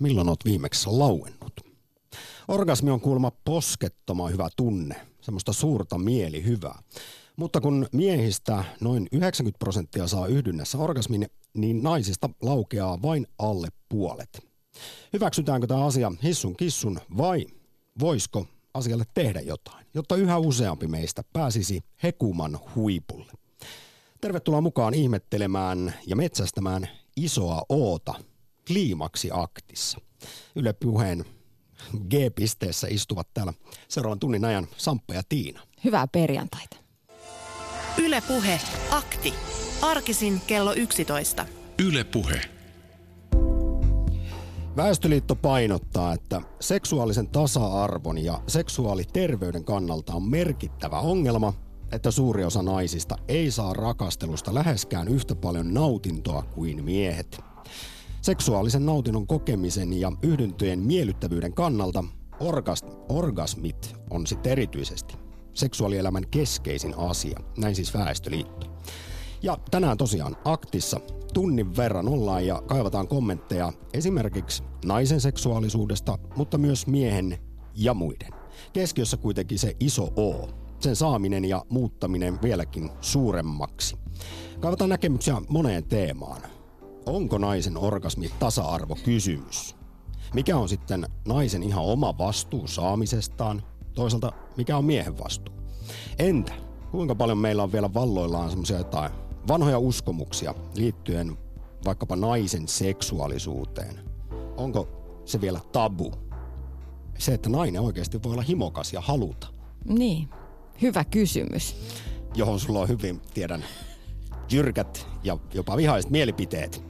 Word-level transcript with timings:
milloin 0.00 0.28
oot 0.28 0.44
viimeksi 0.44 0.90
lauennut? 0.90 1.60
Orgasmi 2.48 2.90
on 2.90 3.00
kuulemma 3.00 3.32
poskettoman 3.44 4.32
hyvä 4.32 4.48
tunne, 4.56 5.06
semmoista 5.20 5.52
suurta 5.52 5.98
mielihyvää. 5.98 6.82
Mutta 7.36 7.60
kun 7.60 7.86
miehistä 7.92 8.64
noin 8.80 9.08
90 9.12 9.58
prosenttia 9.58 10.06
saa 10.06 10.26
yhdynnässä 10.26 10.78
orgasmin, 10.78 11.26
niin 11.54 11.82
naisista 11.82 12.30
laukeaa 12.42 13.02
vain 13.02 13.26
alle 13.38 13.68
puolet. 13.88 14.50
Hyväksytäänkö 15.12 15.66
tämä 15.66 15.84
asia 15.84 16.12
hissun 16.22 16.56
kissun 16.56 17.00
vai 17.16 17.46
voisiko 18.00 18.46
asialle 18.74 19.04
tehdä 19.14 19.40
jotain, 19.40 19.86
jotta 19.94 20.16
yhä 20.16 20.38
useampi 20.38 20.86
meistä 20.86 21.22
pääsisi 21.32 21.84
hekuman 22.02 22.58
huipulle? 22.74 23.32
Tervetuloa 24.20 24.60
mukaan 24.60 24.94
ihmettelemään 24.94 25.94
ja 26.06 26.16
metsästämään 26.16 26.88
isoa 27.16 27.62
oota 27.68 28.14
kliimaksi 28.70 29.30
aktissa. 29.32 29.98
Yle 30.56 30.72
Puheen 30.72 31.24
G-pisteessä 32.08 32.86
istuvat 32.90 33.28
täällä 33.34 33.52
seuraavan 33.88 34.18
tunnin 34.18 34.44
ajan 34.44 34.66
Samppa 34.76 35.14
ja 35.14 35.22
Tiina. 35.28 35.60
Hyvää 35.84 36.06
perjantaita. 36.08 36.76
Yle 37.98 38.20
Puhe, 38.28 38.60
akti. 38.90 39.34
Arkisin 39.82 40.40
kello 40.46 40.72
11. 40.72 41.46
Yle 41.78 42.04
Puhe. 42.04 42.40
Väestöliitto 44.76 45.34
painottaa, 45.34 46.12
että 46.12 46.40
seksuaalisen 46.60 47.28
tasa-arvon 47.28 48.18
ja 48.18 48.42
seksuaaliterveyden 48.46 49.64
kannalta 49.64 50.14
on 50.14 50.22
merkittävä 50.22 50.98
ongelma, 51.00 51.52
että 51.92 52.10
suuri 52.10 52.44
osa 52.44 52.62
naisista 52.62 53.16
ei 53.28 53.50
saa 53.50 53.72
rakastelusta 53.72 54.54
läheskään 54.54 55.08
yhtä 55.08 55.34
paljon 55.34 55.74
nautintoa 55.74 56.42
kuin 56.42 56.84
miehet. 56.84 57.40
Seksuaalisen 58.22 58.86
nautinnon 58.86 59.26
kokemisen 59.26 60.00
ja 60.00 60.12
yhdyntöjen 60.22 60.78
miellyttävyyden 60.78 61.54
kannalta 61.54 62.04
orgas- 62.40 62.96
orgasmit 63.08 63.94
on 64.10 64.26
sitten 64.26 64.52
erityisesti 64.52 65.14
seksuaalielämän 65.54 66.28
keskeisin 66.30 66.94
asia, 66.98 67.40
näin 67.58 67.74
siis 67.76 67.94
Väestöliitto. 67.94 68.66
Ja 69.42 69.58
tänään 69.70 69.98
tosiaan 69.98 70.36
aktissa 70.44 71.00
tunnin 71.34 71.76
verran 71.76 72.08
ollaan 72.08 72.46
ja 72.46 72.62
kaivataan 72.66 73.08
kommentteja 73.08 73.72
esimerkiksi 73.94 74.62
naisen 74.84 75.20
seksuaalisuudesta, 75.20 76.18
mutta 76.36 76.58
myös 76.58 76.86
miehen 76.86 77.38
ja 77.74 77.94
muiden. 77.94 78.32
Keskiössä 78.72 79.16
kuitenkin 79.16 79.58
se 79.58 79.76
iso 79.80 80.04
O, 80.16 80.48
sen 80.80 80.96
saaminen 80.96 81.44
ja 81.44 81.64
muuttaminen 81.68 82.42
vieläkin 82.42 82.90
suuremmaksi. 83.00 83.96
Kaivataan 84.60 84.90
näkemyksiä 84.90 85.42
moneen 85.48 85.84
teemaan. 85.84 86.42
Onko 87.10 87.38
naisen 87.38 87.76
orgasmi 87.76 88.30
tasa-arvo 88.38 88.96
kysymys? 89.04 89.76
Mikä 90.34 90.56
on 90.56 90.68
sitten 90.68 91.06
naisen 91.28 91.62
ihan 91.62 91.84
oma 91.84 92.18
vastuu 92.18 92.66
saamisestaan? 92.66 93.62
Toisaalta 93.94 94.32
mikä 94.56 94.76
on 94.76 94.84
miehen 94.84 95.18
vastuu? 95.18 95.54
Entä 96.18 96.52
kuinka 96.90 97.14
paljon 97.14 97.38
meillä 97.38 97.62
on 97.62 97.72
vielä 97.72 97.94
valloillaan 97.94 98.50
semmoisia 98.50 98.78
jotain 98.78 99.12
vanhoja 99.48 99.78
uskomuksia 99.78 100.54
liittyen 100.74 101.38
vaikkapa 101.84 102.16
naisen 102.16 102.68
seksuaalisuuteen? 102.68 104.00
Onko 104.56 104.88
se 105.24 105.40
vielä 105.40 105.60
tabu? 105.72 106.12
Se, 107.18 107.34
että 107.34 107.48
nainen 107.48 107.80
oikeasti 107.80 108.22
voi 108.22 108.32
olla 108.32 108.42
himokas 108.42 108.92
ja 108.92 109.00
haluta. 109.00 109.46
Niin, 109.88 110.28
hyvä 110.82 111.04
kysymys. 111.04 111.76
Johon 112.34 112.60
sulla 112.60 112.80
on 112.80 112.88
hyvin, 112.88 113.20
tiedän, 113.34 113.64
jyrkät 114.52 115.06
ja 115.24 115.38
jopa 115.54 115.76
vihaiset 115.76 116.10
mielipiteet. 116.10 116.89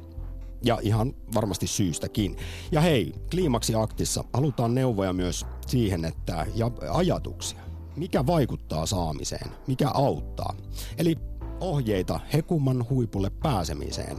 Ja 0.63 0.79
ihan 0.83 1.15
varmasti 1.35 1.67
syystäkin. 1.67 2.37
Ja 2.73 2.81
hei, 2.81 3.15
Kliimaksi 3.31 3.75
aktissa 3.75 4.25
halutaan 4.33 4.75
neuvoja 4.75 5.13
myös 5.13 5.47
siihen, 5.67 6.05
että 6.05 6.47
ja 6.55 6.71
ajatuksia. 6.91 7.61
Mikä 7.97 8.27
vaikuttaa 8.27 8.87
saamiseen? 8.87 9.51
Mikä 9.67 9.89
auttaa? 9.89 10.55
Eli 10.99 11.17
ohjeita 11.61 12.21
hekuman 12.33 12.87
huipulle 12.91 13.31
pääsemiseen. 13.31 14.17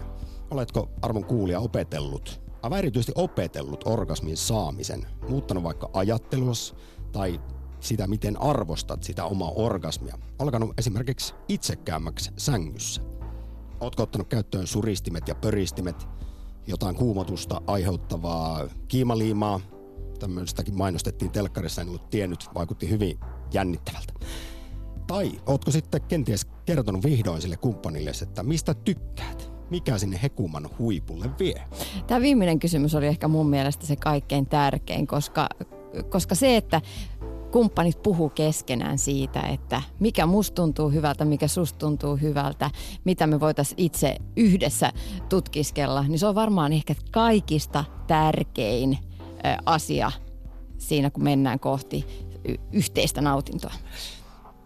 Oletko 0.52 0.90
arvon 1.02 1.26
kuulija 1.26 1.60
opetellut, 1.60 2.42
aivan 2.64 2.80
erityisesti 2.80 3.12
opetellut 3.16 3.84
orgasmin 3.88 4.38
saamisen, 4.38 5.08
muuttanut 5.30 5.64
vaikka 5.64 5.90
ajattelus 5.94 6.76
tai 7.12 7.42
sitä, 7.80 8.08
miten 8.08 8.42
arvostat 8.42 9.04
sitä 9.04 9.26
omaa 9.26 9.52
orgasmia. 9.56 10.18
Alkanut 10.40 10.74
esimerkiksi 10.78 11.34
itsekäämmäksi 11.50 12.32
sängyssä. 12.38 13.02
Ootko 13.80 14.04
ottanut 14.04 14.28
käyttöön 14.28 14.68
suristimet 14.68 15.28
ja 15.28 15.36
pöristimet, 15.36 16.08
jotain 16.68 16.96
kuumotusta 16.96 17.62
aiheuttavaa 17.68 18.68
kiimaliimaa. 18.88 19.60
Tämmöistäkin 20.20 20.78
mainostettiin 20.78 21.32
telkkarissa, 21.32 21.82
en 21.82 21.88
ollut 21.88 22.10
tiennyt, 22.10 22.50
vaikutti 22.56 22.90
hyvin 22.90 23.20
jännittävältä. 23.54 24.14
Tai 25.08 25.32
ootko 25.46 25.72
sitten 25.72 26.02
kenties 26.02 26.46
kertonut 26.66 27.04
vihdoin 27.04 27.42
sille 27.42 27.58
kumppanille, 27.58 28.12
että 28.22 28.44
mistä 28.44 28.74
tykkäät? 28.74 29.52
Mikä 29.70 29.98
sinne 29.98 30.20
hekuman 30.24 30.70
huipulle 30.80 31.30
vie? 31.40 31.64
Tämä 32.08 32.22
viimeinen 32.22 32.60
kysymys 32.60 32.96
oli 32.96 33.08
ehkä 33.08 33.28
mun 33.28 33.50
mielestä 33.50 33.86
se 33.86 33.96
kaikkein 33.96 34.46
tärkein, 34.46 35.08
koska, 35.08 35.50
koska 36.10 36.36
se, 36.36 36.58
että 36.58 36.82
kumppanit 37.52 38.04
puhuu 38.04 38.30
keskenään 38.30 38.98
siitä, 38.98 39.42
että 39.42 39.82
mikä 40.00 40.26
musta 40.26 40.56
tuntuu 40.56 40.90
hyvältä, 40.90 41.26
mikä 41.26 41.48
susta 41.48 41.80
tuntuu 41.80 42.16
hyvältä, 42.16 42.72
mitä 43.04 43.28
me 43.28 43.40
voitaisiin 43.40 43.80
itse 43.80 44.18
yhdessä 44.36 44.94
tutkiskella, 45.30 46.04
niin 46.04 46.20
se 46.20 46.28
on 46.28 46.36
varmaan 46.36 46.74
ehkä 46.74 46.96
kaikista 47.12 47.84
tärkein 48.08 48.98
asia 49.66 50.12
siinä, 50.78 51.10
kun 51.10 51.24
mennään 51.24 51.60
kohti 51.60 52.06
yhteistä 52.72 53.22
nautintoa. 53.22 53.74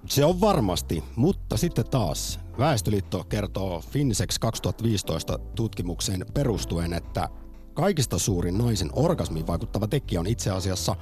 Se 0.05 0.25
on 0.25 0.41
varmasti, 0.41 1.03
mutta 1.15 1.57
sitten 1.57 1.89
taas 1.89 2.39
Väestöliitto 2.59 3.23
kertoo 3.23 3.81
Finsex 3.81 4.39
2015 4.39 5.39
tutkimukseen 5.55 6.25
perustuen, 6.33 6.93
että 6.93 7.29
kaikista 7.73 8.19
suurin 8.19 8.57
naisen 8.57 8.89
orgasmiin 8.93 9.47
vaikuttava 9.47 9.87
tekijä 9.87 10.19
on 10.19 10.27
itse 10.27 10.51
asiassa 10.51 10.95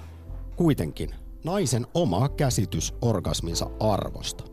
kuitenkin 0.56 1.16
naisen 1.44 1.88
oma 1.94 2.30
käsitys 2.30 2.94
orgasminsa 3.02 3.70
arvosta. 3.80 4.44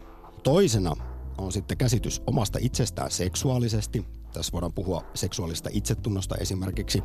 Toisena 0.43 0.97
on 1.39 1.53
sitten 1.53 1.79
käsitys 1.79 2.23
omasta 2.27 2.59
itsestään 2.63 3.11
seksuaalisesti. 3.11 4.07
Tässä 4.33 4.53
voidaan 4.53 4.73
puhua 4.73 5.05
seksuaalista 5.15 5.71
itsetunnosta 5.73 6.37
esimerkiksi. 6.37 7.03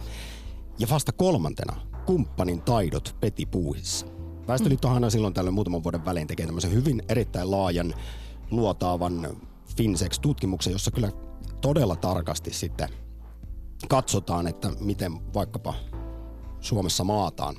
Ja 0.80 0.88
vasta 0.90 1.12
kolmantena 1.12 1.82
kumppanin 2.06 2.62
taidot 2.62 3.16
petipuuhissa. 3.20 4.06
Väestöliittohan 4.48 4.96
aina 4.96 5.10
silloin 5.10 5.34
tällöin 5.34 5.54
muutaman 5.54 5.84
vuoden 5.84 6.06
välein 6.06 6.28
tekee 6.28 6.46
tämmöisen 6.46 6.74
hyvin 6.74 7.04
erittäin 7.10 7.52
laajan 7.52 7.94
luotaavan 8.52 9.38
Finsex-tutkimuksen, 9.78 10.72
jossa 10.72 10.92
kyllä 10.92 11.12
todella 11.62 11.96
tarkasti 11.96 12.54
sitten 12.54 12.90
katsotaan, 13.88 14.48
että 14.48 14.72
miten 14.80 15.34
vaikkapa 15.34 15.74
Suomessa 16.60 17.04
maataan 17.04 17.56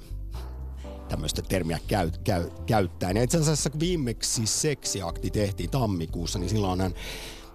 tämmöistä 1.08 1.42
termiä 1.42 1.78
käy, 1.86 2.10
käy, 2.24 2.50
käyttäen. 2.66 3.16
Ja 3.16 3.22
itse 3.22 3.38
asiassa 3.38 3.70
kun 3.70 3.80
viimeksi 3.80 4.46
seksiakti 4.46 5.30
tehtiin 5.30 5.70
tammikuussa, 5.70 6.38
niin 6.38 6.50
silloin 6.50 6.80
hän 6.80 6.94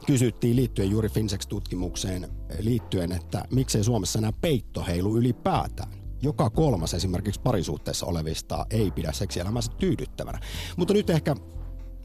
kysyttiin 0.06 0.56
liittyen 0.56 0.92
juuri 0.92 1.10
Finsex-tutkimukseen 1.10 2.32
liittyen, 2.60 3.12
että 3.12 3.46
miksei 3.52 3.84
Suomessa 3.84 4.20
enää 4.20 4.34
peitto 4.42 4.84
heilu 4.88 5.18
ylipäätään. 5.18 5.92
Joka 6.22 6.50
kolmas 6.50 6.94
esimerkiksi 6.94 7.42
parisuhteessa 7.42 8.06
olevista 8.06 8.66
ei 8.70 8.92
pidä 8.92 9.12
seksielämänsä 9.12 9.72
tyydyttävänä. 9.78 10.40
Mutta 10.78 10.94
nyt 10.94 11.10
ehkä 11.10 11.36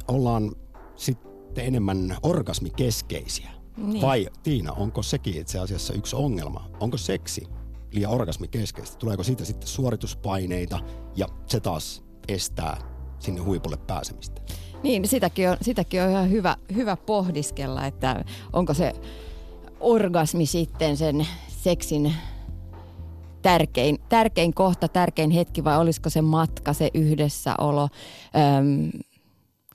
ollaan 0.08 0.52
sitten 0.96 1.64
enemmän 1.66 2.16
orgasmikeskeisiä. 2.22 3.50
Niin. 3.76 4.02
Vai 4.02 4.28
Tiina, 4.42 4.72
onko 4.72 5.02
sekin 5.02 5.36
itse 5.36 5.58
asiassa 5.58 5.94
yksi 5.94 6.16
ongelma? 6.16 6.70
Onko 6.80 6.96
seksi 6.96 7.46
liian 7.96 8.12
orgasmikeskeistä? 8.12 8.98
Tuleeko 8.98 9.22
siitä 9.22 9.44
sitten 9.44 9.68
suorituspaineita 9.68 10.80
ja 11.16 11.26
se 11.46 11.60
taas 11.60 12.02
estää 12.28 12.76
sinne 13.18 13.40
huipulle 13.40 13.76
pääsemistä? 13.76 14.42
Niin, 14.82 15.08
sitäkin 15.08 15.50
on, 15.50 15.56
sitäkin 15.62 16.02
on 16.02 16.10
ihan 16.10 16.30
hyvä, 16.30 16.56
hyvä 16.74 16.96
pohdiskella, 16.96 17.86
että 17.86 18.24
onko 18.52 18.74
se 18.74 18.92
orgasmi 19.80 20.46
sitten 20.46 20.96
sen 20.96 21.26
seksin 21.48 22.14
tärkein, 23.42 23.98
tärkein 24.08 24.54
kohta, 24.54 24.88
tärkein 24.88 25.30
hetki 25.30 25.64
vai 25.64 25.78
olisiko 25.78 26.10
se 26.10 26.22
matka, 26.22 26.72
se 26.72 26.90
yhdessäolo, 26.94 27.88
äm, 28.58 28.90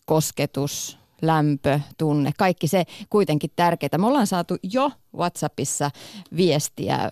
kosketus, 0.05 1.00
lämpö, 1.21 1.79
tunne, 1.97 2.31
kaikki 2.37 2.67
se 2.67 2.83
kuitenkin 3.09 3.51
tärkeää. 3.55 3.97
Me 3.97 4.07
ollaan 4.07 4.27
saatu 4.27 4.57
jo 4.63 4.91
WhatsAppissa 5.17 5.91
viestiä 6.35 6.95
äh, 6.95 7.09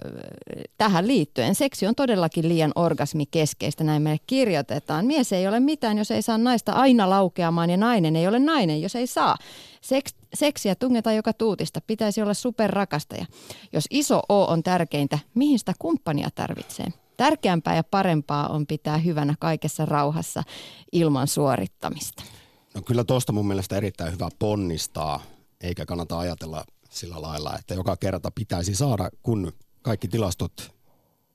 tähän 0.78 1.08
liittyen. 1.08 1.56
Seksi 1.56 1.88
on 1.88 1.96
todellakin 1.96 2.50
liian 2.50 2.72
orgasmikeskeistä, 2.76 3.84
näin 3.84 4.02
meille 4.02 4.20
kirjoitetaan. 4.28 5.06
Mies 5.06 5.34
ei 5.34 5.48
ole 5.48 5.60
mitään, 5.60 5.98
jos 5.98 6.12
ei 6.12 6.22
saa 6.22 6.38
naista 6.38 6.72
aina 6.72 7.10
laukeamaan 7.10 7.70
ja 7.70 7.78
nainen 7.78 8.16
ei 8.16 8.28
ole 8.28 8.40
nainen, 8.40 8.82
jos 8.82 8.96
ei 8.96 9.08
saa. 9.08 9.38
Seks, 9.82 10.16
seksiä 10.34 10.76
tungetaan 10.76 11.16
joka 11.16 11.34
tuutista, 11.34 11.82
pitäisi 11.88 12.22
olla 12.22 12.34
superrakastaja. 12.34 13.26
Jos 13.74 13.86
iso 13.90 14.22
O 14.30 14.46
on 14.46 14.64
tärkeintä, 14.64 15.20
mihin 15.36 15.60
sitä 15.60 15.74
kumppania 15.80 16.30
tarvitsee? 16.36 16.86
tärkeämpää 17.20 17.76
ja 17.76 17.84
parempaa 17.84 18.48
on 18.48 18.68
pitää 18.68 18.98
hyvänä 18.98 19.36
kaikessa 19.40 19.86
rauhassa 19.86 20.44
ilman 20.92 21.28
suorittamista. 21.28 22.24
No 22.74 22.82
kyllä 22.82 23.04
tuosta 23.04 23.32
mun 23.32 23.48
mielestä 23.48 23.78
erittäin 23.78 24.14
hyvä 24.14 24.30
ponnistaa, 24.40 25.24
eikä 25.62 25.86
kannata 25.86 26.20
ajatella 26.20 26.66
sillä 26.90 27.22
lailla, 27.22 27.58
että 27.60 27.74
joka 27.74 27.98
kerta 27.98 28.32
pitäisi 28.32 28.76
saada, 28.76 29.10
kun 29.24 29.52
kaikki 29.82 30.08
tilastot 30.08 30.80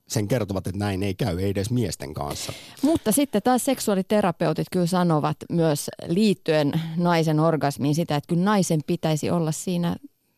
sen 0.08 0.28
kertovat, 0.28 0.66
että 0.66 0.78
näin 0.78 1.02
ei 1.02 1.14
käy, 1.14 1.38
ei 1.38 1.50
edes 1.50 1.70
miesten 1.70 2.14
kanssa. 2.14 2.52
Mutta 2.82 3.12
sitten 3.12 3.42
taas 3.42 3.64
seksuaaliterapeutit 3.64 4.66
kyllä 4.72 4.86
sanovat 4.86 5.36
myös 5.50 5.90
liittyen 6.06 6.72
naisen 6.96 7.40
orgasmiin 7.40 7.94
sitä, 7.94 8.16
että 8.16 8.28
kyllä 8.28 8.44
naisen 8.44 8.80
pitäisi 8.86 9.30
olla 9.30 9.52
siinä 9.52 9.96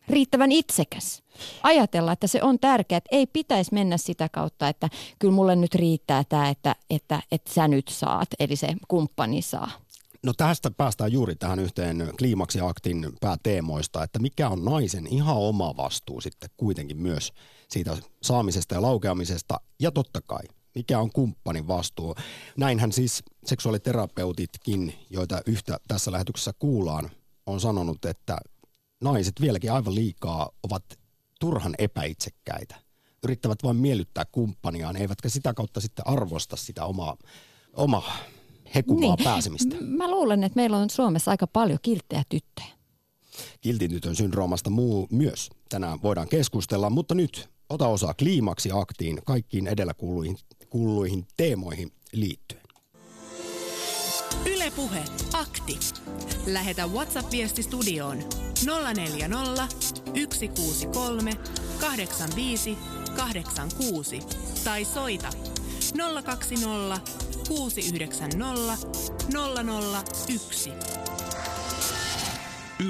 riittävän 0.08 0.52
itsekäs. 0.52 1.22
Ajatella, 1.62 2.12
että 2.12 2.26
se 2.26 2.42
on 2.42 2.58
tärkeää, 2.58 2.96
että 2.96 3.16
ei 3.16 3.26
pitäisi 3.26 3.74
mennä 3.74 3.96
sitä 3.96 4.28
kautta, 4.28 4.68
että 4.68 4.88
kyllä 5.18 5.34
mulle 5.34 5.56
nyt 5.56 5.74
riittää 5.74 6.24
tämä, 6.28 6.48
että, 6.48 6.76
että, 6.90 7.22
että 7.32 7.52
sä 7.54 7.68
nyt 7.68 7.88
saat, 7.88 8.28
eli 8.38 8.56
se 8.56 8.68
kumppani 8.88 9.42
saa. 9.42 9.70
No 10.26 10.32
tästä 10.32 10.70
päästään 10.70 11.12
juuri 11.12 11.36
tähän 11.36 11.58
yhteen 11.58 12.12
kliimaksiaktin 12.18 13.12
pääteemoista, 13.20 14.02
että 14.02 14.18
mikä 14.18 14.48
on 14.48 14.64
naisen 14.64 15.06
ihan 15.06 15.36
oma 15.36 15.76
vastuu 15.76 16.20
sitten 16.20 16.50
kuitenkin 16.56 16.96
myös 16.96 17.32
siitä 17.68 17.96
saamisesta 18.22 18.74
ja 18.74 18.82
laukeamisesta 18.82 19.60
ja 19.80 19.90
totta 19.90 20.20
kai 20.20 20.42
mikä 20.74 20.98
on 20.98 21.12
kumppanin 21.12 21.68
vastuu. 21.68 22.14
Näinhän 22.56 22.92
siis 22.92 23.22
seksuaaliterapeutitkin, 23.44 24.94
joita 25.10 25.40
yhtä 25.46 25.78
tässä 25.88 26.12
lähetyksessä 26.12 26.52
kuullaan, 26.58 27.10
on 27.46 27.60
sanonut, 27.60 28.04
että 28.04 28.38
naiset 29.00 29.40
vieläkin 29.40 29.72
aivan 29.72 29.94
liikaa 29.94 30.50
ovat 30.62 30.84
turhan 31.40 31.74
epäitsekkäitä. 31.78 32.76
Yrittävät 33.24 33.62
vain 33.62 33.76
miellyttää 33.76 34.24
kumppaniaan, 34.32 34.96
eivätkä 34.96 35.28
sitä 35.28 35.54
kautta 35.54 35.80
sitten 35.80 36.06
arvosta 36.06 36.56
sitä 36.56 36.84
omaa, 36.84 37.16
omaa 37.72 38.16
hekumaa 38.74 39.16
niin. 39.16 39.24
pääsemistä. 39.24 39.76
Mä 39.80 40.10
luulen, 40.10 40.44
että 40.44 40.56
meillä 40.56 40.76
on 40.76 40.90
Suomessa 40.90 41.30
aika 41.30 41.46
paljon 41.46 41.78
kilttejä 41.82 42.22
tyttöjä. 42.28 42.76
Kiltin 43.60 43.90
tytön 43.90 44.16
syndroomasta 44.16 44.70
muu 44.70 45.06
myös 45.12 45.50
tänään 45.68 46.02
voidaan 46.02 46.28
keskustella, 46.28 46.90
mutta 46.90 47.14
nyt 47.14 47.48
ota 47.70 47.88
osaa 47.88 48.14
kliimaksi 48.14 48.70
aktiin 48.72 49.18
kaikkiin 49.24 49.66
edellä 49.66 49.94
kuuluihin, 49.94 50.38
kuuluihin 50.70 51.26
teemoihin 51.36 51.92
liittyen. 52.12 52.62
Ylepuhe 54.46 55.04
akti. 55.32 55.78
Lähetä 56.46 56.86
WhatsApp-viesti 56.86 57.62
studioon 57.62 58.18
040 58.94 59.68
163 60.34 61.32
85 61.80 62.78
86 63.16 64.20
tai 64.64 64.84
soita 64.84 65.28
020 66.24 67.00
690 67.48 68.36
001. 70.28 70.72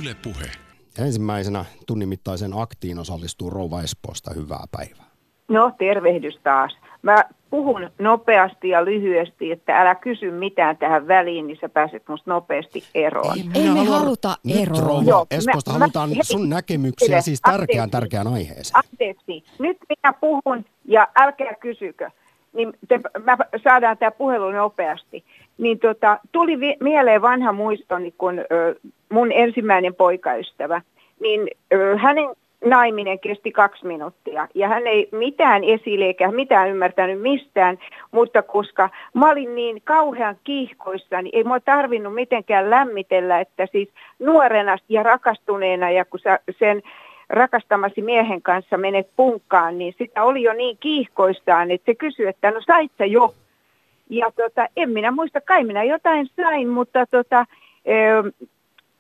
Yle 0.01 0.17
Puhe. 0.23 0.51
Ensimmäisenä 0.99 1.65
tunnin 1.87 2.09
mittaisen 2.09 2.51
aktiin 2.55 2.99
osallistuu 2.99 3.51
Rouva 3.51 3.83
Espoosta. 3.83 4.31
Hyvää 4.35 4.65
päivää. 4.71 5.07
No, 5.49 5.73
tervehdys 5.79 6.39
taas. 6.43 6.77
Mä 7.03 7.25
puhun 7.51 7.91
nopeasti 7.99 8.69
ja 8.69 8.85
lyhyesti, 8.85 9.53
että 9.53 9.81
älä 9.81 9.95
kysy 9.95 10.31
mitään 10.31 10.77
tähän 10.77 11.09
väliin, 11.09 11.47
niin 11.47 11.59
sä 11.61 11.69
pääset 11.69 12.09
musta 12.09 12.31
nopeasti 12.31 12.85
eroon. 12.95 13.39
Ei, 13.39 13.63
Ei 13.63 13.71
me 13.71 13.85
haluta 13.85 14.37
eroon. 14.49 14.69
Nyt 14.69 14.87
rouva 14.87 15.11
Joo, 15.11 15.27
Espoosta 15.31 15.73
mä, 15.73 15.79
halutaan 15.79 16.11
mä, 16.17 16.23
sun 16.23 16.49
näkemyksiä 16.49 17.21
siis 17.21 17.41
tärkeään 17.41 17.91
tärkeään 17.91 18.27
aiheeseen. 18.27 18.83
Anteeksi. 18.91 19.45
Nyt 19.59 19.77
minä 19.89 20.13
puhun 20.21 20.65
ja 20.85 21.09
älkää 21.17 21.55
kysykö 21.61 22.11
niin 22.57 22.73
te, 22.89 23.01
mä 23.25 23.37
saadaan 23.65 23.99
tämä 23.99 24.11
puhelu 24.11 24.51
nopeasti. 24.51 25.25
Niin 25.59 25.79
tota, 25.79 26.19
tuli 26.33 26.61
vi- 26.61 26.77
mieleen 26.81 27.23
vanha 27.23 27.53
muistoni, 27.53 28.15
kun 28.19 28.39
ö, 28.39 28.75
mun 29.09 29.33
ensimmäinen 29.33 29.95
poikaystävä, 29.95 30.81
niin 31.21 31.49
ö, 31.73 31.97
hänen 31.97 32.29
naiminen 32.65 33.19
kesti 33.19 33.53
kaksi 33.53 33.87
minuuttia. 33.87 34.49
Ja 34.55 34.69
hän 34.69 34.87
ei 34.87 35.09
mitään 35.13 35.65
esille 35.65 36.05
eikä 36.05 36.31
mitään 36.31 36.71
ymmärtänyt 36.71 37.21
mistään, 37.21 37.79
mutta 38.11 38.43
koska 38.43 38.91
mä 39.15 39.31
olin 39.31 39.55
niin 39.55 39.83
kauhean 39.85 40.37
kiihkoissa, 40.45 41.23
niin 41.23 41.37
ei 41.37 41.45
mua 41.45 41.61
tarvinnut 41.61 42.15
mitenkään 42.15 42.71
lämmitellä, 42.71 43.41
että 43.41 43.67
siis 43.73 43.89
nuorena 44.19 44.77
ja 44.89 45.03
rakastuneena 45.03 45.91
ja 45.91 46.05
kun 46.05 46.21
sä 46.21 46.39
sen 46.59 46.83
rakastamasi 47.29 48.03
miehen 48.03 48.43
kanssa 48.43 48.77
menet 48.77 49.09
punkkaan, 49.17 49.79
niin 49.79 49.95
sitä 49.99 50.23
oli 50.23 50.43
jo 50.43 50.53
niin 50.53 50.79
kiihkoistaan, 50.81 51.71
että 51.71 51.93
se 51.93 51.95
kysyi, 51.95 52.27
että 52.27 52.51
no 52.51 52.61
sait 52.67 52.93
sä 52.99 53.05
jo? 53.05 53.35
Ja 54.11 54.31
tota, 54.37 54.69
en 54.77 54.91
minä 54.91 55.11
muista, 55.11 55.41
kai 55.41 55.65
minä 55.65 55.85
jotain 55.85 56.31
sain, 56.37 56.69
mutta 56.69 57.07
tota, 57.07 57.47
ö, 57.89 58.33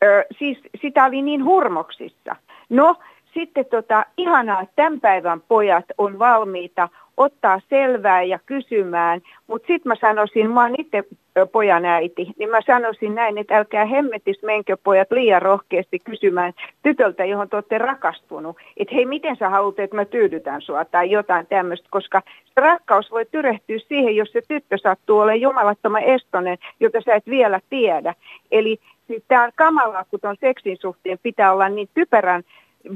ö, 0.04 0.24
siis 0.38 0.58
sitä 0.82 1.04
oli 1.04 1.22
niin 1.22 1.44
hurmoksissa. 1.44 2.36
No, 2.68 2.96
sitten 3.34 3.64
tota, 3.64 4.06
ihanaa, 4.16 4.60
että 4.60 4.72
tämän 4.76 5.00
päivän 5.00 5.40
pojat 5.40 5.84
on 5.98 6.18
valmiita 6.18 6.88
ottaa 7.16 7.60
selvää 7.68 8.22
ja 8.22 8.38
kysymään, 8.46 9.20
mutta 9.46 9.66
sitten 9.66 9.90
mä 9.90 9.94
sanoisin, 10.00 10.50
mä 10.50 10.62
oon 10.62 10.74
itse 10.78 11.04
pojan 11.52 11.84
äiti, 11.84 12.26
niin 12.38 12.50
mä 12.50 12.60
sanoisin 12.66 13.14
näin, 13.14 13.38
että 13.38 13.56
älkää 13.56 13.84
hemmetis 13.84 14.42
menkö 14.42 14.76
pojat 14.84 15.10
liian 15.10 15.42
rohkeasti 15.42 15.98
kysymään 15.98 16.52
tytöltä, 16.82 17.24
johon 17.24 17.48
te 17.48 17.56
olette 17.56 17.78
rakastunut, 17.78 18.56
että 18.76 18.94
hei, 18.94 19.06
miten 19.06 19.36
sä 19.36 19.48
haluat, 19.48 19.78
että 19.78 19.96
mä 19.96 20.04
tyydytän 20.04 20.62
sua 20.62 20.84
tai 20.84 21.10
jotain 21.10 21.46
tämmöistä, 21.46 21.88
koska 21.90 22.22
rakkaus 22.56 23.10
voi 23.10 23.24
tyrehtyä 23.24 23.78
siihen, 23.78 24.16
jos 24.16 24.32
se 24.32 24.42
tyttö 24.48 24.78
sattuu 24.78 25.18
olemaan 25.18 25.40
jumalattoman 25.40 26.02
estonen, 26.02 26.58
jota 26.80 27.00
sä 27.00 27.14
et 27.14 27.26
vielä 27.26 27.60
tiedä. 27.70 28.14
Eli 28.50 28.78
siis 29.06 29.22
tämä 29.28 29.44
on 29.44 29.50
kamalaa, 29.54 30.04
kun 30.10 30.20
ton 30.20 30.36
seksin 30.40 30.76
suhteen 30.80 31.18
pitää 31.22 31.52
olla 31.52 31.68
niin 31.68 31.88
typerän 31.94 32.42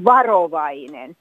varovainen. 0.05 1.15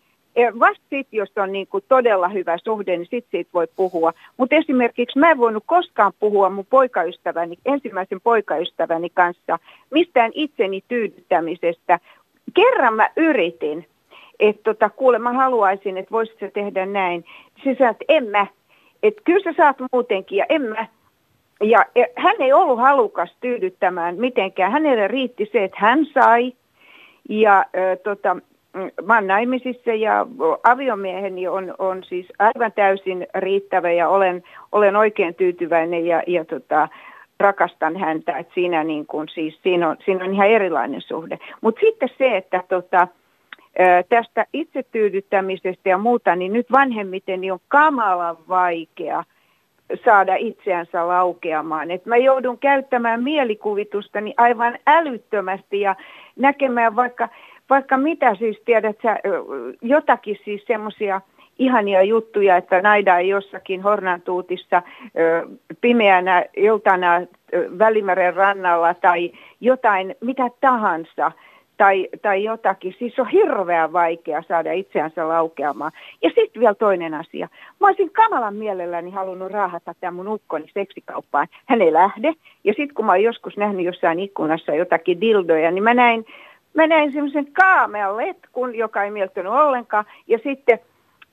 Vasta 0.59 0.85
sitten, 0.91 1.19
jos 1.19 1.33
on 1.37 1.53
niin 1.53 1.67
kuin 1.67 1.85
todella 1.89 2.29
hyvä 2.29 2.59
suhde, 2.65 2.97
niin 2.97 3.09
sitten 3.11 3.31
siitä 3.31 3.51
voi 3.55 3.67
puhua. 3.77 4.13
Mutta 4.37 4.57
esimerkiksi 4.57 5.19
mä 5.19 5.31
en 5.31 5.39
voinut 5.39 5.65
koskaan 5.67 6.13
puhua 6.21 6.51
mun 6.51 6.67
poikaystäväni, 6.71 7.59
ensimmäisen 7.67 8.21
poikaystäväni 8.21 9.11
kanssa 9.11 9.59
mistään 9.91 10.31
itseni 10.35 10.85
tyydyttämisestä. 10.89 11.99
Kerran 12.55 12.95
mä 12.95 13.11
yritin, 13.17 13.87
että 14.41 14.63
tota, 14.63 14.91
kuule 14.91 15.19
mä 15.19 15.33
haluaisin, 15.33 15.97
että 15.97 16.11
voisit 16.11 16.39
se 16.41 16.51
tehdä 16.51 16.87
näin. 16.87 17.25
Se 17.65 17.77
sanoi, 17.79 17.91
että 17.91 18.05
en 18.09 18.25
mä. 18.27 18.47
Että 19.03 19.23
kyllä 19.25 19.45
sä 19.45 19.57
saat 19.57 19.77
muutenkin 19.93 20.39
ja 20.39 20.47
en 20.49 20.63
mä. 20.63 20.87
Ja 21.63 21.85
hän 22.17 22.37
ei 22.39 22.53
ollut 22.53 22.79
halukas 22.79 23.37
tyydyttämään 23.41 24.17
mitenkään. 24.17 24.73
Hänelle 24.73 25.09
riitti 25.09 25.49
se, 25.53 25.65
että 25.65 25.77
hän 25.81 26.07
sai. 26.15 26.53
Ja 27.29 27.59
äh, 27.59 27.99
tota, 28.03 28.37
mä 29.05 29.15
olen 29.15 29.27
naimisissa 29.27 29.91
ja 29.91 30.27
aviomieheni 30.65 31.49
on, 31.49 31.75
on 31.79 32.05
siis 32.05 32.27
aivan 32.39 32.73
täysin 32.73 33.27
riittävä 33.35 33.91
ja 33.91 34.09
olen, 34.09 34.43
olen 34.73 34.97
oikein 34.97 35.35
tyytyväinen 35.35 36.07
ja, 36.07 36.23
ja 36.27 36.45
tota, 36.45 36.89
rakastan 37.41 37.97
häntä. 37.97 38.39
Et 38.39 38.49
siinä, 38.55 38.85
niin 38.85 39.07
kun, 39.07 39.29
siis, 39.29 39.59
siinä, 39.63 39.89
on, 39.89 39.97
siinä 40.05 40.25
on 40.25 40.35
ihan 40.35 40.49
erilainen 40.49 41.01
suhde. 41.01 41.39
Mutta 41.61 41.81
sitten 41.81 42.09
se, 42.19 42.37
että 42.37 42.63
tota, 42.69 43.09
tästä 44.09 44.47
itsetyydyttämisestä 44.53 45.89
ja 45.89 45.99
muuta, 45.99 46.37
niin 46.37 46.53
nyt 46.53 46.73
vanhemmiten 46.73 47.41
niin 47.41 47.53
on 47.53 47.61
kamalan 47.69 48.37
vaikea 48.49 49.25
saada 50.05 50.35
itseänsä 50.35 51.09
laukeamaan. 51.09 51.91
Et 51.91 52.07
mä 52.07 52.17
joudun 52.17 52.59
käyttämään 52.59 53.23
mielikuvitustani 53.23 54.35
aivan 54.37 54.79
älyttömästi 54.87 55.81
ja 55.81 55.97
näkemään 56.37 56.97
vaikka 56.97 57.29
vaikka 57.71 57.97
mitä 57.97 58.35
siis 58.35 58.63
tiedät 58.65 58.97
sä, 59.03 59.17
jotakin 59.83 60.37
siis 60.45 60.65
semmoisia 60.67 61.21
ihania 61.59 62.03
juttuja, 62.03 62.57
että 62.57 62.83
naida 62.83 63.21
jossakin 63.21 63.83
Hornantuutissa 63.83 64.83
pimeänä 65.81 66.45
iltana 66.57 67.21
Välimeren 67.79 68.35
rannalla 68.35 68.95
tai 68.95 69.33
jotain, 69.61 70.15
mitä 70.21 70.51
tahansa 70.61 71.33
tai, 71.77 72.09
tai 72.23 72.45
jotakin. 72.45 72.95
Siis 72.99 73.19
on 73.19 73.29
hirveän 73.29 73.93
vaikea 73.93 74.43
saada 74.49 74.73
itseänsä 74.73 75.29
laukeamaan. 75.29 75.93
Ja 76.23 76.31
sitten 76.35 76.61
vielä 76.61 76.75
toinen 76.75 77.15
asia. 77.15 77.49
Mä 77.81 77.87
olisin 77.87 78.11
kamalan 78.13 78.55
mielelläni 78.55 79.11
halunnut 79.11 79.53
raahata 79.53 79.95
tämän 80.01 80.15
mun 80.15 80.29
ukkoni 80.29 80.67
seksikauppaan. 80.75 81.47
Hän 81.67 81.83
ei 81.83 81.93
lähde. 81.93 82.33
Ja 82.65 82.75
sitten 82.77 82.95
kun 82.95 83.05
mä 83.05 83.13
oon 83.13 83.23
joskus 83.23 83.57
nähnyt 83.57 83.85
jossain 83.85 84.21
ikkunassa 84.21 84.75
jotakin 84.75 85.21
dildoja, 85.21 85.71
niin 85.71 85.85
mä 85.85 85.95
näin 85.95 86.25
mä 86.75 86.87
näin 86.87 87.13
semmoisen 87.13 87.53
kaamean 87.53 88.17
letkun, 88.17 88.75
joka 88.75 89.05
ei 89.05 89.11
mieltynyt 89.11 89.53
ollenkaan, 89.53 90.05
ja 90.27 90.39
sitten, 90.45 90.79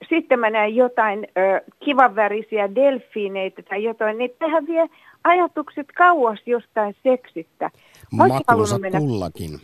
sitten 0.10 0.39
mä 0.39 0.50
näin 0.50 0.75
jotain 0.75 1.27
ö, 1.38 1.62
kivanvärisiä 1.79 2.75
delfiineitä 2.75 3.62
tai 3.62 3.84
jotain, 3.84 4.17
niin 4.17 4.32
tähän 4.39 4.67
vie 4.67 4.88
ajatukset 5.24 5.88
kauas 5.98 6.39
jostain 6.46 6.96
seksistä. 7.03 7.72
Makuunsa 8.12 8.79
mennä... 8.79 9.00
kullakin. 9.00 9.60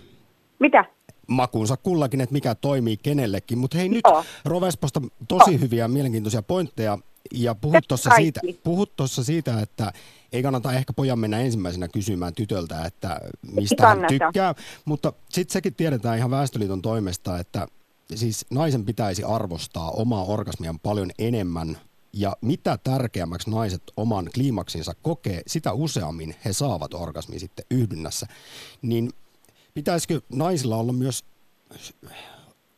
Mitä? 0.60 0.86
Makuunsa 1.27 1.77
kullakin, 1.77 2.22
että 2.22 2.34
mikä 2.34 2.56
toimii 2.56 2.98
kenellekin. 2.98 3.58
Mutta 3.58 3.77
hei 3.77 3.89
nyt 3.89 4.01
Joo. 4.08 4.25
Rovesposta 4.46 5.01
tosi 5.27 5.60
hyviä 5.60 5.88
mielenkiintoisia 5.88 6.44
pointteja. 6.44 6.98
Ja 7.34 7.56
puhut 7.56 7.88
tuossa 7.88 8.10
siitä, 8.15 8.42
puhut 8.63 8.96
tossa 8.96 9.24
siitä, 9.24 9.62
että 9.62 9.94
ei 10.32 10.44
kannata 10.44 10.74
ehkä 10.74 10.94
pojan 10.94 11.20
mennä 11.20 11.39
ensimmäisenä 11.39 11.88
kysymään 11.88 12.34
tytöltä, 12.34 12.86
että 12.86 13.20
mistä 13.51 13.88
hän 13.88 14.06
tykkää. 14.08 14.56
Mutta 14.86 15.13
sitten 15.30 15.53
sekin 15.53 15.75
tiedetään 15.75 16.18
ihan 16.18 16.32
Väestöliiton 16.32 16.82
toimesta, 16.82 17.39
että 17.39 17.68
siis 18.15 18.46
naisen 18.50 18.86
pitäisi 18.86 19.24
arvostaa 19.24 19.92
omaa 19.92 20.24
orgasmiaan 20.24 20.80
paljon 20.80 21.12
enemmän. 21.20 21.77
Ja 22.13 22.38
mitä 22.42 22.77
tärkeämmäksi 22.84 23.50
naiset 23.50 23.84
oman 23.98 24.30
kliimaksinsa 24.34 24.94
kokee, 25.01 25.42
sitä 25.48 25.74
useammin 25.74 26.36
he 26.46 26.53
saavat 26.53 26.94
orgasmin 26.94 27.39
sitten 27.39 27.65
yhdynnässä. 27.72 28.27
Niin 28.82 29.10
pitäisikö 29.74 30.20
naisilla 30.36 30.75
olla 30.75 30.94
myös 30.94 31.25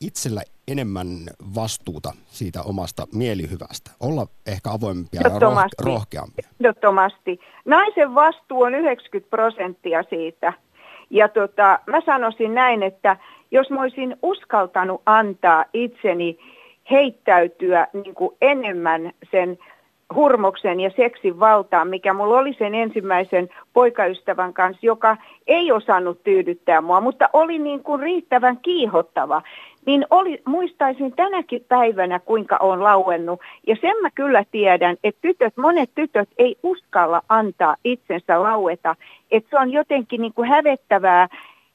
itsellä 0.01 0.41
enemmän 0.67 1.07
vastuuta 1.55 2.13
siitä 2.25 2.61
omasta 2.61 3.07
mielihyvästä? 3.13 3.91
Olla 3.99 4.27
ehkä 4.45 4.71
avoimempia 4.71 5.21
ja 5.21 5.29
roh- 5.29 5.35
Ehdottomasti. 5.35 5.83
rohkeampia. 5.83 6.47
Ehdottomasti. 6.59 7.39
Naisen 7.65 8.15
vastuu 8.15 8.61
on 8.61 8.75
90 8.75 9.29
prosenttia 9.29 10.03
siitä. 10.09 10.53
Ja 11.09 11.29
tota, 11.29 11.79
mä 11.87 12.01
sanoisin 12.05 12.53
näin, 12.53 12.83
että 12.83 13.17
jos 13.51 13.69
mä 13.69 13.81
olisin 13.81 14.15
uskaltanut 14.21 15.01
antaa 15.05 15.65
itseni 15.73 16.37
heittäytyä 16.91 17.87
niin 17.93 18.15
kuin 18.15 18.35
enemmän 18.41 19.11
sen 19.31 19.57
hurmoksen 20.13 20.79
ja 20.79 20.91
seksin 20.95 21.39
valtaan, 21.39 21.87
mikä 21.87 22.13
mulla 22.13 22.37
oli 22.37 22.53
sen 22.53 22.75
ensimmäisen 22.75 23.49
poikaystävän 23.73 24.53
kanssa, 24.53 24.85
joka 24.85 25.17
ei 25.47 25.71
osannut 25.71 26.23
tyydyttää 26.23 26.81
mua, 26.81 27.01
mutta 27.01 27.29
oli 27.33 27.59
niin 27.59 27.83
kuin 27.83 28.01
riittävän 28.01 28.57
kiihottava, 28.57 29.41
niin 29.85 30.05
oli, 30.09 30.41
muistaisin 30.45 31.15
tänäkin 31.15 31.65
päivänä, 31.67 32.19
kuinka 32.19 32.57
on 32.59 32.83
lauennut. 32.83 33.39
Ja 33.67 33.75
sen 33.81 34.01
mä 34.01 34.09
kyllä 34.11 34.43
tiedän, 34.51 34.97
että 35.03 35.21
tytöt, 35.21 35.57
monet 35.57 35.89
tytöt 35.95 36.29
ei 36.37 36.57
uskalla 36.63 37.21
antaa 37.29 37.75
itsensä 37.83 38.43
laueta, 38.43 38.95
että 39.31 39.49
se 39.49 39.59
on 39.59 39.71
jotenkin 39.71 40.21
niin 40.21 40.33
kuin 40.33 40.49
hävettävää, 40.49 41.27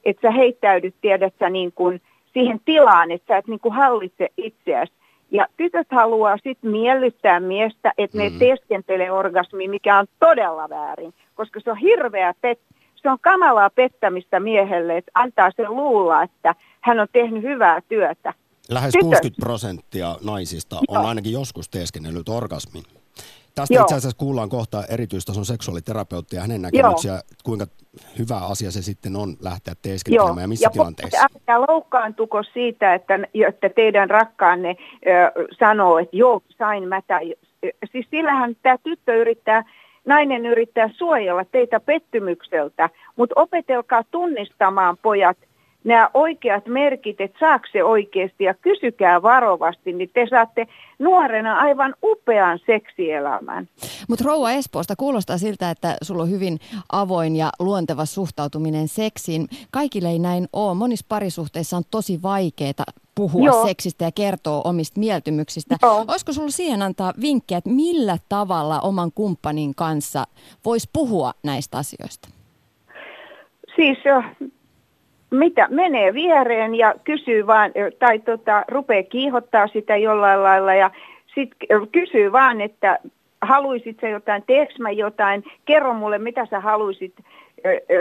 että 0.05 0.21
sä 0.21 0.31
heittäydyt, 0.31 0.95
tiedät 1.01 1.33
sä, 1.39 1.49
niin 1.49 1.71
kuin 1.71 2.01
siihen 2.33 2.61
tilaan, 2.65 3.11
että 3.11 3.33
sä 3.33 3.37
et 3.37 3.47
niin 3.47 3.59
kuin 3.59 3.73
hallitse 3.73 4.29
itseäsi. 4.37 4.93
Ja 5.31 5.47
tytöt 5.57 5.87
haluaa 5.91 6.37
sitten 6.43 6.71
miellyttää 6.71 7.39
miestä, 7.39 7.93
että 7.97 8.17
ne 8.17 8.29
Mm. 8.29 8.39
teeskentelee 8.39 9.11
orgasmi, 9.11 9.67
mikä 9.67 9.99
on 9.99 10.07
todella 10.19 10.69
väärin, 10.69 11.13
koska 11.35 11.59
se 11.59 11.71
on 11.71 11.77
hirveä 11.77 12.33
pet, 12.41 12.59
se 12.95 13.09
on 13.09 13.17
kamalaa 13.21 13.69
pettämistä 13.69 14.39
miehelle, 14.39 14.97
että 14.97 15.11
antaa 15.13 15.51
sen 15.55 15.75
luulla, 15.75 16.23
että 16.23 16.55
hän 16.81 16.99
on 16.99 17.07
tehnyt 17.13 17.43
hyvää 17.43 17.81
työtä. 17.89 18.33
Lähes 18.69 18.91
Tytöt. 18.91 19.01
60 19.03 19.39
prosenttia 19.45 20.15
naisista 20.23 20.75
on 20.87 20.99
Joo. 20.99 21.07
ainakin 21.07 21.31
joskus 21.31 21.69
teeskennellyt 21.69 22.29
orgasmin. 22.29 22.83
Tästä 23.55 23.73
Joo. 23.73 23.81
itse 23.81 23.95
asiassa 23.95 24.17
kuullaan 24.17 24.49
kohta 24.49 24.83
erityistason 24.89 25.45
seksuaaliterapeutti 25.45 26.35
ja 26.35 26.41
hänen 26.41 26.61
näkemyksiä, 26.61 27.21
kuinka 27.43 27.67
hyvä 28.19 28.37
asia 28.37 28.71
se 28.71 28.81
sitten 28.81 29.15
on 29.15 29.35
lähteä 29.41 29.73
teeskentelemään 29.81 30.41
ja 30.41 30.47
missä 30.47 30.65
ja 30.65 30.69
tilanteessa. 30.69 31.21
älkää 31.21 31.61
loukkaantuko 31.61 32.43
siitä, 32.43 32.93
että, 32.93 33.19
että 33.47 33.69
teidän 33.69 34.09
rakkaanne 34.09 34.69
ö, 34.69 35.47
sanoo, 35.59 35.97
että 35.97 36.17
joo, 36.17 36.41
sain 36.57 36.87
mä 36.87 37.01
tai, 37.01 37.35
Siis 37.91 38.07
sillähän 38.09 38.55
tämä 38.61 38.77
tyttö 38.83 39.21
yrittää, 39.21 39.63
nainen 40.05 40.45
yrittää 40.45 40.89
suojella 40.97 41.45
teitä 41.45 41.79
pettymykseltä, 41.79 42.89
mutta 43.15 43.41
opetelkaa 43.41 44.03
tunnistamaan 44.11 44.97
pojat 44.97 45.37
nämä 45.83 46.09
oikeat 46.13 46.65
merkit, 46.65 47.21
että 47.21 47.39
saako 47.39 47.65
se 47.71 47.83
oikeasti 47.83 48.43
ja 48.43 48.53
kysykää 48.53 49.21
varovasti, 49.21 49.93
niin 49.93 50.09
te 50.13 50.27
saatte 50.29 50.67
nuorena 50.99 51.57
aivan 51.57 51.95
upean 52.03 52.59
seksielämän. 52.65 53.67
Mutta 54.09 54.25
Rouva 54.27 54.51
Espoosta 54.51 54.95
kuulostaa 54.95 55.37
siltä, 55.37 55.69
että 55.69 55.97
sulla 56.01 56.23
on 56.23 56.29
hyvin 56.29 56.59
avoin 56.91 57.35
ja 57.35 57.49
luonteva 57.59 58.05
suhtautuminen 58.05 58.87
seksiin. 58.87 59.47
Kaikille 59.71 60.09
ei 60.09 60.19
näin 60.19 60.47
ole. 60.53 60.75
Monissa 60.75 61.05
parisuhteissa 61.09 61.77
on 61.77 61.83
tosi 61.91 62.21
vaikeaa 62.23 62.71
puhua 63.15 63.45
Joo. 63.45 63.65
seksistä 63.65 64.05
ja 64.05 64.11
kertoa 64.11 64.61
omista 64.63 64.99
mieltymyksistä. 64.99 65.75
Joo. 65.81 66.05
Olisiko 66.07 66.33
sulla 66.33 66.51
siihen 66.51 66.81
antaa 66.81 67.13
vinkkejä, 67.21 67.57
että 67.57 67.69
millä 67.69 68.17
tavalla 68.29 68.79
oman 68.79 69.11
kumppanin 69.15 69.75
kanssa 69.75 70.23
voisi 70.65 70.89
puhua 70.93 71.33
näistä 71.43 71.77
asioista? 71.77 72.29
Siis 73.75 73.97
ö, 74.05 74.45
mitä, 75.31 75.67
menee 75.69 76.13
viereen 76.13 76.75
ja 76.75 76.93
kysyy 77.03 77.47
vaan, 77.47 77.71
tai 77.99 78.19
tota, 78.19 78.65
rupeaa 78.67 79.03
kiihottaa 79.03 79.67
sitä 79.67 79.97
jollain 79.97 80.43
lailla 80.43 80.73
ja 80.73 80.91
sitten 81.35 81.67
kysyy 81.91 82.31
vaan, 82.31 82.61
että 82.61 82.99
haluisit 83.41 83.97
sä 84.01 84.07
jotain, 84.07 84.43
teekö 84.47 84.73
mä 84.79 84.91
jotain, 84.91 85.43
kerro 85.65 85.93
mulle 85.93 86.17
mitä 86.17 86.45
sä 86.45 86.59
haluisit. 86.59 87.13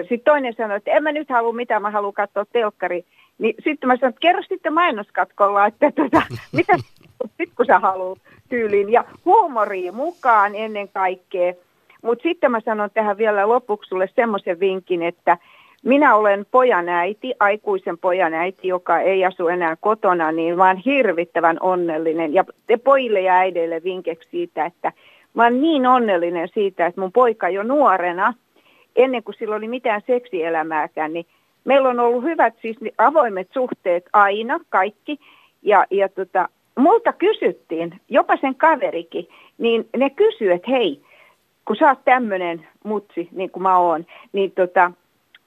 Sitten 0.01 0.25
toinen 0.25 0.55
sanoi, 0.55 0.77
että 0.77 0.91
en 0.91 1.03
mä 1.03 1.13
nyt 1.13 1.31
halua 1.31 1.53
mitään, 1.53 1.83
mä 1.83 1.91
haluan 1.91 2.13
katsoa 2.13 2.45
telkkari. 2.53 3.05
Niin 3.39 3.55
sitten 3.65 3.87
mä 3.87 3.97
sanoin, 3.97 4.11
että 4.11 4.21
kerro 4.21 4.43
sitten 4.43 4.75
mainoskatkolla, 4.75 5.67
että 5.67 5.93
tota, 5.93 6.23
mitä 6.57 6.73
sitten 7.19 7.57
kun 7.57 7.67
sä 7.67 7.79
haluat 7.79 8.19
tyyliin. 8.49 8.93
Ja 8.93 9.05
huumoria 9.25 9.93
mukaan 9.93 10.55
ennen 10.55 10.89
kaikkea. 10.89 11.55
Mutta 12.03 12.23
sitten 12.23 12.51
mä 12.51 12.61
sanon 12.61 12.91
tähän 12.95 13.19
vielä 13.19 13.49
lopuksi 13.49 13.89
sulle 13.89 14.09
semmoisen 14.17 14.61
vinkin, 14.61 15.03
että 15.03 15.39
minä 15.83 16.15
olen 16.15 16.47
pojan 16.51 16.89
äiti, 16.89 17.35
aikuisen 17.41 17.99
pojan 17.99 18.35
äiti, 18.35 18.69
joka 18.69 19.01
ei 19.01 19.25
asu 19.25 19.49
enää 19.49 19.77
kotona, 19.77 20.33
niin 20.33 20.61
oon 20.61 20.77
hirvittävän 20.77 21.57
onnellinen. 21.61 22.35
Ja 22.35 22.45
te 22.67 22.77
pojille 22.77 23.21
ja 23.21 23.35
äideille 23.35 23.85
vinkeksi 23.85 24.29
siitä, 24.31 24.67
että 24.67 24.93
mä 25.35 25.43
oon 25.45 25.61
niin 25.61 25.87
onnellinen 25.87 26.49
siitä, 26.55 26.87
että 26.87 27.01
mun 27.01 27.13
poika 27.13 27.49
jo 27.49 27.63
nuorena, 27.63 28.35
ennen 28.97 29.23
kuin 29.23 29.35
sillä 29.39 29.57
oli 29.57 29.69
mitään 29.69 30.03
seksielämääkään, 30.07 31.13
niin 31.13 31.27
meillä 31.65 31.89
on 31.89 32.01
ollut 32.01 32.25
hyvät 32.25 32.55
siis 32.63 32.77
avoimet 32.99 33.49
suhteet 33.53 34.05
aina, 34.13 34.61
kaikki. 34.69 35.19
Ja, 35.63 35.87
ja 35.91 36.09
tota, 36.09 36.49
multa 36.79 37.13
kysyttiin, 37.13 38.01
jopa 38.09 38.37
sen 38.37 38.55
kaverikin, 38.55 39.29
niin 39.59 39.89
ne 39.97 40.11
kysyy, 40.11 40.53
että 40.53 40.71
hei, 40.71 41.03
kun 41.65 41.77
sä 41.77 41.89
oot 41.89 42.05
tämmöinen 42.05 42.67
mutsi, 42.85 43.29
niin 43.33 43.51
kuin 43.51 43.63
mä 43.63 43.79
oon, 43.79 44.07
niin 44.33 44.53
tota, 44.53 44.93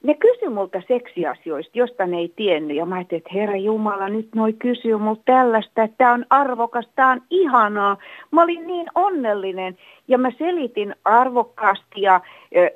ne 0.04 0.14
kysyi 0.14 0.50
multa 0.50 0.82
seksiasioista, 0.88 1.78
josta 1.78 2.06
ne 2.06 2.18
ei 2.18 2.34
tiennyt. 2.36 2.78
Ja 2.78 2.86
mä 2.86 2.96
ajattelin, 2.96 3.20
että 3.20 3.34
herra 3.34 3.56
Jumala, 3.58 4.10
nyt 4.10 4.30
noi 4.36 4.54
kysyy 4.54 4.98
multa 4.98 5.22
tällaista, 5.26 5.84
että 5.84 5.98
tämä 5.98 6.14
on 6.14 6.26
arvokas, 6.30 6.86
tämä 6.96 7.12
on 7.12 7.22
ihanaa. 7.30 7.98
Mä 8.32 8.44
olin 8.44 8.68
niin 8.68 8.88
onnellinen 8.96 9.78
ja 10.08 10.18
mä 10.18 10.32
selitin 10.38 10.96
arvokkaasti 11.06 12.02
ja 12.02 12.22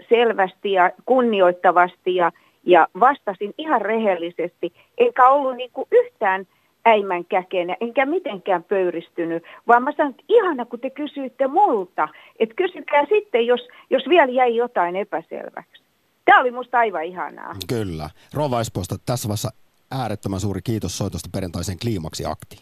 selvästi 0.09 0.71
ja 0.71 0.91
kunnioittavasti 1.05 2.15
ja, 2.15 2.31
ja 2.63 2.87
vastasin 2.99 3.53
ihan 3.57 3.81
rehellisesti. 3.81 4.73
Enkä 4.97 5.29
ollut 5.29 5.55
niin 5.55 5.71
kuin 5.73 5.87
yhtään 5.91 6.47
äimän 6.85 7.25
käkenä, 7.25 7.75
enkä 7.81 8.05
mitenkään 8.05 8.63
pöyristynyt, 8.63 9.43
vaan 9.67 9.83
mä 9.83 9.91
sanoin, 9.91 10.11
että 10.11 10.23
ihana 10.29 10.65
kun 10.65 10.79
te 10.79 10.89
kysyitte 10.89 11.47
multa, 11.47 12.07
että 12.39 12.55
kysykää 12.55 13.05
sitten, 13.09 13.47
jos, 13.47 13.67
jos 13.89 14.09
vielä 14.09 14.31
jäi 14.31 14.55
jotain 14.55 14.95
epäselväksi. 14.95 15.86
Tämä 16.27 16.39
oli 16.39 16.51
musta 16.51 16.77
aivan 16.77 17.03
ihanaa. 17.03 17.55
Kyllä. 17.67 18.09
Rova 18.33 18.61
Espoosta 18.61 18.95
tässä 19.05 19.27
vaiheessa 19.27 19.49
äärettömän 19.91 20.39
suuri 20.39 20.61
kiitos 20.61 20.97
soitosta 20.97 21.29
perjantaiseen 21.33 21.79
kliimaksi 21.79 22.25
aktiin. 22.25 22.61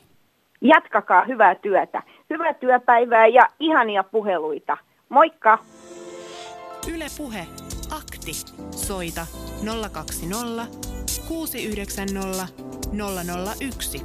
Jatkakaa 0.62 1.25
hyvää 1.25 1.55
työtä, 1.55 2.03
hyvää 2.29 2.53
työpäivää 2.53 3.27
ja 3.27 3.50
ihania 3.60 4.03
puheluita. 4.03 4.77
Moikka! 5.10 5.60
Yle 6.93 7.05
Puhe. 7.17 7.48
Akti. 7.91 8.34
Soita 8.72 9.27
020 9.91 10.67
690 11.27 12.48
001. 13.62 14.01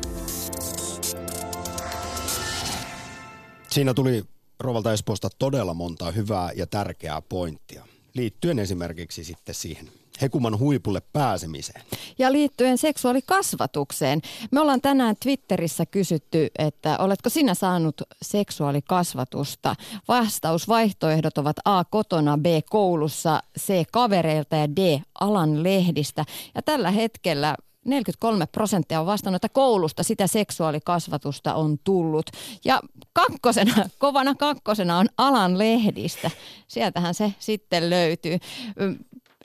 Siinä 3.69 3.95
tuli 3.95 4.23
Rovalta 4.61 4.93
Espoosta 4.93 5.29
todella 5.39 5.75
monta 5.75 6.11
hyvää 6.11 6.51
ja 6.57 6.67
tärkeää 6.67 7.23
pointtia. 7.29 7.90
Liittyen 8.15 8.59
esimerkiksi 8.59 9.25
sitten 9.25 9.55
siihen 9.55 9.89
hekuman 10.21 10.59
huipulle 10.59 11.03
pääsemiseen. 11.13 11.83
Ja 12.19 12.33
liittyen 12.33 12.79
seksuaalikasvatukseen. 12.79 14.21
Me 14.51 14.61
ollaan 14.61 14.81
tänään 14.81 15.17
Twitterissä 15.23 15.87
kysytty, 15.87 16.49
että 16.59 16.99
oletko 16.99 17.31
sinä 17.31 17.55
saanut 17.55 18.03
seksuaalikasvatusta? 18.23 19.77
Vastausvaihtoehdot 20.09 21.39
ovat 21.39 21.57
A. 21.65 21.85
kotona, 21.85 22.39
B. 22.39 22.47
koulussa, 22.71 23.43
C. 23.59 23.85
kavereilta 23.93 24.57
ja 24.57 24.77
D. 24.77 25.01
alan 25.21 25.63
lehdistä. 25.63 26.25
Ja 26.55 26.63
tällä 26.63 26.91
hetkellä 26.91 27.57
43 27.85 28.47
prosenttia 28.47 29.01
on 29.01 29.07
vastannut, 29.07 29.45
että 29.45 29.55
koulusta 29.55 30.03
sitä 30.03 30.27
seksuaalikasvatusta 30.27 31.55
on 31.55 31.79
tullut. 31.85 32.31
Ja 32.65 32.81
kakkosena, 33.13 33.75
kovana 33.99 34.35
kakkosena 34.35 34.99
on 34.99 35.07
alan 35.19 35.59
lehdistä. 35.59 36.31
Sieltähän 36.69 37.15
se 37.15 37.33
sitten 37.39 37.91
löytyy. 37.91 38.39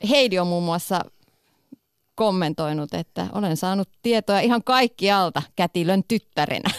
Heidi 0.10 0.39
on 0.39 0.48
muun 0.48 0.63
muassa 0.63 1.01
kommentoinut, 2.15 2.94
että 2.94 3.27
olen 3.34 3.58
saanut 3.58 3.89
tietoa 4.01 4.39
ihan 4.39 4.63
kaikkialta 4.63 5.42
kätilön 5.56 6.04
tyttärenä. 6.08 6.70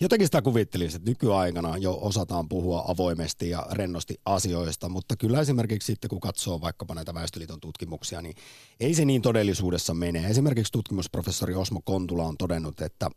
Jotenkin 0.00 0.28
sitä 0.28 0.42
kuvittelisi, 0.42 0.96
että 0.96 1.10
nykyaikana 1.10 1.76
jo 1.76 1.98
osataan 2.00 2.48
puhua 2.48 2.84
avoimesti 2.88 3.50
ja 3.50 3.66
rennosti 3.72 4.20
asioista, 4.24 4.88
mutta 4.88 5.16
kyllä 5.16 5.40
esimerkiksi 5.40 5.86
sitten 5.86 6.10
kun 6.10 6.20
katsoo 6.20 6.60
vaikkapa 6.60 6.94
näitä 6.94 7.14
Väestöliiton 7.14 7.60
tutkimuksia, 7.60 8.22
niin 8.22 8.36
ei 8.80 8.94
se 8.94 9.04
niin 9.04 9.22
todellisuudessa 9.22 9.94
mene. 9.94 10.26
Esimerkiksi 10.26 10.72
tutkimusprofessori 10.72 11.54
Osmo 11.54 11.80
Kontula 11.84 12.24
on 12.24 12.36
todennut, 12.36 12.80
että 12.80 13.10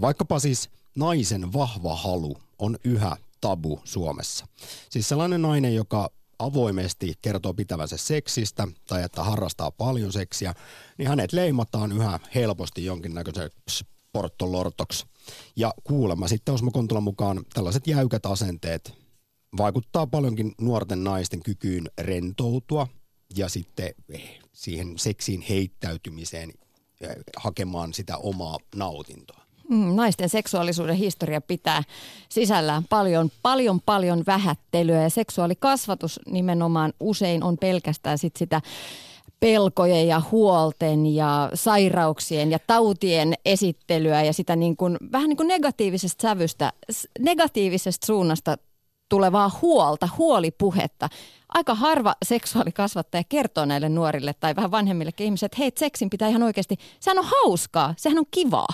vaikkapa 0.00 0.38
siis 0.38 0.70
naisen 0.96 1.52
vahva 1.52 1.96
halu 1.96 2.36
on 2.58 2.78
yhä 2.84 3.16
tabu 3.40 3.80
Suomessa. 3.84 4.46
Siis 4.90 5.08
sellainen 5.08 5.42
nainen, 5.42 5.74
joka 5.74 6.10
avoimesti 6.38 7.14
kertoo 7.22 7.54
pitävänsä 7.54 7.96
seksistä 7.96 8.68
tai 8.86 9.02
että 9.02 9.24
harrastaa 9.24 9.70
paljon 9.70 10.12
seksiä, 10.12 10.54
niin 10.98 11.08
hänet 11.08 11.32
leimataan 11.32 11.92
yhä 11.92 12.20
helposti 12.34 12.84
jonkinnäköiseksi 12.84 13.84
porttolortoksi. 14.14 15.06
Ja 15.56 15.74
kuulemma 15.84 16.28
sitten 16.28 16.54
Osmo 16.54 16.70
Kontulan 16.70 17.02
mukaan 17.02 17.44
tällaiset 17.54 17.86
jäykät 17.86 18.26
asenteet 18.26 18.94
vaikuttaa 19.56 20.06
paljonkin 20.06 20.54
nuorten 20.60 21.04
naisten 21.04 21.42
kykyyn 21.42 21.90
rentoutua 22.00 22.86
ja 23.36 23.48
sitten 23.48 23.94
eh, 24.08 24.40
siihen 24.52 24.98
seksiin 24.98 25.44
heittäytymiseen 25.48 26.52
eh, 27.00 27.16
hakemaan 27.36 27.94
sitä 27.94 28.16
omaa 28.16 28.58
nautintoa. 28.76 29.44
Mm, 29.68 29.96
naisten 29.96 30.28
seksuaalisuuden 30.28 30.96
historia 30.96 31.40
pitää 31.40 31.82
sisällään 32.28 32.84
paljon, 32.84 33.30
paljon, 33.42 33.80
paljon 33.86 34.24
vähättelyä 34.26 35.02
ja 35.02 35.10
seksuaalikasvatus 35.10 36.20
nimenomaan 36.26 36.92
usein 37.00 37.42
on 37.42 37.58
pelkästään 37.58 38.18
sit 38.18 38.36
sitä 38.36 38.60
pelkojen 39.44 40.08
ja 40.08 40.22
huolten 40.30 41.06
ja 41.06 41.50
sairauksien 41.54 42.50
ja 42.50 42.58
tautien 42.66 43.34
esittelyä 43.44 44.22
ja 44.22 44.32
sitä 44.32 44.56
niin 44.56 44.76
kuin, 44.76 44.96
vähän 45.12 45.28
niin 45.28 45.36
kuin 45.36 45.48
negatiivisesta 45.48 46.22
sävystä, 46.22 46.72
negatiivisesta 47.18 48.06
suunnasta 48.06 48.56
tulevaa 49.08 49.58
huolta, 49.62 50.08
huolipuhetta. 50.18 51.08
Aika 51.48 51.74
harva 51.74 52.14
seksuaalikasvattaja 52.24 53.24
kertoo 53.28 53.64
näille 53.64 53.88
nuorille 53.88 54.34
tai 54.40 54.56
vähän 54.56 54.70
vanhemmillekin 54.70 55.24
ihmisille, 55.24 55.46
että 55.46 55.58
hei, 55.58 55.72
seksin 55.78 56.10
pitää 56.10 56.28
ihan 56.28 56.42
oikeasti, 56.42 56.76
sehän 57.00 57.18
on 57.18 57.24
hauskaa, 57.24 57.94
sehän 57.96 58.18
on 58.18 58.26
kivaa. 58.30 58.68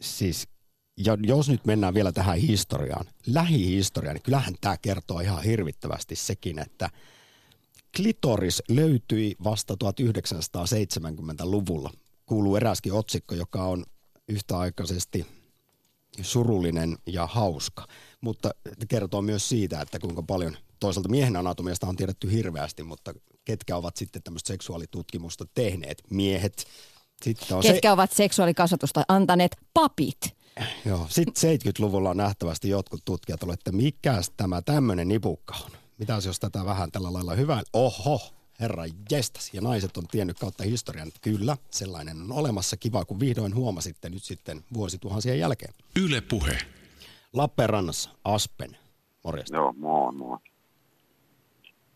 Siis 0.00 0.48
ja 0.96 1.16
jos 1.22 1.48
nyt 1.48 1.66
mennään 1.66 1.94
vielä 1.94 2.12
tähän 2.12 2.38
historiaan, 2.38 3.06
lähihistoriaan, 3.26 4.14
niin 4.14 4.22
kyllähän 4.22 4.54
tämä 4.60 4.76
kertoo 4.76 5.20
ihan 5.20 5.42
hirvittävästi 5.42 6.16
sekin, 6.16 6.58
että– 6.58 6.90
klitoris 7.96 8.62
löytyi 8.68 9.36
vasta 9.44 9.76
1970-luvulla. 9.84 11.90
Kuuluu 12.26 12.56
eräskin 12.56 12.92
otsikko, 12.92 13.34
joka 13.34 13.62
on 13.62 13.84
yhtäaikaisesti 14.28 15.26
surullinen 16.22 16.98
ja 17.06 17.26
hauska, 17.26 17.86
mutta 18.20 18.50
kertoo 18.88 19.22
myös 19.22 19.48
siitä, 19.48 19.80
että 19.80 19.98
kuinka 19.98 20.22
paljon 20.22 20.56
toisaalta 20.80 21.08
miehen 21.08 21.36
anatomiasta 21.36 21.86
on 21.86 21.96
tiedetty 21.96 22.32
hirveästi, 22.32 22.82
mutta 22.82 23.14
ketkä 23.44 23.76
ovat 23.76 23.96
sitten 23.96 24.22
tämmöistä 24.22 24.48
seksuaalitutkimusta 24.48 25.44
tehneet? 25.54 26.02
Miehet. 26.10 26.64
Sitten 27.22 27.56
on 27.56 27.62
ketkä 27.62 27.88
se... 27.88 27.92
ovat 27.92 28.12
seksuaalikasvatusta 28.12 29.04
antaneet? 29.08 29.56
Papit. 29.74 30.20
Joo, 30.84 31.06
sitten 31.10 31.58
70-luvulla 31.60 32.10
on 32.10 32.16
nähtävästi 32.16 32.68
jotkut 32.68 33.04
tutkijat 33.04 33.42
olleet, 33.42 33.60
että 33.60 33.72
mikä 33.72 34.20
tämä 34.36 34.62
tämmöinen 34.62 35.08
nipukka 35.08 35.54
on. 35.64 35.70
Mitäs 35.98 36.26
jos 36.26 36.40
tätä 36.40 36.64
vähän 36.64 36.90
tällä 36.90 37.12
lailla 37.12 37.34
hyvää? 37.34 37.62
Oho, 37.72 38.20
herra 38.60 38.84
jestas. 39.10 39.54
Ja 39.54 39.60
naiset 39.60 39.96
on 39.96 40.06
tiennyt 40.10 40.38
kautta 40.38 40.64
historian, 40.64 41.08
että 41.08 41.20
kyllä, 41.22 41.56
sellainen 41.70 42.22
on 42.22 42.32
olemassa. 42.32 42.76
Kiva, 42.76 43.04
kun 43.04 43.20
vihdoin 43.20 43.54
huomasitte 43.54 44.10
nyt 44.10 44.22
sitten 44.22 44.64
vuosituhansien 44.74 45.38
jälkeen. 45.38 45.74
Yle 46.04 46.20
Puhe. 46.20 46.58
Lappeenrannassa, 47.32 48.10
Aspen. 48.24 48.76
Morjesta. 49.24 49.56
Joo, 49.56 49.72
moi, 49.72 50.12
moi. 50.12 50.38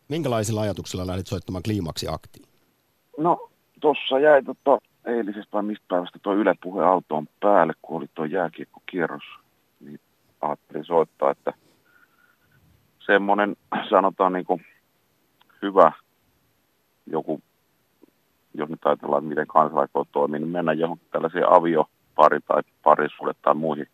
Minkälaisilla 0.09 0.61
ajatuksilla 0.61 1.07
lähdit 1.07 1.27
soittamaan 1.27 1.63
kliimaksi 1.63 2.07
aktiin? 2.09 2.47
No, 3.19 3.51
tuossa 3.81 4.19
jäi 4.19 4.43
tota 4.43 4.79
eilisestä 5.05 5.53
vai 5.53 5.63
mistä 5.63 5.85
päivästä 5.89 6.19
tuo 6.23 6.35
Yle 6.35 6.55
Puhe 6.63 6.85
autoon 6.85 7.29
päälle, 7.41 7.73
kun 7.83 7.97
oli 7.97 8.07
tuo 8.15 8.25
jääkiekkokierros. 8.25 9.23
Niin 9.81 10.01
ajattelin 10.41 10.85
soittaa, 10.85 11.31
että 11.31 11.53
semmoinen, 13.07 13.57
sanotaan 13.91 14.33
niin 14.33 14.45
kuin 14.45 14.65
hyvä 15.63 15.93
joku, 17.07 17.43
jos 18.55 18.69
nyt 18.69 18.87
ajatellaan, 18.87 19.25
miten 19.25 19.47
kansalaisuus 19.47 20.09
toimii, 20.13 20.41
niin 20.41 20.51
mennä 20.51 20.73
johonkin 20.73 21.09
tällaisiin 21.11 21.49
aviopari 21.49 22.41
tai 22.41 22.63
parisuudet 22.83 23.37
tai 23.43 23.55
muihin 23.55 23.87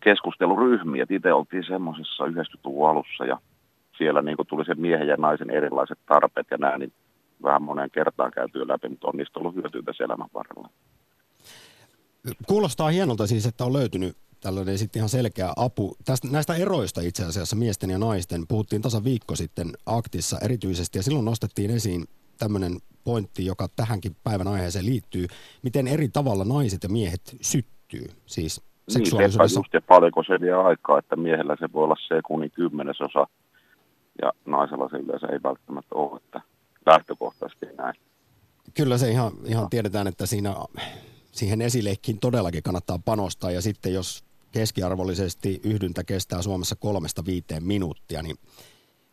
keskusteluryhmiin. 0.00 1.06
itse 1.10 1.32
oltiin 1.32 1.64
semmoisessa 1.64 2.24
90-luvun 2.24 2.88
alussa 2.88 3.24
ja 3.24 3.38
siellä 3.98 4.22
niin 4.22 4.36
tuli 4.48 4.64
se 4.64 4.74
miehen 4.74 5.08
ja 5.08 5.16
naisen 5.16 5.50
erilaiset 5.50 5.98
tarpeet 6.06 6.46
ja 6.50 6.56
näin, 6.56 6.80
niin 6.80 6.92
vähän 7.42 7.62
moneen 7.62 7.90
kertaan 7.90 8.30
käyty 8.30 8.68
läpi, 8.68 8.88
mutta 8.88 9.08
on 9.08 9.16
niistä 9.16 9.40
ollut 9.40 9.54
hyötyä 9.54 9.82
tässä 9.82 10.04
elämän 10.04 10.28
varrella. 10.34 10.68
Kuulostaa 12.46 12.88
hienolta 12.88 13.26
siis, 13.26 13.46
että 13.46 13.64
on 13.64 13.72
löytynyt 13.72 14.16
tällainen 14.44 14.78
sitten 14.78 15.00
ihan 15.00 15.08
selkeä 15.08 15.52
apu. 15.56 15.96
Tästä, 16.04 16.28
näistä 16.30 16.54
eroista 16.54 17.00
itse 17.00 17.24
asiassa 17.24 17.56
miesten 17.56 17.90
ja 17.90 17.98
naisten 17.98 18.46
puhuttiin 18.48 18.82
tasa 18.82 19.04
viikko 19.04 19.36
sitten 19.36 19.72
aktissa 19.86 20.38
erityisesti 20.38 20.98
ja 20.98 21.02
silloin 21.02 21.24
nostettiin 21.24 21.70
esiin 21.70 22.04
tämmöinen 22.38 22.76
pointti, 23.04 23.46
joka 23.46 23.68
tähänkin 23.76 24.16
päivän 24.24 24.48
aiheeseen 24.48 24.86
liittyy, 24.86 25.26
miten 25.62 25.86
eri 25.88 26.08
tavalla 26.08 26.44
naiset 26.44 26.82
ja 26.82 26.88
miehet 26.88 27.36
syttyy, 27.40 28.06
siis 28.26 28.62
seksuaalisuudessa. 28.88 29.60
Niin, 29.60 29.64
just 29.64 29.74
ja 29.74 29.80
paljonko 29.80 30.22
se 30.22 30.40
vie 30.40 30.52
aikaa, 30.52 30.98
että 30.98 31.16
miehellä 31.16 31.56
se 31.60 31.72
voi 31.72 31.84
olla 31.84 31.96
sekunnin 32.08 32.50
kymmenesosa 32.50 33.26
ja 34.22 34.32
naisella 34.46 34.88
se 34.88 34.96
yleensä 34.96 35.26
ei 35.26 35.38
välttämättä 35.42 35.94
ole, 35.94 36.16
että 36.16 36.40
lähtökohtaisesti 36.86 37.66
näin. 37.78 37.94
Kyllä 38.74 38.98
se 38.98 39.10
ihan, 39.10 39.32
ihan 39.44 39.70
tiedetään, 39.70 40.06
että 40.06 40.26
siinä 40.26 40.54
siihen 41.32 41.60
esileikkiin 41.60 42.20
todellakin 42.20 42.62
kannattaa 42.62 42.98
panostaa 43.04 43.50
ja 43.50 43.62
sitten 43.62 43.94
jos 43.94 44.24
keskiarvollisesti 44.54 45.60
yhdyntä 45.64 46.04
kestää 46.04 46.42
Suomessa 46.42 46.76
kolmesta 46.76 47.24
viiteen 47.24 47.64
minuuttia, 47.64 48.22
niin 48.22 48.36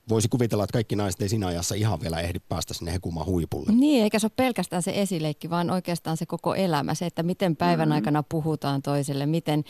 voisi 0.10 0.30
kuvitella, 0.30 0.63
että 0.63 0.73
kaikki 0.73 0.95
naiset 0.95 1.21
ei 1.21 1.30
siinä 1.30 1.47
ajassa 1.47 1.75
ihan 1.75 2.01
vielä 2.01 2.19
ehdi 2.19 2.39
päästä 2.49 2.73
sinne 2.73 2.93
hekumaan 2.93 3.25
huipulle. 3.25 3.71
Niin, 3.71 4.04
eikä 4.04 4.19
se 4.19 4.25
ole 4.25 4.32
pelkästään 4.36 4.84
se 4.84 5.01
esileikki, 5.01 5.49
vaan 5.49 5.69
oikeastaan 5.69 6.17
se 6.17 6.25
koko 6.25 6.56
elämä. 6.56 6.95
Se, 6.95 7.06
että 7.06 7.23
miten 7.23 7.56
päivän 7.56 7.89
mm. 7.89 7.93
aikana 7.93 8.23
puhutaan 8.23 8.82
toiselle, 8.82 9.25
miten, 9.25 9.63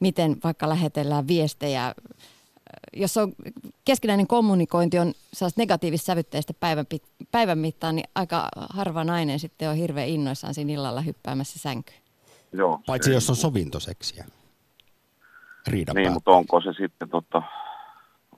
miten 0.00 0.36
vaikka 0.44 0.68
lähetellään 0.68 1.28
viestejä. 1.28 1.94
Jos 2.96 3.16
on 3.16 3.32
keskinäinen 3.84 4.26
kommunikointi 4.26 4.98
on 4.98 5.14
negatiivista 5.56 6.06
sävytteistä 6.06 6.54
päivän, 6.54 6.86
päivän 7.30 7.58
mittaan, 7.58 7.96
niin 7.96 8.08
aika 8.14 8.48
harva 8.70 9.04
nainen 9.04 9.40
sitten 9.40 9.70
on 9.70 9.76
hirveän 9.76 10.08
innoissaan 10.08 10.54
siinä 10.54 10.72
illalla 10.72 11.00
hyppäämässä 11.00 11.58
sänkyyn. 11.58 12.00
Joo, 12.52 12.80
Paitsi 12.86 13.12
jos 13.12 13.30
on 13.30 13.36
sovintoseksiä 13.36 14.26
riidan 15.66 15.96
Niin, 15.96 16.12
mutta 16.12 16.30
onko 16.30 16.60
se 16.60 16.72
sitten 16.72 17.08
tota, 17.08 17.42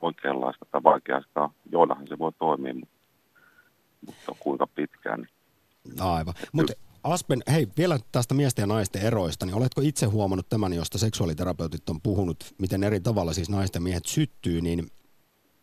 oikeanlaista 0.01 0.67
tai 0.71 0.83
vaikeasta? 0.83 1.51
Joillahan 1.73 2.09
se 2.09 2.19
voi 2.19 2.33
toimia, 2.39 2.75
mutta, 2.75 2.95
mutta 4.07 4.33
kuinka 4.41 4.67
pitkään. 4.67 5.21
Niin. 5.21 6.03
Aivan. 6.03 6.35
Mutta 6.53 6.73
Aspen, 7.03 7.43
hei, 7.53 7.69
vielä 7.77 7.99
tästä 8.13 8.35
miesten 8.35 8.63
ja 8.63 8.67
naisten 8.67 9.03
eroista, 9.03 9.47
niin 9.47 9.57
oletko 9.57 9.81
itse 9.81 10.07
huomannut 10.07 10.49
tämän, 10.49 10.73
josta 10.73 10.99
seksuaaliterapeutit 10.99 11.89
on 11.89 12.01
puhunut, 12.01 12.55
miten 12.59 12.85
eri 12.85 13.01
tavalla 13.01 13.33
siis 13.33 13.51
naisten 13.51 13.83
miehet 13.83 14.07
syttyy, 14.07 14.61
niin 14.61 14.87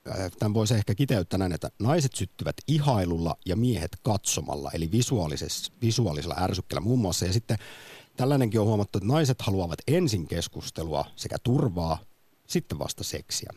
äh, 0.10 0.32
tämän 0.40 0.54
voisi 0.54 0.74
ehkä 0.74 0.96
kiteyttää 0.96 1.38
näin, 1.38 1.54
että 1.54 1.70
naiset 1.80 2.14
syttyvät 2.14 2.56
ihailulla 2.68 3.36
ja 3.46 3.56
miehet 3.56 3.92
katsomalla, 4.04 4.72
eli 4.74 4.90
visuaalisella 5.82 6.36
ärsykkeellä 6.40 6.82
muun 6.82 7.00
muassa. 7.00 7.26
Ja 7.26 7.34
sitten 7.34 7.58
Tällainenkin 8.18 8.60
on 8.60 8.68
huomattu, 8.68 8.98
että 8.98 9.14
naiset 9.14 9.42
haluavat 9.42 9.80
ensin 9.88 10.28
keskustelua 10.28 11.06
sekä 11.16 11.36
turvaa, 11.44 11.98
sitten 12.48 12.80
vasta 12.80 13.04
seksiä. 13.04 13.50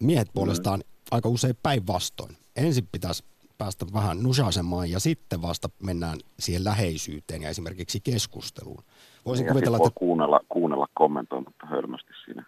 Miehet 0.00 0.28
mm. 0.28 0.32
puolestaan 0.34 0.80
mm. 0.80 1.06
aika 1.10 1.28
usein 1.28 1.54
päinvastoin. 1.62 2.36
Ensin 2.56 2.88
pitäisi 2.92 3.24
päästä 3.58 3.86
vähän 3.94 4.22
nusasemaan 4.22 4.90
ja 4.90 5.00
sitten 5.00 5.42
vasta 5.42 5.68
mennään 5.82 6.18
siihen 6.38 6.64
läheisyyteen 6.64 7.42
ja 7.42 7.48
esimerkiksi 7.48 8.00
keskusteluun. 8.00 8.82
Voisin 9.26 9.46
ja 9.46 9.52
kuvitella, 9.52 9.76
että... 9.76 9.90
kuunnella, 9.94 10.40
kuunnella 10.48 10.86
kommentoimatta 10.94 11.66
hölmästi 11.66 12.12
siinä. 12.24 12.44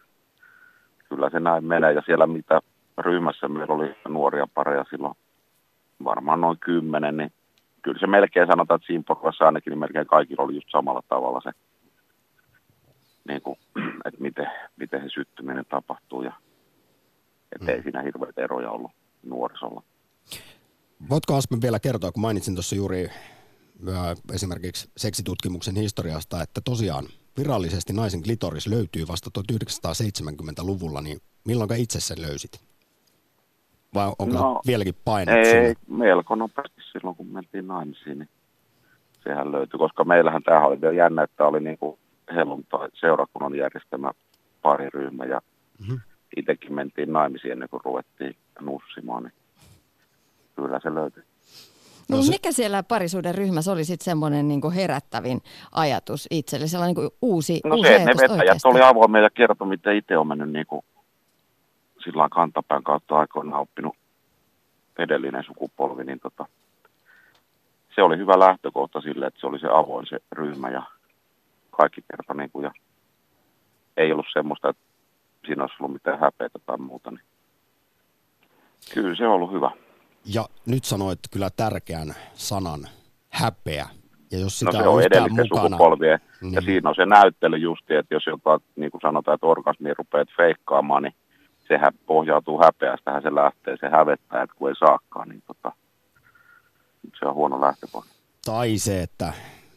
Kyllä 1.09 1.31
se 1.31 1.41
näin 1.41 1.65
menee 1.65 1.93
ja 1.93 2.03
siellä 2.07 2.27
mitä 2.27 2.61
ryhmässä 2.99 3.49
meillä 3.49 3.75
oli 3.75 3.95
nuoria 4.09 4.47
pareja 4.55 4.85
silloin 4.91 5.15
varmaan 6.05 6.41
noin 6.41 6.59
kymmenen, 6.59 7.17
niin 7.17 7.33
kyllä 7.83 8.01
se 8.01 8.07
melkein 8.07 8.47
sanotaan, 8.47 8.77
että 8.77 8.87
siinä 8.87 9.05
porukassa 9.07 9.45
ainakin 9.45 9.71
niin 9.71 9.79
melkein 9.79 10.07
kaikilla 10.07 10.43
oli 10.45 10.55
just 10.55 10.69
samalla 10.71 11.03
tavalla 11.09 11.41
se, 11.41 11.51
niin 13.29 13.43
kuin, 13.43 13.59
että 14.07 14.21
miten, 14.21 14.47
miten 14.77 15.01
se 15.01 15.09
syttyminen 15.09 15.65
tapahtuu 15.69 16.23
ja 16.23 16.33
että 17.53 17.73
ei 17.73 17.79
mm. 17.79 17.83
siinä 17.83 18.03
hirveitä 18.03 18.43
eroja 18.43 18.71
ollut 18.71 18.93
nuorisolla. 19.23 19.83
Voitko 21.09 21.35
Aspen 21.35 21.63
vielä 21.63 21.81
kertoa, 21.81 22.13
kun 22.13 22.21
mainitsin 22.21 22.55
tuossa 22.55 22.77
juuri 22.77 23.11
esimerkiksi 24.35 24.91
seksitutkimuksen 24.97 25.77
historiasta, 25.77 26.43
että 26.43 26.61
tosiaan 26.65 27.05
virallisesti 27.39 27.93
naisen 27.93 28.23
klitoris 28.23 28.67
löytyy 28.67 29.09
vasta 29.09 29.31
1970-luvulla, 29.39 31.03
niin 31.03 31.19
milloin 31.45 31.71
itse 31.77 32.01
sen 32.01 32.23
löysit? 32.23 32.72
Vai 33.95 34.07
onko 34.19 34.39
no, 34.39 34.61
vieläkin 34.67 34.95
painettu? 35.05 35.49
Ei, 35.49 35.75
melko 35.89 36.35
nopeasti 36.35 36.81
silloin, 36.93 37.17
kun 37.17 37.27
mentiin 37.27 37.67
naimisiin, 37.67 38.19
niin 38.19 38.29
sehän 39.25 39.53
löytyi, 39.53 39.79
koska 39.79 40.05
meillähän 40.05 40.43
tämä 40.43 40.67
oli 40.67 40.81
vielä 40.81 40.95
jännä, 40.95 41.23
että 41.23 41.47
oli 41.47 41.61
niin 41.61 41.79
kuin 41.79 41.99
helluntai 42.35 42.89
seurakunnan 42.95 43.55
järjestämä 43.55 44.11
pariryhmä 44.63 45.25
ja 45.25 45.41
mm-hmm. 45.81 46.01
itsekin 46.37 46.75
mentiin 46.75 47.13
naimisiin 47.13 47.53
ennen 47.53 47.69
kuin 47.69 47.81
ruvettiin 47.85 48.37
nussimaan, 48.61 49.23
niin 49.23 49.33
kyllä 50.57 50.81
se 50.83 50.95
löytyi. 50.95 51.23
No, 52.09 52.17
no 52.17 52.23
se... 52.23 52.31
mikä 52.31 52.53
siellä 52.53 52.83
parisuuden 52.83 53.35
ryhmässä 53.35 53.73
oli 53.73 53.85
sitten 53.85 54.05
semmoinen 54.05 54.49
niin 54.49 54.73
herättävin 54.75 55.41
ajatus 55.73 56.27
itselle, 56.31 56.67
sellainen 56.67 56.97
niin 56.97 57.11
uusi, 57.23 57.61
no 57.65 57.75
uusi 57.75 57.89
se, 57.89 57.95
ajatus 57.95 58.21
ne 58.21 58.29
vetäjät 58.29 58.59
oli 58.65 58.81
avoimia 58.83 59.23
ja 59.23 59.31
kertoi, 59.31 59.69
miten 59.69 59.97
itse 59.97 60.19
on 60.19 60.27
mennyt 60.27 60.51
niin 60.51 60.67
kuin 60.67 60.85
sillä 62.05 62.29
kantapään 62.29 62.83
kautta 62.83 63.19
aikoinaan 63.19 63.63
oppinut 63.63 63.97
edellinen 64.99 65.45
sukupolvi, 65.45 66.05
niin 66.05 66.21
tota, 66.21 66.47
se 67.95 68.03
oli 68.03 68.19
hyvä 68.19 68.39
lähtökohta 68.39 69.01
sille, 69.01 69.27
että 69.27 69.41
se 69.41 69.47
oli 69.47 69.59
se 69.59 69.69
avoin 69.73 70.07
se 70.07 70.19
ryhmä 70.33 70.71
ja 70.71 70.83
kaikki 71.71 72.05
kerta 72.11 72.35
niin 72.35 72.51
kuin, 72.51 72.65
ja 72.65 72.73
ei 73.97 74.13
ollut 74.13 74.27
semmoista, 74.33 74.69
että 74.69 74.83
siinä 75.47 75.63
olisi 75.63 75.77
ollut 75.81 75.93
mitään 75.93 76.21
häpeätä 76.21 76.59
tai 76.67 76.79
muuta. 76.79 77.11
Niin 77.11 77.25
kyllä 78.95 79.17
se 79.17 79.27
on 79.27 79.35
ollut 79.35 79.53
hyvä. 79.53 79.71
Ja 80.25 80.45
nyt 80.67 80.85
sanoit 80.85 81.19
kyllä 81.31 81.51
tärkeän 81.51 82.15
sanan, 82.35 82.81
häpeä. 83.31 83.87
Ja 84.31 84.39
jos 84.39 84.59
sitä 84.59 84.73
no 84.73 84.79
se 84.79 84.89
on, 84.89 84.95
on 84.95 85.03
edellisten 85.03 85.47
mukana, 85.51 85.69
sukupolvien. 85.69 86.21
Niin. 86.41 86.55
Ja 86.55 86.61
siinä 86.61 86.89
on 86.89 86.95
se 86.95 87.07
näyttely 87.07 87.57
justi, 87.57 87.95
että 87.95 88.15
jos 88.15 88.27
jotain, 88.27 88.61
niin 88.77 88.91
kuin 88.91 89.01
sanotaan, 89.01 89.35
että 89.35 89.47
orgasmi 89.47 89.95
rupeat 89.99 90.29
feikkaamaan, 90.37 91.03
niin 91.03 91.15
sehän 91.73 91.93
pohjautuu 92.07 92.61
häpeästähän 92.65 93.23
se 93.23 93.35
lähtee, 93.35 93.77
se 93.81 93.89
hävettää, 93.89 94.43
että 94.43 94.57
kun 94.59 94.69
ei 94.69 94.75
saakaan, 94.75 95.29
niin 95.29 95.43
tota, 95.47 95.73
se 97.19 97.27
on 97.27 97.35
huono 97.35 97.61
lähtökohta. 97.61 98.13
Tai 98.45 98.79
se, 98.79 99.03
että 99.03 99.33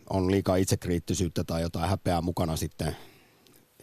on 0.09 0.31
liikaa 0.31 0.55
itsekriittisyyttä 0.55 1.43
tai 1.43 1.61
jotain 1.61 1.89
häpeää 1.89 2.21
mukana 2.21 2.55
sitten, 2.55 2.95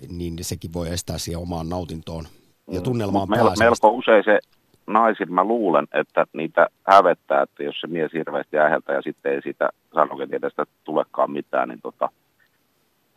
niin 0.09 0.35
sekin 0.40 0.72
voi 0.72 0.88
estää 0.88 1.18
siihen 1.18 1.42
omaan 1.42 1.68
nautintoon 1.68 2.25
ja 2.70 2.81
mm. 2.81 2.85
tunnelmaan 2.85 3.29
mm, 3.29 3.37
melko, 3.37 3.55
melko 3.59 3.90
usein 3.90 4.25
se 4.25 4.38
naisin, 4.87 5.33
mä 5.33 5.44
luulen, 5.44 5.87
että 5.92 6.27
niitä 6.33 6.66
hävettää, 6.90 7.42
että 7.42 7.62
jos 7.62 7.81
se 7.81 7.87
mies 7.87 8.12
hirveästi 8.12 8.59
äheltä 8.59 8.92
ja 8.92 9.03
sitten 9.03 9.33
ei 9.33 9.42
siitä 9.42 9.68
sanoketieteestä 9.94 10.64
tulekaan 10.85 11.31
mitään, 11.31 11.68
niin 11.68 11.81
tota, 11.83 12.09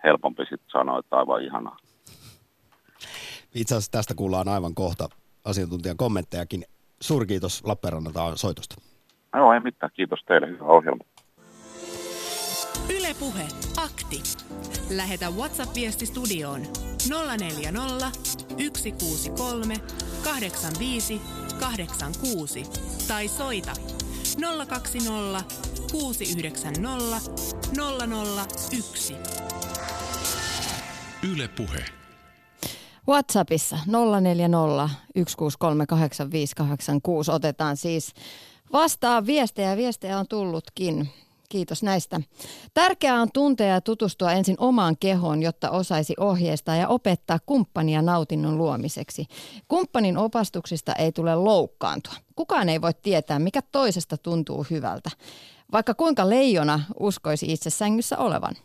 helpompi 0.03 0.41
sitten 0.41 0.69
sanoa, 0.71 0.99
että 0.99 1.17
aivan 1.17 1.43
ihanaa. 1.43 1.77
Itse 3.55 3.75
asiassa 3.75 3.91
tästä 3.91 4.15
kuullaan 4.15 4.47
aivan 4.47 4.75
kohta 4.75 5.09
asiantuntijan 5.45 5.97
kommenttejakin. 5.97 6.65
Suuri 7.01 7.25
kiitos 7.25 7.61
Lappeenrannalta 7.63 8.35
soitosta. 8.35 8.75
Joo, 9.35 9.53
ei 9.53 9.59
mitään. 9.59 9.91
Kiitos 9.93 10.19
teille. 10.27 10.47
Hyvä 10.47 10.65
ohjelma. 10.65 11.03
Ylepuhe 12.89 13.47
Akti. 13.77 14.23
Lähetä 14.89 15.29
WhatsApp-viesti 15.29 16.05
studioon 16.05 16.61
040 17.09 18.11
163 18.63 19.75
85 20.23 21.21
86 21.59 22.63
tai 23.07 23.27
soita 23.27 23.73
020 24.67 25.43
690 25.91 27.31
001. 28.71 29.15
Yle 31.33 31.47
Puhe. 31.47 32.04
WhatsAppissa 33.07 33.77
040 34.21 34.89
163 35.15 35.85
8586 35.85 37.31
otetaan 37.31 37.77
siis 37.77 38.13
vastaan 38.73 39.25
viestejä. 39.25 39.77
Viestejä 39.77 40.19
on 40.19 40.27
tullutkin. 40.27 41.09
Kiitos 41.49 41.83
näistä. 41.83 42.21
Tärkeää 42.73 43.21
on 43.21 43.31
tuntea 43.33 43.67
ja 43.67 43.81
tutustua 43.81 44.31
ensin 44.31 44.55
omaan 44.59 44.97
kehoon, 44.97 45.41
jotta 45.41 45.69
osaisi 45.69 46.13
ohjeistaa 46.19 46.75
ja 46.75 46.87
opettaa 46.87 47.39
kumppania 47.45 48.01
nautinnon 48.01 48.57
luomiseksi. 48.57 49.25
Kumppanin 49.67 50.17
opastuksista 50.17 50.93
ei 50.93 51.11
tule 51.11 51.35
loukkaantua. 51.35 52.13
Kukaan 52.35 52.69
ei 52.69 52.81
voi 52.81 52.93
tietää, 52.93 53.39
mikä 53.39 53.61
toisesta 53.71 54.17
tuntuu 54.17 54.65
hyvältä, 54.69 55.09
vaikka 55.71 55.93
kuinka 55.93 56.29
leijona 56.29 56.81
uskoisi 56.99 57.53
itse 57.53 57.69
sängyssä 57.69 58.17
olevan. 58.17 58.55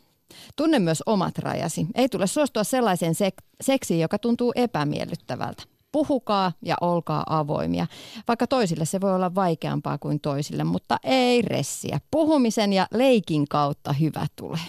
Tunne 0.57 0.79
myös 0.79 1.03
omat 1.07 1.39
rajasi. 1.39 1.87
Ei 1.95 2.09
tule 2.09 2.27
suostua 2.27 2.65
sellaiseen 2.65 3.15
sek- 3.15 3.45
seksiin, 3.61 4.01
joka 4.01 4.19
tuntuu 4.19 4.53
epämiellyttävältä. 4.57 5.63
Puhukaa 5.93 6.53
ja 6.63 6.77
olkaa 6.81 7.25
avoimia. 7.27 7.87
Vaikka 8.29 8.47
toisille 8.47 8.85
se 8.85 9.01
voi 9.01 9.15
olla 9.15 9.35
vaikeampaa 9.35 9.99
kuin 9.99 10.21
toisille, 10.21 10.65
mutta 10.65 10.97
ei 11.05 11.43
ressiä. 11.43 12.01
Puhumisen 12.11 12.73
ja 12.73 12.87
leikin 12.95 13.49
kautta 13.49 13.93
hyvä 13.93 14.27
tulee. 14.37 14.61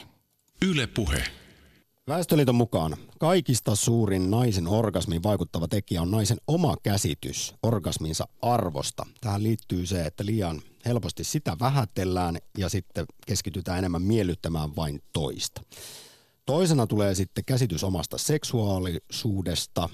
Yle 0.62 0.88
puhe. 0.88 1.24
Väestöliiton 2.08 2.56
mukaan 2.56 2.98
kaikista 3.20 3.76
suurin 3.76 4.32
naisen 4.32 4.68
orgasmiin 4.68 5.24
vaikuttava 5.24 5.68
tekijä 5.68 6.02
on 6.02 6.12
naisen 6.12 6.38
oma 6.48 6.76
käsitys 6.84 7.56
orgasminsa 7.64 8.28
arvosta. 8.42 9.06
Tähän 9.22 9.44
liittyy 9.44 9.86
se, 9.86 10.02
että 10.06 10.26
liian 10.26 10.62
helposti 10.86 11.24
sitä 11.24 11.58
vähätellään 11.60 12.38
ja 12.58 12.70
sitten 12.70 13.06
keskitytään 13.28 13.78
enemmän 13.78 14.02
miellyttämään 14.02 14.76
vain 14.76 15.02
toista. 15.14 15.62
Toisena 16.46 16.88
tulee 16.88 17.16
sitten 17.16 17.46
käsitys 17.46 17.84
omasta 17.84 18.18
seksuaalisuudesta 18.18 19.90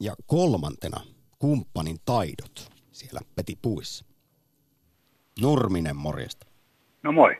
ja 0.00 0.14
kolmantena 0.26 1.00
kumppanin 1.38 1.98
taidot 2.04 2.70
siellä 2.92 3.20
Peti 3.34 3.58
Puissa. 3.62 4.04
Nurminen, 5.40 5.96
morjesta. 5.96 6.46
No 7.02 7.12
moi. 7.12 7.36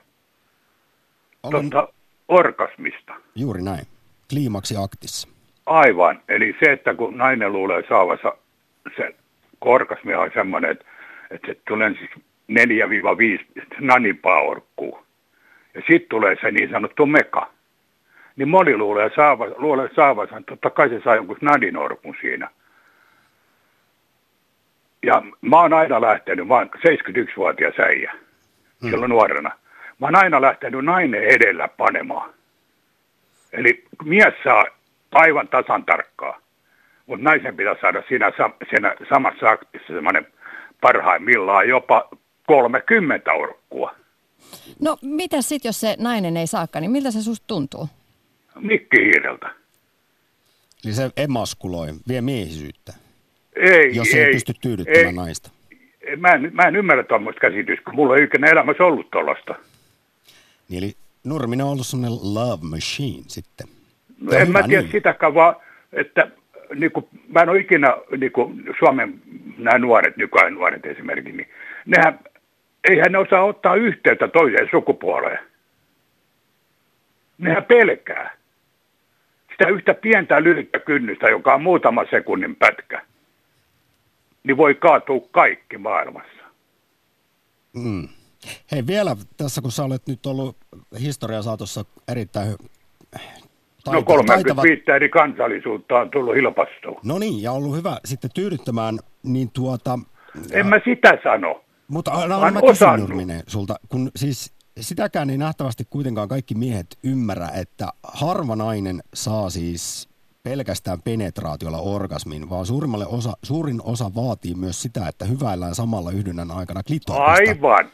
Olen... 1.42 1.70
Totta, 1.70 2.01
orgasmista. 2.28 3.14
Juuri 3.34 3.62
näin. 3.62 3.86
Kliimaksi 4.30 4.74
aktissa. 4.84 5.28
Aivan. 5.66 6.20
Eli 6.28 6.56
se, 6.64 6.72
että 6.72 6.94
kun 6.94 7.18
nainen 7.18 7.52
luulee 7.52 7.82
saavansa 7.88 8.32
se 8.96 9.14
orgasmi 9.60 10.14
on 10.14 10.30
semmoinen, 10.34 10.70
että, 10.70 10.84
että 11.30 11.46
se 11.46 11.60
tulee 11.68 11.94
siis 11.94 12.10
4-5 12.50 13.74
nanipaa 13.80 14.40
orkkuu. 14.40 14.98
Ja 15.74 15.80
sitten 15.80 16.08
tulee 16.08 16.36
se 16.40 16.50
niin 16.50 16.70
sanottu 16.70 17.06
meka. 17.06 17.50
Niin 18.36 18.48
moni 18.48 18.76
luulee, 18.76 19.10
saava, 19.16 19.46
luulee 19.56 19.88
saavansa, 19.96 20.42
totta 20.46 20.70
kai 20.70 20.88
se 20.88 21.00
saa 21.04 21.16
jonkun 21.16 21.36
nadinorkun 21.40 22.14
siinä. 22.20 22.50
Ja 25.02 25.22
mä 25.40 25.60
oon 25.60 25.72
aina 25.72 26.00
lähtenyt, 26.00 26.48
mä 26.48 26.54
oon 26.54 26.70
71-vuotias 26.76 27.74
äijä, 27.78 28.12
hmm. 28.82 28.90
silloin 28.90 29.10
nuorena. 29.10 29.50
Mä 30.02 30.06
oon 30.06 30.16
aina 30.16 30.40
lähtenyt 30.40 30.84
nainen 30.84 31.22
edellä 31.22 31.68
panemaan. 31.68 32.34
Eli 33.52 33.84
mies 34.04 34.34
saa 34.44 34.64
aivan 35.12 35.48
tasan 35.48 35.84
tarkkaa, 35.84 36.40
mutta 37.06 37.24
naisen 37.24 37.56
pitää 37.56 37.76
saada 37.80 38.02
siinä, 38.08 38.32
siinä 38.70 38.96
samassa 39.08 39.50
aktissa 39.50 39.92
semmoinen 39.92 40.26
parhaimmillaan 40.80 41.68
jopa 41.68 42.08
30 42.46 43.32
orkkua. 43.32 43.94
No 44.80 44.96
mitä 45.02 45.42
sitten, 45.42 45.68
jos 45.68 45.80
se 45.80 45.96
nainen 45.98 46.36
ei 46.36 46.46
saakka, 46.46 46.80
niin 46.80 46.90
miltä 46.90 47.10
se 47.10 47.22
susta 47.22 47.46
tuntuu? 47.46 47.88
Mikkihiireltä. 48.60 49.50
Eli 50.84 50.92
se 50.92 51.10
emaskuloi, 51.16 51.88
vie 52.08 52.20
miehisyyttä. 52.20 52.92
Ei, 53.56 53.96
jos 53.96 54.14
ei, 54.14 54.20
ei 54.20 54.32
pysty 54.32 54.52
tyydyttämään 54.60 55.06
ei, 55.06 55.12
naista. 55.12 55.50
Mä 56.16 56.28
en, 56.28 56.50
mä 56.54 56.62
en 56.62 56.76
ymmärrä 56.76 57.04
tuommoista 57.04 57.40
käsitystä, 57.40 57.84
kun 57.84 57.94
mulla 57.94 58.16
ei 58.16 58.24
ikinä 58.24 58.46
elämässä 58.46 58.84
ollut 58.84 59.10
tuollaista. 59.10 59.54
Niin 60.68 60.84
eli 60.84 60.94
Nurminen 61.24 61.66
on 61.66 61.72
ollut 61.72 61.86
semmoinen 61.86 62.18
love 62.34 62.64
machine 62.70 63.24
sitten. 63.26 63.66
No 64.20 64.32
en 64.32 64.50
mä 64.50 64.62
tiedä 64.62 64.82
niin. 64.82 64.92
sitäkään, 64.92 65.34
vaan 65.34 65.56
että 65.92 66.30
niin 66.74 66.92
kuin, 66.92 67.08
mä 67.28 67.40
en 67.40 67.48
ole 67.48 67.58
ikinä, 67.58 67.96
niin 68.16 68.32
kuin 68.32 68.64
Suomen 68.78 69.22
nämä 69.58 69.78
nuoret, 69.78 70.16
nykyajan 70.16 70.54
nuoret 70.54 70.86
esimerkiksi, 70.86 71.36
niin 71.36 71.48
nehän, 71.86 72.20
eihän 72.88 73.12
ne 73.12 73.18
osaa 73.18 73.44
ottaa 73.44 73.74
yhteyttä 73.74 74.28
toiseen 74.28 74.68
sukupuoleen. 74.70 75.38
Nehän 77.38 77.64
pelkää. 77.64 78.36
Sitä 79.50 79.68
yhtä 79.68 79.94
pientä 79.94 80.42
lyhyttä 80.42 80.78
kynnystä, 80.78 81.28
joka 81.28 81.54
on 81.54 81.62
muutama 81.62 82.04
sekunnin 82.10 82.56
pätkä, 82.56 83.02
niin 84.44 84.56
voi 84.56 84.74
kaatua 84.74 85.28
kaikki 85.30 85.78
maailmassa. 85.78 86.42
Mm. 87.72 88.08
Hei 88.72 88.86
vielä 88.86 89.16
tässä, 89.36 89.62
kun 89.62 89.72
sä 89.72 89.84
olet 89.84 90.06
nyt 90.06 90.26
ollut 90.26 90.56
historian 91.00 91.42
saatossa 91.42 91.84
erittäin 92.08 92.56
taita, 93.84 93.98
No 93.98 94.02
35 94.02 94.44
taitava... 94.44 94.96
eri 94.96 95.08
kansallisuutta 95.08 95.94
on 95.94 96.10
tullut 96.10 96.34
hilpastoon. 96.34 97.00
No 97.04 97.18
niin, 97.18 97.42
ja 97.42 97.52
ollut 97.52 97.76
hyvä 97.76 97.96
sitten 98.04 98.30
tyydyttämään, 98.34 98.98
niin 99.22 99.50
tuota... 99.50 99.98
En 100.52 100.66
mä 100.66 100.80
sitä 100.84 101.18
sano. 101.22 101.64
Mutta 101.88 102.26
no, 102.26 102.40
mä, 102.40 102.50
mä 102.50 102.60
kysyn 102.60 103.00
Nurminen 103.00 103.42
sulta, 103.46 103.76
kun 103.88 104.10
siis 104.16 104.52
sitäkään 104.80 105.30
ei 105.30 105.38
nähtävästi 105.38 105.84
kuitenkaan 105.90 106.28
kaikki 106.28 106.54
miehet 106.54 106.98
ymmärrä, 107.04 107.48
että 107.48 107.88
harva 108.02 108.56
nainen 108.56 109.02
saa 109.14 109.50
siis 109.50 110.08
pelkästään 110.42 111.02
penetraatiolla 111.02 111.78
orgasmin, 111.78 112.50
vaan 112.50 112.66
suurimmalle 112.66 113.06
osa, 113.06 113.32
suurin 113.42 113.80
osa 113.84 114.14
vaatii 114.14 114.54
myös 114.54 114.82
sitä, 114.82 115.08
että 115.08 115.24
hyväillään 115.24 115.74
samalla 115.74 116.10
yhdynnän 116.10 116.50
aikana 116.50 116.82
klitorista. 116.82 117.24
Aivan. 117.24 117.90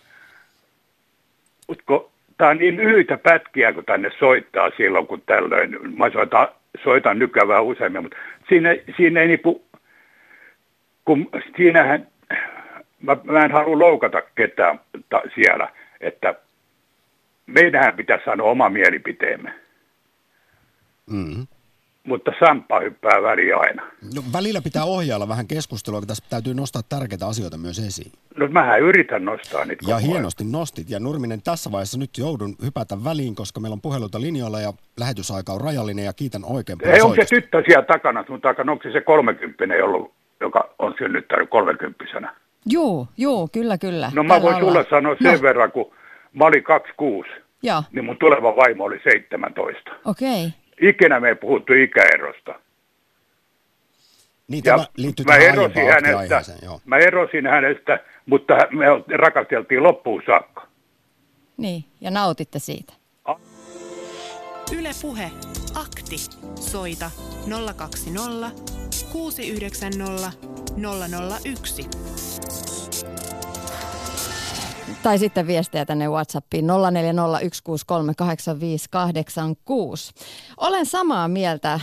Mutta 1.68 1.85
tämä 2.37 2.50
on 2.50 2.59
niin 2.59 2.76
lyhyitä 2.76 3.18
pätkiä, 3.18 3.72
kun 3.72 3.85
tänne 3.85 4.11
soittaa 4.18 4.70
silloin, 4.76 5.07
kun 5.07 5.22
tällöin. 5.26 5.96
Mä 5.98 6.11
soitan, 6.11 6.48
soitan 6.85 7.18
nykyään 7.18 7.48
vähän 7.48 7.64
useammin, 7.64 8.02
mutta 8.02 8.16
siinä, 8.48 8.76
siinä 8.96 9.20
ei 9.20 9.28
niinku, 9.28 9.64
kun 11.04 11.31
siinähän, 11.57 12.09
mä, 13.02 13.16
mä 13.24 13.44
en 13.44 13.52
halua 13.52 13.78
loukata 13.78 14.22
ketään 14.35 14.81
ta, 15.09 15.22
siellä, 15.35 15.68
että 16.00 16.35
meidähän 17.46 17.96
pitäisi 17.96 18.24
sanoa 18.24 18.50
oma 18.50 18.68
mielipiteemme. 18.68 19.52
Mm-hmm. 21.11 21.46
Mutta 22.08 22.32
Samppa 22.46 22.80
hyppää 22.80 23.22
väliin 23.22 23.56
aina. 23.56 23.82
No, 24.14 24.22
välillä 24.32 24.60
pitää 24.60 24.84
ohjailla 24.84 25.28
vähän 25.28 25.46
keskustelua, 25.46 26.00
kun 26.00 26.08
tässä 26.08 26.24
täytyy 26.30 26.54
nostaa 26.54 26.82
tärkeitä 26.88 27.26
asioita 27.26 27.58
myös 27.58 27.78
esiin. 27.78 28.12
No 28.36 28.48
mähän 28.48 28.80
yritän 28.80 29.24
nostaa 29.24 29.64
niitä 29.64 29.82
Ja 29.82 29.86
koko 29.86 29.96
ajan. 29.96 30.10
hienosti 30.10 30.44
nostit. 30.44 30.90
Ja 30.90 31.00
Nurminen, 31.00 31.42
tässä 31.42 31.72
vaiheessa 31.72 31.98
nyt 31.98 32.10
joudun 32.18 32.56
hypätä 32.64 33.04
väliin, 33.04 33.34
koska 33.34 33.60
meillä 33.60 33.74
on 33.74 33.80
puheluita 33.80 34.20
linjoilla 34.20 34.60
ja 34.60 34.72
lähetysaika 35.00 35.52
on 35.52 35.60
rajallinen 35.60 36.04
ja 36.04 36.12
kiitän 36.12 36.44
oikein 36.44 36.78
paljon 36.78 36.94
Ei, 36.94 37.02
onko 37.02 37.16
se 37.16 37.24
tyttö 37.24 37.62
siellä 37.66 37.84
takana, 37.84 38.24
sun 38.26 38.40
takana, 38.40 38.72
onko 38.72 38.82
se 38.82 38.92
se 38.92 39.00
30 39.00 39.64
ollut, 39.84 40.12
joka 40.40 40.74
on 40.78 40.94
synnyttänyt 40.98 41.50
30 41.50 42.04
Joo, 42.66 43.06
joo, 43.16 43.48
kyllä, 43.52 43.78
kyllä. 43.78 44.12
No 44.14 44.22
mä 44.22 44.34
Tällä 44.34 44.42
voin 44.42 44.56
sulle 44.56 44.70
ollaan. 44.70 44.86
sanoa 44.90 45.16
sen 45.22 45.34
no, 45.34 45.42
verran, 45.42 45.72
kun 45.72 45.92
mä 46.32 46.44
olin 46.44 46.64
26, 46.64 47.28
Joo, 47.62 47.82
niin 47.92 48.04
mun 48.04 48.16
tuleva 48.16 48.56
vaimo 48.56 48.84
oli 48.84 49.00
17. 49.04 49.90
okei. 50.04 50.46
Okay. 50.46 50.50
Ikinä 50.80 51.20
me 51.20 51.28
ei 51.28 51.34
puhuttu 51.34 51.72
ikäerosta. 51.72 52.60
Niin, 54.48 54.62
Ja 54.64 54.72
tämä 54.76 54.86
liittyy 54.96 55.24
mä 55.24 55.36
erosin 55.36 55.86
hänestä, 55.86 56.42
joo. 56.62 56.80
mä 56.84 56.96
erosin 56.98 57.46
hänestä, 57.46 58.00
mutta 58.26 58.54
me 58.54 58.86
rakasteltiin 59.16 59.82
loppuun 59.82 60.22
saakka. 60.26 60.66
Niin, 61.56 61.84
ja 62.00 62.10
nautitte 62.10 62.58
siitä. 62.58 62.92
Yle 64.78 64.90
Puhe. 65.02 65.30
Akti. 65.74 66.16
Soita 66.60 67.10
020 67.76 68.50
690 69.12 70.32
001. 71.44 71.88
Tai 75.02 75.18
sitten 75.18 75.46
viestejä 75.46 75.87
tänne 75.87 76.08
Whatsappiin 76.08 76.66
0401638586. 76.66 76.70
Olen 80.56 80.87
samaa 80.87 81.28
mieltä 81.28 81.80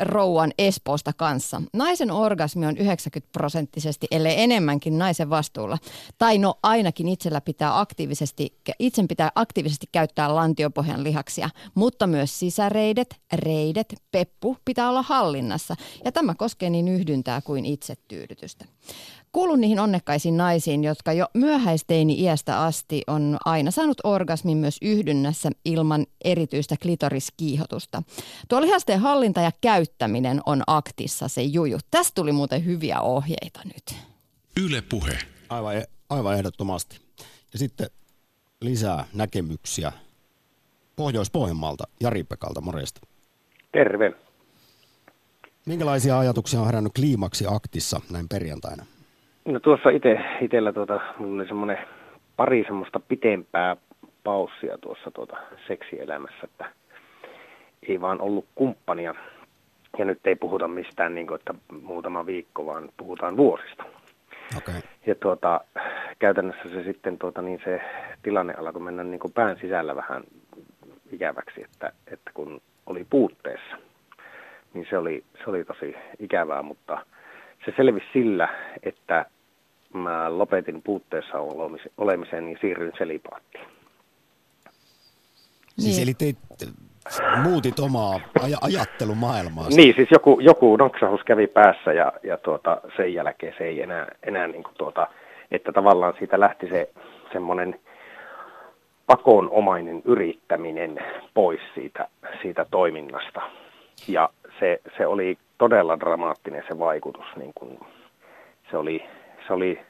rouan 0.00 0.52
Espoosta 0.58 1.12
kanssa. 1.12 1.62
Naisen 1.72 2.10
orgasmi 2.10 2.66
on 2.66 2.76
90 2.76 3.32
prosenttisesti, 3.32 4.06
ellei 4.10 4.42
enemmänkin 4.42 4.98
naisen 4.98 5.30
vastuulla. 5.30 5.78
Tai 6.18 6.38
no 6.38 6.54
ainakin 6.62 7.08
itsellä 7.08 7.40
pitää 7.40 7.80
aktiivisesti, 7.80 8.58
itsen 8.78 9.08
pitää 9.08 9.30
aktiivisesti 9.34 9.86
käyttää 9.92 10.34
lantiopohjan 10.34 11.04
lihaksia, 11.04 11.50
mutta 11.74 12.06
myös 12.06 12.38
sisäreidet, 12.38 13.16
reidet, 13.32 13.94
peppu 14.12 14.56
pitää 14.64 14.88
olla 14.88 15.02
hallinnassa. 15.02 15.76
Ja 16.04 16.12
tämä 16.12 16.34
koskee 16.34 16.70
niin 16.70 16.88
yhdyntää 16.88 17.40
kuin 17.40 17.66
itsetyydytystä. 17.66 18.64
Kuulun 19.32 19.60
niihin 19.60 19.80
onnekkaisiin 19.80 20.36
naisiin, 20.36 20.84
jotka 20.84 21.12
jo 21.12 21.26
myöhäisteini 21.34 22.20
iästä 22.20 22.60
asti 22.60 23.02
on 23.06 23.36
aina 23.44 23.70
saanut 23.70 24.00
orgasmin 24.04 24.58
myös 24.58 24.76
yhdynnässä 24.82 25.50
ilman 25.64 26.06
erityistä 26.24 26.76
klitoriskiihotusta. 26.82 28.02
Tuo 28.48 28.60
lihasteen 28.60 29.00
hallinta 29.00 29.40
ja 29.40 29.50
käyttäminen 29.60 30.40
on 30.46 30.62
aktissa 30.66 31.28
se 31.28 31.42
juju. 31.42 31.78
Tästä 31.90 32.14
tuli 32.14 32.32
muuten 32.32 32.64
hyviä 32.64 33.00
ohjeita 33.00 33.60
nyt. 33.64 33.96
Yle 34.60 34.82
Puhe. 34.82 35.18
Aivan, 35.48 35.76
e- 35.76 35.88
aivan 36.10 36.34
ehdottomasti. 36.34 37.00
Ja 37.52 37.58
sitten 37.58 37.86
lisää 38.60 39.04
näkemyksiä 39.14 39.92
Pohjois-Pohjanmaalta, 40.96 41.84
Jari-Pekalta, 42.00 42.60
morjesta. 42.60 43.00
Terve. 43.72 44.12
Minkälaisia 45.66 46.18
ajatuksia 46.18 46.60
on 46.60 46.66
herännyt 46.66 46.92
kliimaksi 46.94 47.44
aktissa 47.48 48.00
näin 48.10 48.28
perjantaina? 48.28 48.86
No 49.44 49.60
tuossa 49.60 49.90
ite, 49.90 50.24
itellä 50.40 50.72
tuota, 50.72 51.00
mulla 51.18 51.40
oli 51.42 51.48
semmoinen 51.48 51.78
pari 52.36 52.64
semmoista 52.64 53.00
pitempää 53.00 53.76
paussia 54.24 54.78
tuossa 54.78 55.10
tuota 55.10 55.36
seksielämässä, 55.66 56.38
että 56.44 56.64
ei 57.88 58.00
vaan 58.00 58.20
ollut 58.20 58.46
kumppania. 58.54 59.14
Ja 59.98 60.04
nyt 60.04 60.26
ei 60.26 60.36
puhuta 60.36 60.68
mistään 60.68 61.14
niin 61.14 61.26
kuin, 61.26 61.38
että 61.38 61.54
muutama 61.82 62.26
viikko, 62.26 62.66
vaan 62.66 62.88
puhutaan 62.96 63.36
vuosista. 63.36 63.84
Okay. 64.56 64.80
Ja 65.06 65.14
tuota, 65.14 65.60
käytännössä 66.18 66.68
se 66.68 66.82
sitten 66.82 67.18
tuota, 67.18 67.42
niin 67.42 67.60
se 67.64 67.80
tilanne 68.22 68.54
alkoi 68.54 68.82
mennä 68.82 69.04
niin 69.04 69.20
kuin 69.20 69.32
pään 69.32 69.56
sisällä 69.60 69.96
vähän 69.96 70.24
ikäväksi, 71.12 71.64
että, 71.64 71.92
että 72.06 72.30
kun 72.34 72.60
oli 72.86 73.06
puutteessa, 73.10 73.76
niin 74.74 74.86
se 74.90 74.98
oli, 74.98 75.24
se 75.44 75.50
oli 75.50 75.64
tosi 75.64 75.94
ikävää, 76.18 76.62
mutta 76.62 77.06
se 77.64 77.72
selvisi 77.76 78.06
sillä, 78.12 78.48
että 78.82 79.26
mä 79.94 80.38
lopetin 80.38 80.82
puutteessa 80.82 81.38
olemisen, 81.38 81.90
olemisen 81.98 82.46
niin 82.46 82.58
siirryin 82.60 82.92
selipaattiin. 82.98 83.64
Siis 85.78 85.96
Niin. 85.96 86.02
eli 86.02 86.14
teit, 86.14 86.38
muutit 87.42 87.78
omaa 87.78 88.20
aj- 88.40 88.58
ajattelumaailmaa. 88.60 89.68
Niin, 89.68 89.94
siis 89.96 90.08
joku, 90.10 90.38
joku 90.40 90.76
noksahus 90.76 91.20
kävi 91.24 91.46
päässä 91.46 91.92
ja, 91.92 92.12
ja 92.22 92.36
tuota, 92.36 92.80
sen 92.96 93.14
jälkeen 93.14 93.54
se 93.58 93.64
ei 93.64 93.82
enää, 93.82 94.06
enää 94.22 94.46
niin 94.46 94.62
kuin 94.62 94.74
tuota, 94.78 95.06
että 95.50 95.72
tavallaan 95.72 96.14
siitä 96.18 96.40
lähti 96.40 96.68
se 96.68 96.90
semmoinen 97.32 97.80
pakonomainen 99.06 100.02
yrittäminen 100.04 100.98
pois 101.34 101.60
siitä, 101.74 102.08
siitä 102.42 102.66
toiminnasta. 102.70 103.40
Ja 104.08 104.28
se, 104.60 104.80
se 104.96 105.06
oli 105.06 105.38
todella 105.62 106.00
dramaattinen 106.00 106.64
se 106.68 106.78
vaikutus, 106.78 107.26
niin 107.36 107.52
kuin 107.54 107.78
se 108.70 108.76
oli, 108.76 109.04
se 109.46 109.52
oli 109.52 109.80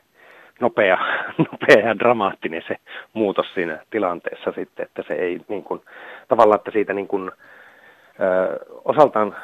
nopea, 0.61 0.98
nopea 1.52 1.88
ja 1.88 1.98
dramaattinen 1.98 2.62
se 2.68 2.76
muutos 3.12 3.54
siinä 3.54 3.78
tilanteessa 3.90 4.52
sitten, 4.52 4.87
että 4.87 5.02
se 5.08 5.14
ei 5.14 5.40
niin 5.48 5.64
kuin, 5.64 5.80
tavallaan, 6.28 6.56
että 6.56 6.70
siitä 6.70 6.92
niin 6.92 7.08
kuin, 7.08 7.30
ö, 8.20 8.58
osaltaan 8.85 9.37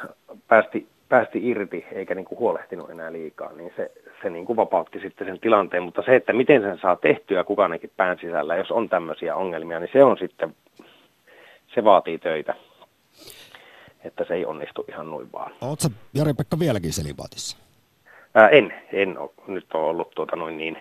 päästi, 0.47 0.87
päästi 1.09 1.49
irti 1.49 1.85
eikä 1.91 2.15
niin 2.15 2.25
kuin 2.25 2.39
huolehtinut 2.39 2.89
enää 2.89 3.11
liikaa, 3.11 3.53
niin 3.53 3.73
se, 3.75 3.91
se 4.21 4.29
niin 4.29 4.45
kuin 4.45 4.57
vapautti 4.57 4.99
sitten 4.99 5.27
sen 5.27 5.39
tilanteen, 5.39 5.83
mutta 5.83 6.01
se, 6.01 6.15
että 6.15 6.33
miten 6.33 6.61
sen 6.61 6.77
saa 6.77 6.95
tehtyä 6.95 7.43
kukaankin 7.43 7.91
pään 7.97 8.17
sisällä, 8.21 8.55
jos 8.55 8.71
on 8.71 8.89
tämmöisiä 8.89 9.35
ongelmia, 9.35 9.79
niin 9.79 9.89
se 9.93 10.03
on 10.03 10.17
sitten, 10.17 10.55
se 11.67 11.83
vaatii 11.83 12.17
töitä, 12.17 12.55
että 14.03 14.25
se 14.27 14.33
ei 14.33 14.45
onnistu 14.45 14.85
ihan 14.89 15.09
noin 15.09 15.31
vaan. 15.31 15.51
Oletko 15.61 15.87
Jari-Pekka 16.13 16.59
vieläkin 16.59 16.93
selibaatissa? 16.93 17.57
Ää, 18.35 18.49
en, 18.49 18.73
en 18.93 19.17
ole, 19.17 19.29
nyt 19.47 19.65
on 19.73 19.81
ollut 19.81 20.11
tuota 20.15 20.35
noin 20.35 20.57
niin, 20.57 20.77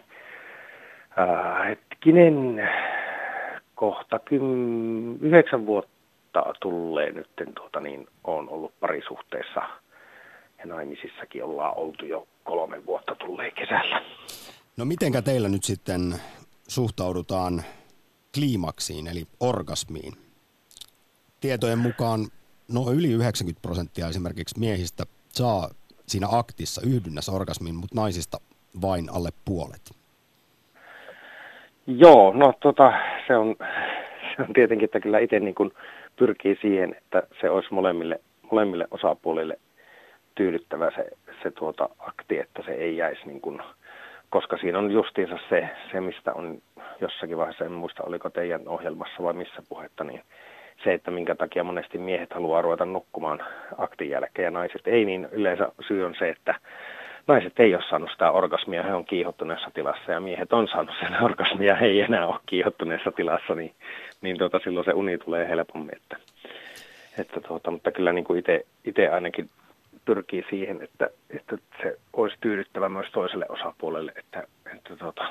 ää, 1.16 1.64
hetkinen, 1.64 2.68
kohta 3.74 4.18
kym, 4.18 5.18
yhdeksän 5.20 5.66
vuotta 5.66 6.54
tullee 6.61 7.12
nyt, 7.12 7.28
tuota 7.54 7.81
niin, 7.81 8.09
on 8.24 8.48
ollut 8.48 8.72
parisuhteessa 8.81 9.62
ja 10.59 10.66
naimisissakin 10.66 11.44
ollaan 11.44 11.76
oltu 11.76 12.07
jo 12.07 12.26
kolme 12.44 12.87
vuotta 12.87 13.14
tulleen 13.14 13.52
kesällä. 13.52 14.02
No 14.76 14.85
mitenkä 14.85 15.22
teillä 15.22 15.48
nyt 15.48 15.64
sitten 15.64 16.14
suhtaudutaan 16.68 17.62
kliimaksiin, 18.35 19.07
eli 19.07 19.24
orgasmiin? 19.40 20.12
Tietojen 21.40 21.78
mukaan 21.78 22.20
no 22.74 22.92
yli 22.92 23.12
90 23.12 23.62
prosenttia 23.62 24.09
esimerkiksi 24.09 24.59
miehistä 24.61 25.04
saa 25.28 25.68
siinä 26.07 26.26
aktissa 26.33 26.81
yhdynnässä 26.87 27.33
orgasmin, 27.33 27.74
mutta 27.74 28.00
naisista 28.00 28.38
vain 28.83 29.11
alle 29.12 29.31
puolet. 29.44 29.83
Joo, 31.87 32.33
no 32.35 32.52
tota, 32.61 32.92
se 33.26 33.37
on, 33.37 33.57
se 34.37 34.42
on 34.42 34.52
tietenkin, 34.52 34.85
että 34.85 35.00
kyllä 35.00 35.18
itse 35.18 35.40
niin 35.40 35.54
kuin 35.54 35.70
pyrkii 36.16 36.59
siihen, 36.61 36.94
että 36.98 37.22
se 37.40 37.50
olisi 37.50 37.74
molemmille, 37.74 38.20
molemmille 38.50 38.88
osapuolille 38.90 39.59
tyydyttävä 40.35 40.90
se, 40.96 41.11
se 41.42 41.50
tuota 41.50 41.88
akti, 41.98 42.38
että 42.38 42.62
se 42.66 42.72
ei 42.72 42.96
jäisi 42.96 43.20
niin 43.26 43.40
kuin, 43.40 43.61
koska 44.31 44.57
siinä 44.57 44.78
on 44.78 44.90
justiinsa 44.90 45.38
se, 45.48 45.68
se, 45.92 46.00
mistä 46.00 46.33
on 46.33 46.59
jossakin 47.00 47.37
vaiheessa, 47.37 47.64
en 47.64 47.72
muista 47.72 48.02
oliko 48.02 48.31
teidän 48.31 48.68
ohjelmassa 48.68 49.22
vai 49.22 49.33
missä 49.33 49.62
puhetta, 49.68 50.04
niin 50.04 50.22
se, 50.84 50.94
että 50.94 51.10
minkä 51.10 51.34
takia 51.34 51.64
monesti 51.64 51.98
miehet 51.98 52.32
haluaa 52.32 52.62
ruveta 52.62 52.84
nukkumaan 52.84 53.44
aktin 53.78 54.10
jälkeen 54.10 54.44
ja 54.44 54.50
naiset 54.50 54.86
ei, 54.86 55.04
niin 55.04 55.28
yleensä 55.32 55.72
syy 55.88 56.04
on 56.04 56.14
se, 56.18 56.28
että 56.28 56.54
naiset 57.26 57.60
ei 57.60 57.74
ole 57.74 57.84
saanut 57.90 58.10
sitä 58.10 58.30
orgasmia, 58.30 58.82
he 58.82 58.94
on 58.94 59.04
kiihottuneessa 59.04 59.70
tilassa 59.74 60.12
ja 60.12 60.20
miehet 60.20 60.52
on 60.52 60.68
saanut 60.68 60.94
sen 61.00 61.22
orgasmia, 61.24 61.76
he 61.76 61.86
ei 61.86 62.00
enää 62.00 62.26
ole 62.26 62.40
kiihottuneessa 62.46 63.12
tilassa, 63.12 63.54
niin, 63.54 63.74
niin 64.20 64.38
tuota, 64.38 64.58
silloin 64.64 64.84
se 64.84 64.92
uni 64.92 65.18
tulee 65.18 65.48
helpommin. 65.48 65.96
Että, 65.96 66.16
että 67.18 67.40
tuota, 67.40 67.70
mutta 67.70 67.90
kyllä 67.90 68.12
niin 68.12 68.24
kuin 68.24 68.42
itse 68.84 69.08
ainakin 69.08 69.50
pyrkii 70.04 70.44
siihen, 70.50 70.82
että, 70.82 71.10
että 71.30 71.58
se 71.82 71.96
olisi 72.12 72.36
tyydyttävä 72.40 72.88
myös 72.88 73.06
toiselle 73.12 73.46
osapuolelle, 73.48 74.12
että, 74.16 74.46
että 74.74 74.96
tuota, 74.96 75.28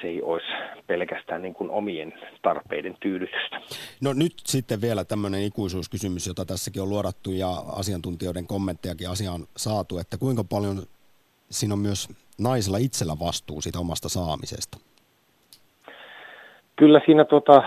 se 0.00 0.08
ei 0.08 0.22
olisi 0.22 0.46
pelkästään 0.86 1.42
niin 1.42 1.54
kuin 1.54 1.70
omien 1.70 2.14
tarpeiden 2.42 2.96
tyydytystä. 3.00 3.60
No 4.02 4.12
nyt 4.12 4.32
sitten 4.44 4.80
vielä 4.80 5.04
tämmöinen 5.04 5.42
ikuisuuskysymys, 5.42 6.26
jota 6.26 6.44
tässäkin 6.44 6.82
on 6.82 6.88
luodattu 6.88 7.30
ja 7.30 7.48
asiantuntijoiden 7.76 8.46
kommenttejakin 8.46 9.10
asiaan 9.10 9.40
saatu, 9.56 9.98
että 9.98 10.18
kuinka 10.18 10.44
paljon 10.44 10.76
siinä 11.50 11.74
on 11.74 11.80
myös 11.80 12.08
naisella 12.38 12.78
itsellä 12.78 13.16
vastuu 13.20 13.60
siitä 13.60 13.78
omasta 13.78 14.08
saamisesta? 14.08 14.78
Kyllä 16.76 17.00
siinä 17.04 17.24
tuota, 17.24 17.62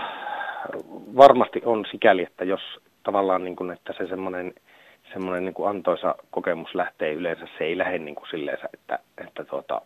varmasti 1.16 1.62
on 1.64 1.84
sikäli, 1.90 2.22
että 2.22 2.44
jos 2.44 2.60
tavallaan 3.02 3.44
niin 3.44 3.56
kuin, 3.56 3.70
että 3.70 3.94
se 3.98 4.06
semmoinen 4.06 4.54
semmoinen 5.12 5.44
niin 5.44 5.54
kuin 5.54 5.68
antoisa 5.68 6.14
kokemus 6.30 6.74
lähtee 6.74 7.12
yleensä, 7.12 7.48
se 7.58 7.64
ei 7.64 7.78
lähde 7.78 7.98
niin 7.98 8.14
kuin 8.14 8.28
silleen, 8.30 8.58
että, 8.74 8.98
että 9.18 9.44
tuota, 9.44 9.80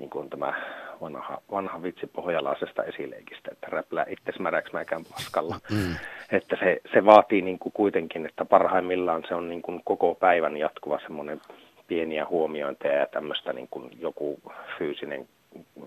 niin 0.00 0.10
kuin 0.10 0.30
tämä 0.30 0.54
vanha, 1.00 1.38
vanha 1.50 1.82
vitsi 1.82 2.06
pohjalaisesta 2.06 2.84
esileikistä, 2.84 3.50
että 3.52 3.66
räplää 3.70 4.06
itse 4.08 4.32
märäksi 4.42 4.72
mäkään 4.72 5.04
paskalla. 5.04 5.60
Mm. 5.70 5.96
Että 6.32 6.56
se, 6.56 6.80
se 6.92 7.04
vaatii 7.04 7.42
niin 7.42 7.58
kuin 7.58 7.72
kuitenkin, 7.72 8.26
että 8.26 8.44
parhaimmillaan 8.44 9.24
se 9.28 9.34
on 9.34 9.48
niin 9.48 9.62
kuin 9.62 9.80
koko 9.84 10.14
päivän 10.14 10.56
jatkuva 10.56 10.98
semmoinen 11.00 11.40
pieniä 11.86 12.26
huomiointeja 12.26 12.94
ja 12.94 13.06
tämmöistä 13.06 13.52
niin 13.52 13.68
kuin 13.70 13.90
joku 14.00 14.40
fyysinen 14.78 15.28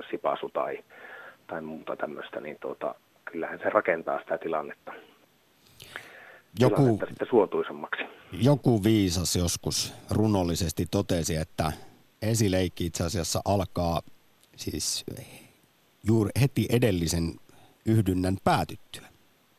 sipasu 0.09 0.49
tai, 0.49 0.83
tai 1.47 1.61
muuta 1.61 1.95
tämmöistä, 1.95 2.41
niin 2.41 2.57
tuota, 2.61 2.95
kyllähän 3.25 3.59
se 3.59 3.69
rakentaa 3.69 4.19
sitä 4.19 4.37
tilannetta. 4.37 4.93
Joku, 6.59 6.75
tilannetta 6.75 7.05
sitten 7.05 7.27
suotuisammaksi. 7.27 8.03
Joku 8.31 8.83
viisas 8.83 9.35
joskus 9.35 9.93
runollisesti 10.11 10.85
totesi, 10.91 11.35
että 11.35 11.71
esileikki 12.23 12.85
itse 12.85 13.03
asiassa 13.03 13.39
alkaa 13.45 14.01
siis 14.55 15.05
juuri 16.07 16.31
heti 16.41 16.65
edellisen 16.69 17.23
yhdynnän 17.85 18.37
päätyttyä. 18.43 19.07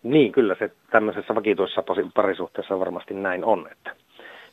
Niin, 0.03 0.33
kyllä 0.33 0.57
se 0.59 0.71
tämmöisessä 0.91 1.35
vakituisessa 1.35 1.85
parisuhteessa 2.15 2.79
varmasti 2.79 3.15
näin 3.15 3.45
on, 3.45 3.69
että, 3.73 3.97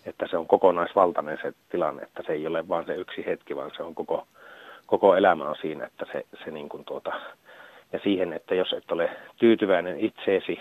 että 0.06 0.28
se 0.30 0.38
on 0.38 0.48
kokonaisvaltainen 0.48 1.38
se 1.42 1.54
tilanne, 1.70 2.04
että 2.04 2.24
se 2.28 2.34
ei 2.34 2.48
ole 2.48 2.68
vain 2.68 2.86
se 2.86 2.96
yksi 2.96 3.26
hetki, 3.26 3.56
vaan 3.56 3.72
se 3.78 3.84
on 3.84 3.96
koko, 3.96 4.28
koko 4.86 5.16
elämä 5.16 5.50
on 5.50 5.56
siinä, 5.62 5.86
että 5.86 6.06
se, 6.12 6.26
se 6.44 6.52
niin 6.52 6.70
kuin 6.70 6.86
tuota, 6.86 7.12
ja 7.94 8.00
siihen, 8.04 8.34
että 8.34 8.56
jos 8.56 8.74
et 8.74 8.92
ole 8.92 9.10
tyytyväinen 9.38 10.00
itseesi, 10.00 10.60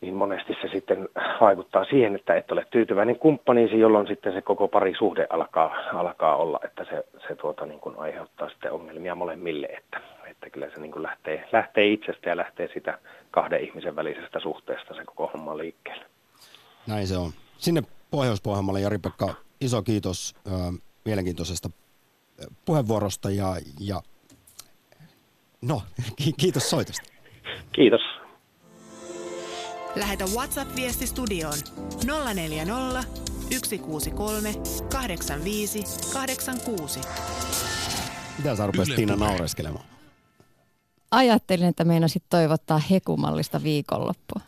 niin 0.00 0.14
monesti 0.14 0.56
se 0.62 0.68
sitten 0.72 1.08
vaikuttaa 1.40 1.84
siihen, 1.84 2.14
että 2.14 2.34
et 2.34 2.52
ole 2.52 2.66
tyytyväinen 2.70 3.18
kumppaniisi, 3.18 3.78
jolloin 3.78 4.06
sitten 4.06 4.32
se 4.32 4.42
koko 4.42 4.68
parisuhde 4.68 5.26
alkaa, 5.30 5.74
alkaa 5.92 6.36
olla, 6.36 6.60
että 6.64 6.84
se, 6.84 7.04
se 7.28 7.34
tuota, 7.34 7.66
niin 7.66 7.80
kuin 7.80 7.98
aiheuttaa 7.98 8.48
sitten 8.48 8.72
ongelmia 8.72 9.14
molemmille, 9.14 9.66
että, 9.66 10.00
että 10.30 10.50
kyllä 10.50 10.70
se 10.74 10.80
niin 10.80 10.92
kuin 10.92 11.02
lähtee, 11.02 11.48
lähtee 11.52 11.92
itsestä 11.92 12.30
ja 12.30 12.36
lähtee 12.36 12.68
sitä 12.74 12.98
kahden 13.30 13.64
ihmisen 13.64 13.96
välisestä 13.96 14.40
suhteesta 14.40 14.94
se 14.94 15.04
koko 15.04 15.30
homma 15.34 15.56
liikkeelle. 15.56 16.04
Näin 16.86 17.06
se 17.06 17.16
on. 17.16 17.30
Sinne 17.58 17.82
Pohjois-Pohjanmaalle 18.10 18.80
Jari-Pekka, 18.80 19.34
iso 19.60 19.82
kiitos 19.82 20.34
ö, 20.46 20.50
mielenkiintoisesta 21.04 21.70
puheenvuorosta 22.64 23.30
ja, 23.30 23.56
ja 23.80 24.00
no, 25.62 25.82
kiitos 26.40 26.70
soitosta. 26.70 27.12
Kiitos. 27.72 28.19
Lähetä 29.96 30.24
WhatsApp-viesti 30.24 31.06
studioon 31.06 31.58
040 32.34 33.04
163 33.50 34.54
85 34.92 35.84
86. 36.12 37.00
Mitä 38.38 38.56
sä 38.56 38.66
rupesit 38.66 38.96
Tiina 38.96 39.16
naureskelemaan? 39.16 39.84
Ajattelin, 41.10 41.68
että 41.68 41.84
meinasit 41.84 42.22
toivottaa 42.28 42.78
hekumallista 42.78 43.62
viikonloppua. 43.62 44.40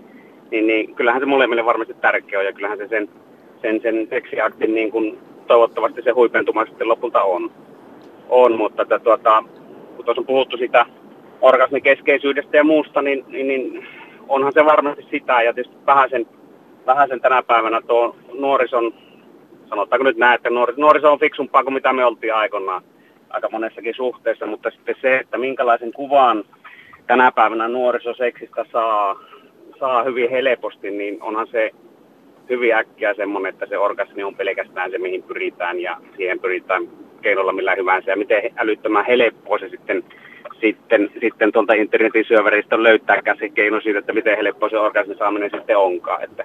niin, 0.50 0.66
niin 0.66 0.94
kyllähän 0.94 1.20
se 1.20 1.26
molemmille 1.26 1.64
varmasti 1.64 1.94
tärkeä 1.94 2.38
on 2.38 2.44
ja 2.44 2.52
kyllähän 2.52 2.78
se 2.78 2.88
sen, 2.88 3.08
sen, 3.62 3.80
sen 3.80 4.06
seksiaktin 4.10 4.74
niin 4.74 4.90
kuin 4.90 5.18
toivottavasti 5.46 6.02
se 6.02 6.10
huipentuma 6.10 6.66
sitten 6.66 6.88
lopulta 6.88 7.22
on. 7.22 7.50
On 8.30 8.56
mutta 8.56 8.82
että, 8.82 8.98
tuota, 8.98 9.44
kun 9.96 10.04
tuossa 10.04 10.20
on 10.20 10.26
puhuttu 10.26 10.56
sitä 10.56 10.86
orgasmikeskeisyydestä 11.40 12.56
ja 12.56 12.64
muusta, 12.64 13.02
niin, 13.02 13.24
niin, 13.28 13.48
niin 13.48 13.86
onhan 14.28 14.52
se 14.52 14.64
varmasti 14.64 15.06
sitä. 15.10 15.42
Ja 15.42 15.54
tietysti 15.54 15.76
vähäisen, 15.86 16.26
vähäisen 16.86 17.20
tänä 17.20 17.42
päivänä 17.42 17.80
tuo 17.80 18.16
nuorison, 18.32 18.94
sanotaanko 19.68 20.04
nyt 20.04 20.16
näin, 20.16 20.34
että 20.34 20.50
nuoriso, 20.50 20.80
nuoriso 20.80 21.12
on 21.12 21.20
fiksumpaa 21.20 21.64
kuin 21.64 21.74
mitä 21.74 21.92
me 21.92 22.04
oltiin 22.04 22.34
aikoinaan 22.34 22.82
aika 23.30 23.48
monessakin 23.52 23.94
suhteessa, 23.96 24.46
mutta 24.46 24.70
sitten 24.70 24.94
se, 25.00 25.16
että 25.16 25.38
minkälaisen 25.38 25.92
kuvan 25.92 26.44
tänä 27.06 27.32
päivänä 27.32 27.68
nuorisoseksistä 27.68 28.64
saa, 28.72 29.20
saa 29.78 30.02
hyvin 30.02 30.30
helposti, 30.30 30.90
niin 30.90 31.22
onhan 31.22 31.46
se 31.46 31.70
hyvin 32.50 32.74
äkkiä 32.74 33.14
semmoinen, 33.14 33.52
että 33.52 33.66
se 33.66 33.78
orgasmi 33.78 34.22
on 34.22 34.34
pelkästään 34.34 34.90
se, 34.90 34.98
mihin 34.98 35.22
pyritään 35.22 35.80
ja 35.80 35.96
siihen 36.16 36.40
pyritään 36.40 36.88
keinolla 37.22 37.52
millä 37.52 37.74
hyvänsä 37.74 38.10
ja 38.10 38.16
miten 38.16 38.42
älyttömän 38.56 39.06
helppoa 39.06 39.58
se 39.58 39.68
sitten 39.68 40.04
sitten, 40.60 41.10
sitten 41.20 41.52
tuolta 41.52 41.74
internetin 41.74 42.24
syöveristä 42.24 42.82
löytääkään 42.82 43.38
se 43.38 43.48
keino 43.48 43.80
siitä, 43.80 43.98
että 43.98 44.12
miten 44.12 44.36
helppoa 44.36 44.68
se 44.68 44.78
orgasmin 44.78 45.18
saaminen 45.18 45.50
sitten 45.50 45.78
onkaan. 45.78 46.24
Että, 46.24 46.44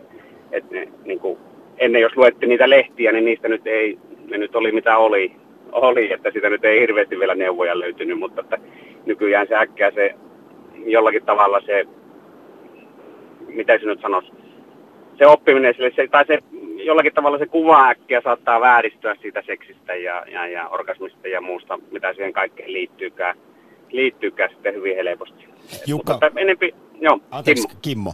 ne, 0.72 0.88
niin 1.06 1.20
kuin, 1.20 1.38
ennen 1.78 2.02
jos 2.02 2.18
luettiin 2.18 2.50
niitä 2.50 2.70
lehtiä, 2.70 3.12
niin 3.12 3.26
niistä 3.26 3.48
nyt 3.48 3.68
ei, 3.68 3.98
ne 4.30 4.38
nyt 4.38 4.56
oli 4.56 4.72
mitä 4.72 4.98
oli, 4.98 5.32
oli, 5.72 6.14
että 6.14 6.32
sitä 6.32 6.50
nyt 6.50 6.66
ei 6.66 6.80
hirveästi 6.80 7.20
vielä 7.20 7.36
neuvoja 7.36 7.80
löytynyt, 7.80 8.20
mutta 8.20 8.42
että 8.42 8.58
nykyään 9.06 9.48
se 9.48 9.56
äkkiä 9.56 9.92
se 9.92 10.16
jollakin 10.86 11.26
tavalla 11.26 11.62
se, 11.62 11.86
mitä 13.48 13.80
se 13.80 13.86
nyt 13.86 14.02
sanoisi, 14.02 14.32
se 15.18 15.28
oppiminen, 15.28 15.76
se, 15.96 16.08
tai 16.08 16.26
se 16.26 16.40
jollakin 16.86 17.14
tavalla 17.14 17.38
se 17.38 17.46
kuva 17.46 17.88
äkkiä 17.88 18.22
saattaa 18.24 18.62
vääristyä 18.62 19.16
siitä 19.22 19.44
seksistä 19.46 19.96
ja, 19.96 20.26
ja, 20.32 20.48
ja 20.48 20.70
orgasmista 20.70 21.28
ja 21.28 21.42
muusta, 21.42 21.80
mitä 21.92 22.14
siihen 22.14 22.34
kaikkeen 22.34 22.74
liittyykään, 22.74 23.38
liittyykään 23.92 24.50
sitten 24.50 24.74
hyvin 24.76 24.96
helposti. 24.96 25.48
Jukka, 25.88 26.14
Mutta 26.14 26.32
enempi, 26.36 26.76
joo, 27.02 27.20
anteeksi 27.32 27.68
Kimmo. 27.68 27.80
Kimmo, 27.82 28.14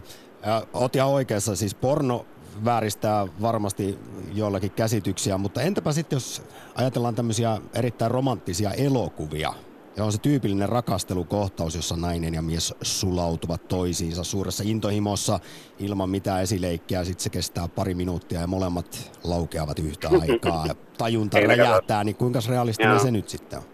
oot 0.72 0.96
ihan 0.96 1.10
oikeassa, 1.10 1.56
siis 1.56 1.74
porno 1.74 2.26
vääristää 2.64 3.26
varmasti 3.42 3.98
jollakin 4.34 4.70
käsityksiä, 4.70 5.38
mutta 5.38 5.62
entäpä 5.62 5.92
sitten 5.92 6.16
jos 6.16 6.42
ajatellaan 6.74 7.14
tämmöisiä 7.14 7.58
erittäin 7.78 8.10
romanttisia 8.10 8.70
elokuvia, 8.70 9.52
ja 9.96 10.04
on 10.04 10.12
se 10.12 10.20
tyypillinen 10.20 10.68
rakastelukohtaus, 10.68 11.74
jossa 11.74 11.96
nainen 11.96 12.34
ja 12.34 12.42
mies 12.42 12.74
sulautuvat 12.82 13.68
toisiinsa 13.68 14.24
suuressa 14.24 14.64
intohimossa 14.66 15.38
ilman 15.78 16.10
mitään 16.10 16.42
esileikkiä. 16.42 17.04
Sitten 17.04 17.22
se 17.22 17.30
kestää 17.30 17.68
pari 17.68 17.94
minuuttia 17.94 18.40
ja 18.40 18.46
molemmat 18.46 19.12
laukeavat 19.24 19.78
yhtä 19.78 20.08
aikaa. 20.22 20.66
Ja 20.66 20.74
tajunta 20.98 21.40
räjähtää, 21.40 22.04
niin 22.04 22.16
kuinka 22.16 22.38
realistinen 22.48 22.90
Joo. 22.90 22.98
se 22.98 23.10
nyt 23.10 23.28
sitten 23.28 23.58
on? 23.58 23.64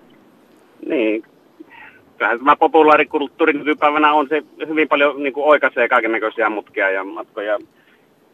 Niin. 0.89 1.23
Kyllähän 2.17 2.39
tämä 2.39 2.57
populaarikulttuuri 2.57 3.53
nykypäivänä 3.53 4.13
on 4.13 4.27
se 4.29 4.43
hyvin 4.69 4.89
paljon 4.89 5.23
niin 5.23 5.33
kuin 5.33 5.47
oikaisee 5.47 5.89
kaiken 5.89 6.13
näköisiä 6.13 6.51
mutkia 6.51 6.91
ja 6.91 7.05
matkoja. 7.05 7.59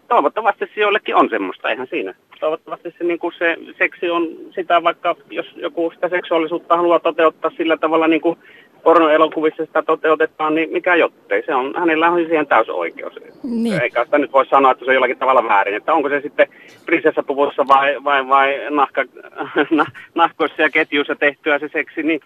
Toivottavasti 0.08 0.64
se 0.74 0.80
joillekin 0.80 1.16
on 1.16 1.28
semmoista, 1.30 1.70
eihän 1.70 1.86
siinä. 1.86 2.14
Toivottavasti 2.40 2.94
se, 2.98 3.04
niin 3.04 3.18
kuin 3.18 3.34
se 3.38 3.56
seksi 3.78 4.10
on 4.10 4.28
sitä, 4.54 4.82
vaikka 4.82 5.16
jos 5.30 5.46
joku 5.56 5.90
sitä 5.94 6.08
seksuaalisuutta 6.08 6.76
haluaa 6.76 7.00
toteuttaa 7.00 7.50
sillä 7.56 7.76
tavalla 7.76 8.08
niin 8.08 8.20
kuin 8.20 8.38
pornoelokuvissa 8.82 9.66
sitä 9.66 9.82
toteutetaan, 9.82 10.54
niin 10.54 10.70
mikä 10.70 10.94
jottei. 10.94 11.42
Se 11.46 11.54
on, 11.54 11.74
hänellä 11.78 12.08
on 12.08 12.26
siihen 12.26 12.46
täysoikeus. 12.46 13.14
Niin. 13.42 13.82
Eikä 13.82 14.04
sitä 14.04 14.18
nyt 14.18 14.32
voi 14.32 14.46
sanoa, 14.46 14.72
että 14.72 14.84
se 14.84 14.90
on 14.90 14.94
jollakin 14.94 15.18
tavalla 15.18 15.48
väärin. 15.48 15.74
Että 15.74 15.92
onko 15.92 16.08
se 16.08 16.20
sitten 16.20 16.46
prinsessapuvussa 16.86 17.64
vai, 17.68 18.04
vai, 18.04 18.28
vai 18.28 18.60
nahka, 18.70 19.04
nah, 19.70 19.92
nahkoissa 20.14 20.62
ja 20.62 20.70
ketjuissa 20.70 21.14
tehtyä 21.14 21.58
se 21.58 21.68
seksi, 21.72 22.02
niin 22.02 22.20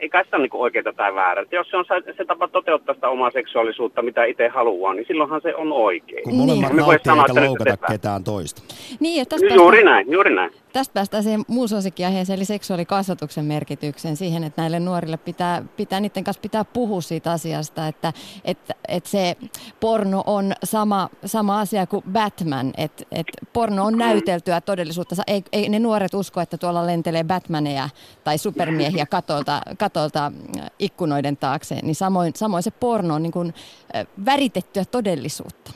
ei 0.00 0.08
kai 0.08 0.24
sitä 0.24 0.36
ole 0.36 0.42
niin 0.42 0.60
oikeaa 0.60 0.92
tai 0.96 1.14
väärää. 1.14 1.42
Että 1.42 1.56
jos 1.56 1.70
se 1.70 1.76
on 1.76 1.84
se, 1.88 2.12
se 2.16 2.24
tapa 2.24 2.48
toteuttaa 2.48 2.94
sitä 2.94 3.08
omaa 3.08 3.30
seksuaalisuutta, 3.30 4.02
mitä 4.02 4.24
itse 4.24 4.48
haluaa, 4.48 4.94
niin 4.94 5.04
silloinhan 5.08 5.40
se 5.40 5.54
on 5.54 5.72
oikein. 5.72 6.22
Kun 6.24 6.34
molemmat 6.34 6.70
voi 6.70 6.78
nauttii 6.78 7.04
sanoa, 7.04 7.24
eikä 7.28 7.46
loukata 7.46 7.76
ketään 7.92 8.24
toista. 8.24 8.62
Niin, 9.00 9.18
ja 9.18 9.26
tästä 9.26 9.54
Juuri 9.54 9.84
näin, 9.84 10.12
juuri 10.12 10.34
näin. 10.34 10.50
Tästä 10.72 10.94
päästään 10.94 11.22
siihen 11.22 11.44
muun 11.48 11.68
suosikkiaiheeseen, 11.68 12.36
eli 12.36 12.44
seksuaalikasvatuksen 12.44 13.44
merkitykseen, 13.44 14.16
siihen, 14.16 14.44
että 14.44 14.62
näille 14.62 14.80
nuorille 14.80 15.16
pitää, 15.16 15.62
pitää 15.76 16.00
niiden 16.00 16.24
kanssa 16.24 16.40
pitää 16.40 16.64
puhua 16.64 17.00
siitä 17.00 17.32
asiasta, 17.32 17.86
että, 17.86 18.12
että, 18.44 18.74
että 18.88 19.10
se 19.10 19.36
porno 19.80 20.22
on 20.26 20.52
sama, 20.64 21.08
sama 21.24 21.60
asia 21.60 21.86
kuin 21.86 22.04
Batman, 22.12 22.72
että, 22.76 23.04
että 23.12 23.46
porno 23.52 23.84
on 23.84 23.98
näyteltyä 23.98 24.60
todellisuutta. 24.60 25.16
Ei, 25.26 25.44
ei 25.52 25.68
ne 25.68 25.78
nuoret 25.78 26.14
usko, 26.14 26.40
että 26.40 26.58
tuolla 26.58 26.86
lentelee 26.86 27.24
Batmaneja 27.24 27.88
tai 28.24 28.38
supermiehiä 28.38 29.06
katolta, 29.06 29.62
katolta 29.78 30.32
äh, 30.58 30.70
ikkunoiden 30.78 31.36
taakse, 31.36 31.78
niin 31.82 31.94
samoin, 31.94 32.32
samoin 32.36 32.62
se 32.62 32.70
porno 32.70 33.14
on 33.14 33.22
niin 33.22 33.32
kuin, 33.32 33.54
äh, 33.96 34.06
väritettyä 34.24 34.84
todellisuutta. 34.84 35.72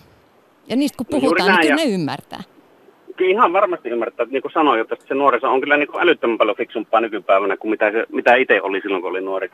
Ja 0.68 0.76
niistä 0.76 0.96
kun 0.96 1.06
No 1.10 1.20
puhutaan, 1.20 1.50
niin 1.50 1.60
kyllä 1.60 1.76
ne 1.76 1.84
ymmärtää. 1.84 2.42
Kyllä 3.16 3.30
ihan 3.30 3.52
varmasti 3.52 3.88
ymmärtää, 3.88 4.24
että 4.24 4.32
niin 4.32 4.42
kuin 4.42 4.52
sanoin, 4.52 4.80
että 4.80 4.96
se 5.08 5.14
nuoriso 5.14 5.50
on 5.50 5.60
kyllä 5.60 5.76
niin 5.76 5.88
kuin 5.88 6.02
älyttömän 6.02 6.38
paljon 6.38 6.56
fiksumpaa 6.56 7.00
nykypäivänä 7.00 7.56
kuin 7.56 7.70
mitä, 7.70 7.92
se, 7.92 8.04
mitä 8.12 8.34
itse 8.34 8.62
oli 8.62 8.80
silloin, 8.80 9.02
kun 9.02 9.10
oli 9.10 9.20
nuori. 9.20 9.50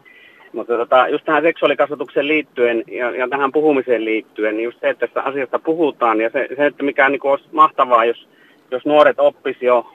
Mutta 0.52 0.76
tota, 0.76 1.08
just 1.08 1.24
tähän 1.24 1.42
seksuaalikasvatukseen 1.42 2.28
liittyen 2.28 2.84
ja, 2.88 3.10
ja 3.10 3.28
tähän 3.28 3.52
puhumiseen 3.52 4.04
liittyen, 4.04 4.56
niin 4.56 4.64
just 4.64 4.80
se, 4.80 4.88
että 4.88 5.06
tästä 5.06 5.22
asiasta 5.22 5.58
puhutaan 5.58 6.20
ja 6.20 6.30
se, 6.30 6.48
se 6.56 6.66
että 6.66 6.82
mikä 6.82 7.08
niin 7.08 7.20
kuin 7.20 7.30
olisi 7.30 7.44
mahtavaa, 7.52 8.04
jos, 8.04 8.28
jos 8.70 8.86
nuoret 8.86 9.20
oppisi 9.20 9.66
jo, 9.66 9.86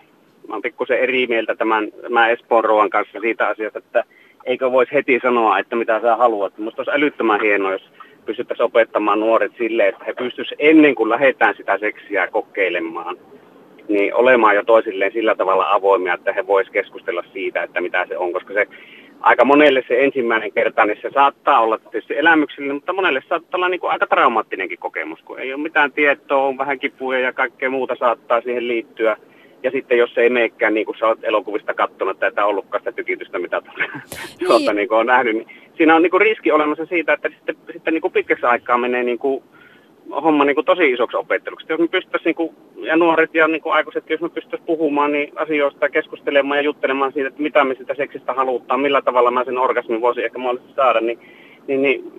mä 0.47 0.55
oon 0.55 0.61
pikkusen 0.61 0.99
eri 0.99 1.27
mieltä 1.27 1.55
tämän, 1.55 1.91
tämän 2.01 2.31
Espoon 2.31 2.63
Ruoan 2.63 2.89
kanssa 2.89 3.19
siitä 3.19 3.47
asiasta, 3.47 3.79
että 3.79 4.03
eikö 4.45 4.71
voisi 4.71 4.93
heti 4.93 5.19
sanoa, 5.23 5.59
että 5.59 5.75
mitä 5.75 6.01
sä 6.01 6.15
haluat. 6.15 6.57
Musta 6.57 6.81
olisi 6.81 6.91
älyttömän 6.91 7.41
hienoa, 7.41 7.71
jos 7.71 7.91
pystyttäisiin 8.25 8.65
opettamaan 8.65 9.19
nuoret 9.19 9.51
silleen, 9.57 9.89
että 9.89 10.05
he 10.05 10.13
pystyisivät 10.13 10.59
ennen 10.59 10.95
kuin 10.95 11.09
lähdetään 11.09 11.55
sitä 11.57 11.77
seksiä 11.77 12.27
kokeilemaan, 12.27 13.17
niin 13.87 14.13
olemaan 14.13 14.55
jo 14.55 14.63
toisilleen 14.63 15.11
sillä 15.11 15.35
tavalla 15.35 15.71
avoimia, 15.71 16.13
että 16.13 16.33
he 16.33 16.47
vois 16.47 16.69
keskustella 16.69 17.23
siitä, 17.33 17.63
että 17.63 17.81
mitä 17.81 18.05
se 18.09 18.17
on, 18.17 18.33
koska 18.33 18.53
se 18.53 18.67
aika 19.19 19.45
monelle 19.45 19.83
se 19.87 20.03
ensimmäinen 20.03 20.51
kerta, 20.51 20.85
niin 20.85 20.97
se 21.01 21.09
saattaa 21.13 21.59
olla 21.59 21.77
tietysti 21.77 22.17
elämyksellinen, 22.17 22.75
mutta 22.75 22.93
monelle 22.93 23.23
saattaa 23.29 23.57
olla 23.57 23.69
niin 23.69 23.79
kuin 23.79 23.91
aika 23.91 24.07
traumaattinenkin 24.07 24.79
kokemus, 24.79 25.19
kun 25.21 25.39
ei 25.39 25.53
ole 25.53 25.61
mitään 25.61 25.91
tietoa, 25.91 26.43
on 26.43 26.57
vähän 26.57 26.79
kipuja 26.79 27.19
ja 27.19 27.33
kaikkea 27.33 27.69
muuta 27.69 27.95
saattaa 27.95 28.41
siihen 28.41 28.67
liittyä. 28.67 29.17
Ja 29.63 29.71
sitten 29.71 29.97
jos 29.97 30.13
se 30.13 30.21
ei 30.21 30.29
meekään, 30.29 30.73
niin 30.73 30.85
kuin 30.85 30.97
sä 30.97 31.07
oot 31.07 31.23
elokuvista 31.23 31.73
katsonut, 31.73 32.23
että 32.23 32.41
ei 32.41 32.47
ollutkaan 32.47 32.81
sitä 32.81 32.91
tykitystä, 32.91 33.39
mitä 33.39 33.61
Niin. 33.77 34.47
tuolta 34.47 34.73
niin 34.73 34.87
kuin 34.87 34.97
on 34.97 35.05
nähnyt, 35.05 35.35
niin 35.35 35.47
siinä 35.77 35.95
on 35.95 36.01
niin 36.01 36.11
kuin 36.11 36.21
riski 36.21 36.51
olemassa 36.51 36.85
siitä, 36.85 37.13
että 37.13 37.29
sitten, 37.29 37.55
sitten 37.73 37.93
niin 37.93 38.01
kuin 38.01 38.11
pitkäksi 38.13 38.45
aikaa 38.45 38.77
menee 38.77 39.03
niin 39.03 39.19
kuin 39.19 39.43
homma 40.23 40.45
niin 40.45 40.55
kuin 40.55 40.65
tosi 40.65 40.91
isoksi 40.91 41.17
opetteluksi. 41.17 41.65
Jos 41.69 41.79
me 41.79 41.87
pystyttäisiin, 41.87 42.25
niin 42.25 42.35
kuin, 42.35 42.55
ja 42.87 42.97
nuoret 42.97 43.33
ja 43.33 43.47
niin 43.47 43.61
kuin 43.61 43.73
aikuisetkin, 43.73 44.13
jos 44.13 44.21
me 44.21 44.29
pystyttäisiin 44.29 44.67
puhumaan 44.67 45.11
niin 45.11 45.33
asioista, 45.35 45.89
keskustelemaan 45.89 46.57
ja 46.57 46.63
juttelemaan 46.63 47.13
siitä, 47.13 47.27
että 47.27 47.41
mitä 47.41 47.63
me 47.63 47.75
sitä 47.75 47.93
seksistä 47.93 48.33
halutaan, 48.33 48.79
millä 48.79 49.01
tavalla 49.01 49.31
mä 49.31 49.43
sen 49.43 49.57
orgasmin 49.57 50.01
voisin 50.01 50.25
ehkä 50.25 50.37
mahdollisesti 50.37 50.75
saada, 50.75 51.01
niin, 51.01 51.19
niin, 51.67 51.81
niin 51.81 52.11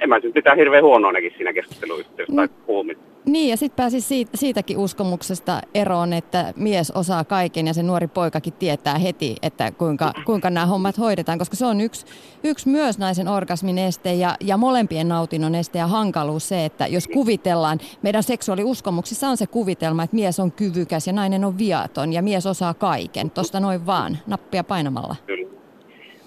en 0.00 0.08
mä 0.08 0.18
nyt 0.18 0.34
mitään 0.34 0.56
hirveän 0.56 0.84
huonoakin 0.84 1.32
siinä 1.36 1.52
keskusteluyhteydessä 1.52 2.36
tai 2.36 2.48
puhumista. 2.66 3.04
Niin, 3.26 3.50
ja 3.50 3.56
sitten 3.56 3.76
pääsisi 3.76 4.08
siitä, 4.08 4.30
siitäkin 4.34 4.78
uskomuksesta 4.78 5.60
eroon, 5.74 6.12
että 6.12 6.52
mies 6.56 6.90
osaa 6.90 7.24
kaiken 7.24 7.66
ja 7.66 7.74
se 7.74 7.82
nuori 7.82 8.06
poikakin 8.06 8.52
tietää 8.52 8.98
heti, 8.98 9.36
että 9.42 9.72
kuinka, 9.72 10.12
kuinka 10.26 10.50
nämä 10.50 10.66
hommat 10.66 10.98
hoidetaan, 10.98 11.38
koska 11.38 11.56
se 11.56 11.66
on 11.66 11.80
yksi, 11.80 12.06
yksi 12.44 12.68
myös 12.68 12.98
naisen 12.98 13.28
orgasmin 13.28 13.78
este 13.78 14.14
ja, 14.14 14.36
ja 14.40 14.56
molempien 14.56 15.08
nautinnon 15.08 15.54
este 15.54 15.78
ja 15.78 15.86
hankaluus 15.86 16.48
se, 16.48 16.64
että 16.64 16.86
jos 16.86 17.08
kuvitellaan, 17.08 17.78
meidän 18.02 18.22
seksuaaliuskomuksissa 18.22 19.28
on 19.28 19.36
se 19.36 19.46
kuvitelma, 19.46 20.02
että 20.02 20.16
mies 20.16 20.40
on 20.40 20.52
kyvykäs 20.52 21.06
ja 21.06 21.12
nainen 21.12 21.44
on 21.44 21.58
viaton 21.58 22.12
ja 22.12 22.22
mies 22.22 22.46
osaa 22.46 22.74
kaiken, 22.74 23.30
tosta 23.30 23.60
noin 23.60 23.86
vaan, 23.86 24.18
nappia 24.26 24.64
painamalla. 24.64 25.16
Kyllä. 25.26 25.55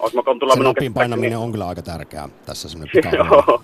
Osmo 0.00 0.22
Kontula 0.22 0.52
Se 0.52 0.58
napin 0.58 0.74
käsittääkseni- 0.74 0.94
painaminen 0.94 1.38
on 1.38 1.52
kyllä 1.52 1.68
aika 1.68 1.82
tärkeää 1.82 2.28
tässä 2.46 2.68
semmoinen 2.68 2.92
pika 2.92 3.16
Joo. 3.16 3.62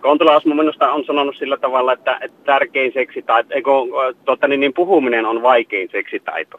Kontula 0.00 0.36
Osmo 0.36 0.54
minusta 0.54 0.92
on 0.92 1.04
sanonut 1.04 1.36
sillä 1.36 1.56
tavalla, 1.56 1.92
että, 1.92 2.18
että 2.20 2.44
tärkein 2.44 2.92
seksitaito, 2.92 3.54
eikö, 3.54 3.70
tuota, 4.24 4.48
niin, 4.48 4.60
niin 4.60 4.74
puhuminen 4.74 5.26
on 5.26 5.42
vaikein 5.42 5.88
seksitaito. 5.92 6.58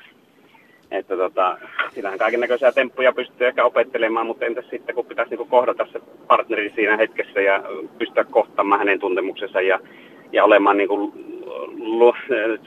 Että 0.92 1.18
tota, 1.18 1.58
sillähän 1.94 2.20
kaiken 2.20 2.40
näköisiä 2.40 2.72
temppuja 2.72 3.14
pystyy 3.14 3.48
ehkä 3.48 3.66
opettelemaan, 3.66 4.28
mutta 4.28 4.46
entäs 4.46 4.66
sitten 4.70 4.96
kun 4.96 5.06
pitäisi 5.06 5.30
niinku 5.30 5.46
kohdata 5.46 5.88
se 5.92 6.02
partneri 6.28 6.72
siinä 6.76 6.98
hetkessä 6.98 7.42
ja 7.42 7.64
pystyä 7.98 8.24
kohtaamaan 8.24 8.80
hänen 8.80 9.00
tuntemuksensa 9.00 9.62
ja, 9.62 9.80
ja 10.32 10.44
olemaan 10.44 10.78
niinku 10.78 11.14
lu, 11.80 12.14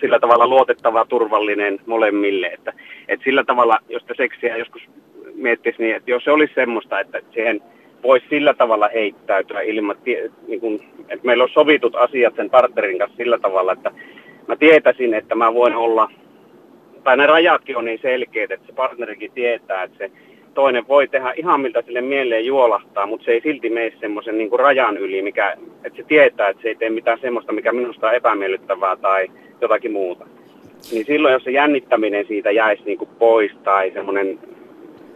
sillä 0.01 0.21
tavalla 0.21 0.47
luotettava, 0.47 1.05
turvallinen 1.05 1.81
molemmille. 1.87 2.47
Että, 2.47 2.73
että 3.09 3.25
sillä 3.25 3.45
tavalla, 3.45 3.79
jos 3.89 4.03
sitä 4.03 4.15
seksiä 4.17 4.57
joskus 4.57 4.83
miettisi 5.39 5.83
niin, 5.83 5.97
että 5.97 6.11
jos 6.11 6.25
se 6.25 6.31
olisi 6.31 6.55
semmoista, 6.55 7.01
että 7.01 7.21
siihen 7.35 7.63
voisi 8.03 8.27
sillä 8.31 8.55
tavalla 8.55 8.89
heittäytyä 8.95 9.61
ilman, 9.61 9.97
niin 10.49 10.61
kuin, 10.61 10.81
että 10.99 11.27
meillä 11.27 11.45
on 11.45 11.51
sovitut 11.51 11.97
asiat 11.97 12.37
sen 12.37 12.51
partnerin 12.51 12.99
kanssa 12.99 13.17
sillä 13.17 13.39
tavalla, 13.39 13.73
että 13.73 13.91
mä 14.49 14.57
tietäisin, 14.57 15.15
että 15.15 15.35
mä 15.35 15.55
voin 15.55 15.75
olla, 15.75 16.11
tai 17.05 17.17
ne 17.17 17.27
rajatkin 17.27 17.77
on 17.77 17.85
niin 17.85 17.99
selkeät, 18.03 18.51
että 18.51 18.67
se 18.67 18.73
partnerikin 18.73 19.33
tietää, 19.33 19.83
että 19.83 19.99
se 19.99 20.11
toinen 20.55 20.89
voi 20.89 21.09
tehdä 21.09 21.33
ihan 21.37 21.61
miltä 21.61 21.83
sille 21.83 22.01
mieleen 22.01 22.47
juolahtaa, 22.47 23.07
mutta 23.07 23.25
se 23.25 23.31
ei 23.31 23.41
silti 23.41 23.71
mene 23.71 23.93
semmoisen 24.01 24.39
niin 24.39 24.59
rajan 24.59 24.97
yli, 24.97 25.23
mikä, 25.23 25.57
että 25.85 25.97
se 25.97 26.03
tietää, 26.03 26.49
että 26.49 26.63
se 26.63 26.69
ei 26.69 26.75
tee 26.75 26.91
mitään 26.91 27.19
semmoista, 27.21 27.53
mikä 27.53 27.73
minusta 27.73 28.07
on 28.09 28.15
epämiellyttävää 28.15 28.97
tai 28.97 29.31
jotakin 29.61 29.93
muuta. 29.93 30.27
Niin 30.93 31.07
silloin, 31.07 31.33
jos 31.33 31.45
se 31.45 31.51
jännittäminen 31.51 32.27
siitä 32.27 32.51
jäisi 32.51 32.83
niin 32.85 32.99
kuin 32.99 33.11
pois 33.19 33.53
tai 33.65 33.91
semmoinen 33.91 34.39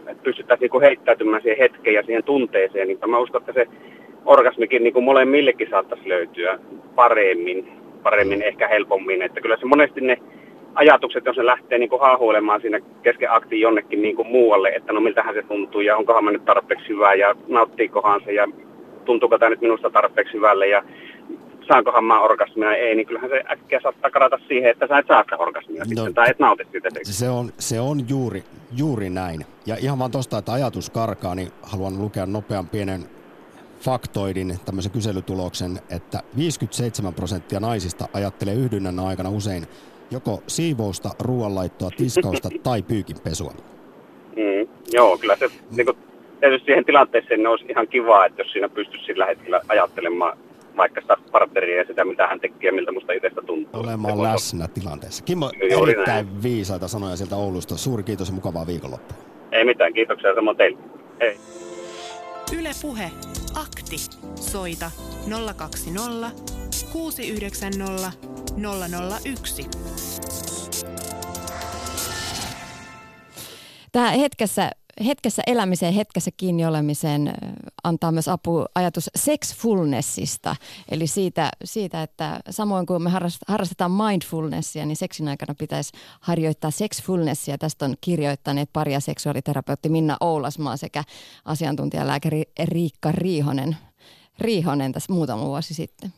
että 0.07 0.23
pystyttäisiin 0.23 0.69
niin 0.73 0.81
heittäytymään 0.81 1.41
siihen 1.41 1.57
hetkeen 1.57 1.93
ja 1.93 2.03
siihen 2.03 2.23
tunteeseen, 2.23 2.87
niin 2.87 2.99
mä 3.07 3.17
uskon, 3.17 3.41
että 3.41 3.53
se 3.53 3.67
orgasmikin 4.25 4.83
niin 4.83 4.93
kuin 4.93 5.05
molemmillekin 5.05 5.69
saattaisi 5.69 6.09
löytyä 6.09 6.59
paremmin, 6.95 7.67
paremmin 8.03 8.41
ehkä 8.41 8.67
helpommin. 8.67 9.21
Että 9.21 9.41
kyllä 9.41 9.57
se 9.57 9.65
monesti 9.65 10.01
ne 10.01 10.17
ajatukset, 10.75 11.25
jos 11.25 11.37
ne 11.37 11.45
lähtee 11.45 11.77
niin 11.77 11.89
kuin 11.89 12.01
haahuilemaan 12.01 12.61
siinä 12.61 12.79
kesken 13.03 13.31
aktiin 13.31 13.61
jonnekin 13.61 14.01
niin 14.01 14.15
kuin 14.15 14.27
muualle, 14.27 14.69
että 14.69 14.93
no 14.93 15.01
miltähän 15.01 15.35
se 15.35 15.43
tuntuu 15.43 15.81
ja 15.81 15.97
onkohan 15.97 16.23
mä 16.23 16.31
nyt 16.31 16.45
tarpeeksi 16.45 16.89
hyvää 16.89 17.13
ja 17.13 17.35
nauttiikohan 17.47 18.21
se 18.25 18.33
ja 18.33 18.47
tuntuuko 19.05 19.37
tämä 19.37 19.49
nyt 19.49 19.61
minusta 19.61 19.89
tarpeeksi 19.89 20.33
hyvälle 20.33 20.67
ja 20.67 20.83
saankohan 21.67 22.03
mä 22.03 22.21
orgasmia, 22.21 22.75
ei, 22.75 22.95
niin 22.95 23.07
kyllähän 23.07 23.29
se 23.29 23.43
äkkiä 23.51 23.79
saattaa 23.83 24.11
karata 24.11 24.37
siihen, 24.47 24.71
että 24.71 24.87
sä 24.87 24.97
et 24.97 25.07
saa 25.07 25.23
sitä 25.23 25.37
orgasmia 25.37 25.83
no, 25.83 25.85
sitten, 25.85 26.13
tai 26.13 26.29
et 26.29 26.39
nauti 26.39 26.63
siitä. 26.71 26.89
Se 27.03 27.29
on, 27.29 27.51
se 27.59 27.79
on 27.79 28.09
juuri, 28.09 28.43
juuri 28.77 29.09
näin. 29.09 29.45
Ja 29.65 29.75
ihan 29.79 29.99
vaan 29.99 30.11
tuosta, 30.11 30.37
että 30.37 30.53
ajatus 30.53 30.89
karkaa, 30.89 31.35
niin 31.35 31.51
haluan 31.61 32.01
lukea 32.01 32.25
nopean 32.25 32.67
pienen 32.67 33.01
faktoidin, 33.79 34.59
tämmöisen 34.65 34.91
kyselytuloksen, 34.91 35.79
että 35.89 36.19
57 36.37 37.13
prosenttia 37.13 37.59
naisista 37.59 38.07
ajattelee 38.13 38.53
yhdynnän 38.53 38.99
aikana 38.99 39.29
usein 39.29 39.63
joko 40.11 40.43
siivousta, 40.47 41.09
ruoanlaittoa, 41.19 41.89
tiskausta 41.97 42.49
tai 42.63 42.81
pyykinpesua. 42.81 43.53
Mm, 44.35 44.67
joo, 44.93 45.17
kyllä 45.17 45.35
se 45.35 45.49
niin 45.77 45.85
kuin, 45.85 45.97
tietysti 46.39 46.65
siihen 46.65 46.85
tilanteeseen 46.85 47.47
olisi 47.47 47.65
ihan 47.69 47.87
kiva, 47.87 48.25
että 48.25 48.41
jos 48.41 48.51
siinä 48.51 48.69
pystyisi 48.69 49.05
sillä 49.05 49.25
hetkellä 49.25 49.61
ajattelemaan 49.67 50.37
vaikka 50.77 51.01
sitä 51.01 51.17
partneria 51.31 51.77
ja 51.77 51.85
sitä, 51.87 52.05
mitä 52.05 52.27
hän 52.27 52.39
tekee 52.39 52.69
ja 52.69 52.73
miltä 52.73 52.91
musta 52.91 53.13
itsestä 53.13 53.41
tuntuu. 53.41 53.81
Olemaan 53.81 54.23
läsnä 54.23 54.67
tilanteessa. 54.67 55.23
Kimmo, 55.23 55.51
Juuri 55.71 55.91
erittäin 55.91 56.25
näin. 56.25 56.43
viisaita 56.43 56.87
sanoja 56.87 57.15
sieltä 57.15 57.35
Oulusta. 57.35 57.77
Suuri 57.77 58.03
kiitos 58.03 58.27
ja 58.27 58.33
mukavaa 58.33 58.67
viikonloppua. 58.67 59.17
Ei 59.51 59.65
mitään, 59.65 59.93
kiitoksia 59.93 60.35
samoin 60.35 60.57
teille. 60.57 60.77
Hei. 61.21 61.37
Yle 62.59 62.69
Puhe. 62.81 63.11
Akti. 63.55 63.95
Soita 64.35 64.91
020 65.57 66.31
690 66.91 68.11
001. 69.25 69.69
Tämä 73.91 74.11
hetkessä 74.11 74.69
hetkessä 75.05 75.41
elämiseen, 75.47 75.93
hetkessä 75.93 76.31
kiinni 76.37 76.65
olemiseen 76.65 77.33
antaa 77.83 78.11
myös 78.11 78.27
apu 78.27 78.65
ajatus 78.75 79.09
sexfulnessista. 79.15 80.55
Eli 80.89 81.07
siitä, 81.07 81.49
siitä 81.63 82.03
että 82.03 82.39
samoin 82.49 82.85
kuin 82.85 83.03
me 83.03 83.11
harrastetaan 83.47 83.91
mindfulnessia, 83.91 84.85
niin 84.85 84.95
seksin 84.95 85.27
aikana 85.27 85.55
pitäisi 85.55 85.91
harjoittaa 86.19 86.71
sexfulnessia. 86.71 87.57
Tästä 87.57 87.85
on 87.85 87.95
kirjoittaneet 88.01 88.69
paria 88.73 88.99
seksuaaliterapeutti 88.99 89.89
Minna 89.89 90.17
Oulasmaa 90.19 90.77
sekä 90.77 91.03
asiantuntijalääkäri 91.45 92.43
Riikka 92.63 93.11
Riihonen, 93.11 93.77
Riihonen 94.39 94.91
tässä 94.91 95.13
muutama 95.13 95.45
vuosi 95.45 95.73
sitten. 95.73 96.13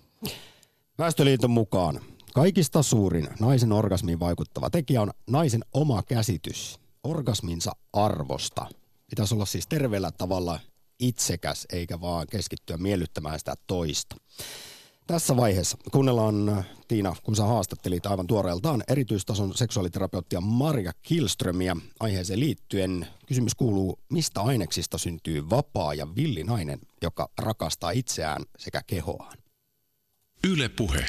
Väestöliiton 0.97 1.51
mukaan 1.51 1.99
kaikista 2.34 2.84
suurin 2.84 3.28
naisen 3.39 3.71
orgasmiin 3.71 4.19
vaikuttava 4.19 4.69
tekijä 4.69 5.01
on 5.01 5.11
naisen 5.30 5.61
oma 5.73 6.03
käsitys 6.03 6.84
orgasminsa 7.06 7.72
arvosta. 7.93 8.68
Pitäisi 9.10 9.36
olla 9.36 9.45
siis 9.45 9.68
terveellä 9.68 10.12
tavalla 10.12 10.60
itsekäs, 10.99 11.66
eikä 11.74 12.01
vaan 12.01 12.28
keskittyä 12.32 12.78
miellyttämään 12.78 13.39
sitä 13.39 13.56
toista. 13.68 14.16
Tässä 15.08 15.36
vaiheessa 15.36 15.78
kuunnellaan 15.91 16.66
Tiina, 16.88 17.16
kun 17.24 17.36
sä 17.36 17.43
haastattelit 17.43 18.06
aivan 18.06 18.28
tuoreeltaan 18.28 18.84
erityistason 18.88 19.53
seksuaaliterapeuttia 19.53 20.41
Marja 20.41 20.91
Kilströmiä 21.01 21.76
aiheeseen 21.99 22.39
liittyen. 22.39 23.08
Kysymys 23.26 23.56
kuuluu, 23.56 23.99
mistä 24.10 24.41
aineksista 24.41 24.97
syntyy 24.97 25.49
vapaa 25.49 25.93
ja 25.93 26.16
villi 26.16 26.43
nainen, 26.43 26.80
joka 27.01 27.30
rakastaa 27.38 27.91
itseään 27.91 28.43
sekä 28.58 28.82
kehoaan? 28.88 29.38
Yle 30.47 30.70
puhe. 30.70 31.06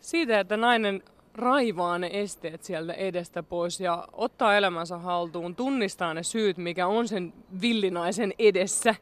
Siitä, 0.00 0.40
että 0.40 0.56
nainen 0.56 1.02
raivaa 1.34 1.98
ne 1.98 2.10
esteet 2.12 2.62
sieltä 2.62 2.92
edestä 2.92 3.42
pois 3.42 3.80
ja 3.80 4.08
ottaa 4.12 4.56
elämänsä 4.56 4.98
haltuun, 4.98 5.56
tunnistaa 5.56 6.14
ne 6.14 6.22
syyt, 6.22 6.56
mikä 6.56 6.86
on 6.86 7.08
sen 7.08 7.32
villinaisen 7.60 8.34
edessä. 8.38 8.94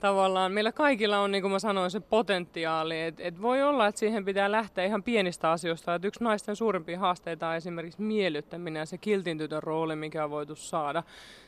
Tavallaan 0.00 0.52
meillä 0.52 0.72
kaikilla 0.72 1.18
on, 1.18 1.32
niin 1.32 1.42
kuin 1.42 1.52
mä 1.52 1.58
sanoin, 1.58 1.90
se 1.90 2.00
potentiaali. 2.00 3.00
Et, 3.00 3.20
et 3.20 3.42
voi 3.42 3.62
olla, 3.62 3.86
että 3.86 3.98
siihen 3.98 4.24
pitää 4.24 4.52
lähteä 4.52 4.84
ihan 4.84 5.02
pienistä 5.02 5.50
asioista. 5.50 5.94
Et 5.94 6.04
yksi 6.04 6.24
naisten 6.24 6.56
suurimpia 6.56 6.98
haasteita 6.98 7.48
on 7.48 7.56
esimerkiksi 7.56 8.02
miellyttäminen 8.02 8.80
ja 8.80 8.86
se 8.86 8.98
kiltin 8.98 9.38
tytön 9.38 9.62
rooli, 9.62 9.96
mikä 9.96 10.24
on 10.24 10.30
voitu 10.30 10.56
saada 10.56 11.02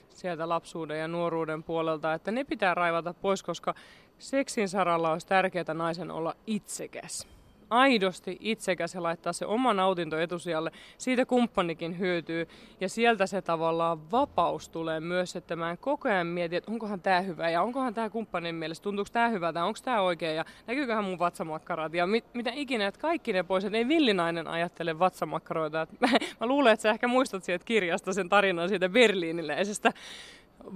sieltä 0.08 0.48
lapsuuden 0.48 1.00
ja 1.00 1.08
nuoruuden 1.08 1.62
puolelta. 1.62 2.14
Että 2.14 2.30
ne 2.30 2.44
pitää 2.44 2.74
raivata 2.74 3.14
pois, 3.14 3.42
koska 3.42 3.74
seksin 4.18 4.68
saralla 4.68 5.12
olisi 5.12 5.26
tärkeää 5.26 5.74
naisen 5.74 6.10
olla 6.10 6.34
itsekäs 6.46 7.33
aidosti 7.74 8.36
itsekäs 8.40 8.94
ja 8.94 9.02
laittaa 9.02 9.32
se 9.32 9.46
oma 9.46 9.74
nautinto 9.74 10.18
etusijalle, 10.18 10.70
siitä 10.98 11.26
kumppanikin 11.26 11.98
hyötyy. 11.98 12.48
Ja 12.80 12.88
sieltä 12.88 13.26
se 13.26 13.42
tavallaan 13.42 14.10
vapaus 14.10 14.68
tulee 14.68 15.00
myös, 15.00 15.36
että 15.36 15.56
mä 15.56 15.70
en 15.70 15.78
koko 15.78 16.08
ajan 16.08 16.26
mieti, 16.26 16.56
että 16.56 16.70
onkohan 16.70 17.00
tämä 17.00 17.20
hyvä 17.20 17.50
ja 17.50 17.62
onkohan 17.62 17.94
tämä 17.94 18.10
kumppanin 18.10 18.54
mielestä, 18.54 18.82
tuntuuko 18.82 19.08
tämä 19.12 19.52
tai 19.52 19.62
onko 19.62 19.78
tämä 19.84 20.00
oikein 20.00 20.36
ja 20.36 20.44
näkyyköhän 20.66 21.04
mun 21.04 21.18
vatsamakkarat 21.18 21.94
ja 21.94 22.06
mit, 22.06 22.24
mitä 22.34 22.50
ikinä, 22.54 22.86
että 22.86 23.00
kaikki 23.00 23.32
ne 23.32 23.42
pois, 23.42 23.64
että 23.64 23.78
ei 23.78 23.88
villinainen 23.88 24.48
ajattele 24.48 24.98
vatsamakkaroita. 24.98 25.86
Mä, 26.00 26.08
mä 26.40 26.46
luulen, 26.46 26.72
että 26.72 26.82
sä 26.82 26.90
ehkä 26.90 27.08
muistat 27.08 27.44
sieltä 27.44 27.64
kirjasta 27.64 28.12
sen 28.12 28.28
tarinan 28.28 28.68
siitä 28.68 28.88
berliiniläisestä 28.88 29.92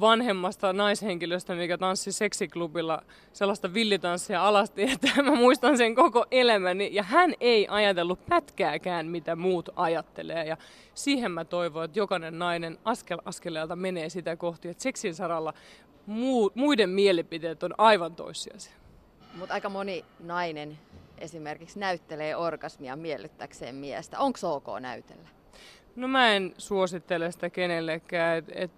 vanhemmasta 0.00 0.72
naishenkilöstä, 0.72 1.54
mikä 1.54 1.78
tanssi 1.78 2.12
seksiklubilla 2.12 3.02
sellaista 3.32 3.74
villitanssia 3.74 4.46
alasti, 4.46 4.82
että 4.82 5.08
mä 5.22 5.34
muistan 5.34 5.78
sen 5.78 5.94
koko 5.94 6.26
elämäni. 6.30 6.90
Ja 6.92 7.02
hän 7.02 7.34
ei 7.40 7.66
ajatellut 7.70 8.26
pätkääkään, 8.26 9.06
mitä 9.06 9.36
muut 9.36 9.68
ajattelee. 9.76 10.46
Ja 10.46 10.56
siihen 10.94 11.32
mä 11.32 11.44
toivon, 11.44 11.84
että 11.84 11.98
jokainen 11.98 12.38
nainen 12.38 12.78
askel 12.84 13.18
askeleelta 13.24 13.76
menee 13.76 14.08
sitä 14.08 14.36
kohti, 14.36 14.68
että 14.68 14.82
seksin 14.82 15.14
saralla 15.14 15.54
muu, 16.06 16.52
muiden 16.54 16.90
mielipiteet 16.90 17.62
on 17.62 17.74
aivan 17.78 18.14
toissijaisia. 18.14 18.74
Mutta 19.34 19.54
aika 19.54 19.68
moni 19.68 20.04
nainen 20.20 20.78
esimerkiksi 21.18 21.78
näyttelee 21.78 22.36
orgasmia 22.36 22.96
miellyttäkseen 22.96 23.74
miestä. 23.74 24.18
Onko 24.18 24.38
ok 24.42 24.66
näytellä? 24.80 25.37
No 25.98 26.08
mä 26.08 26.32
en 26.32 26.54
suosittele 26.58 27.32
sitä 27.32 27.50
kenellekään. 27.50 28.38
Et, 28.38 28.44
et, 28.54 28.70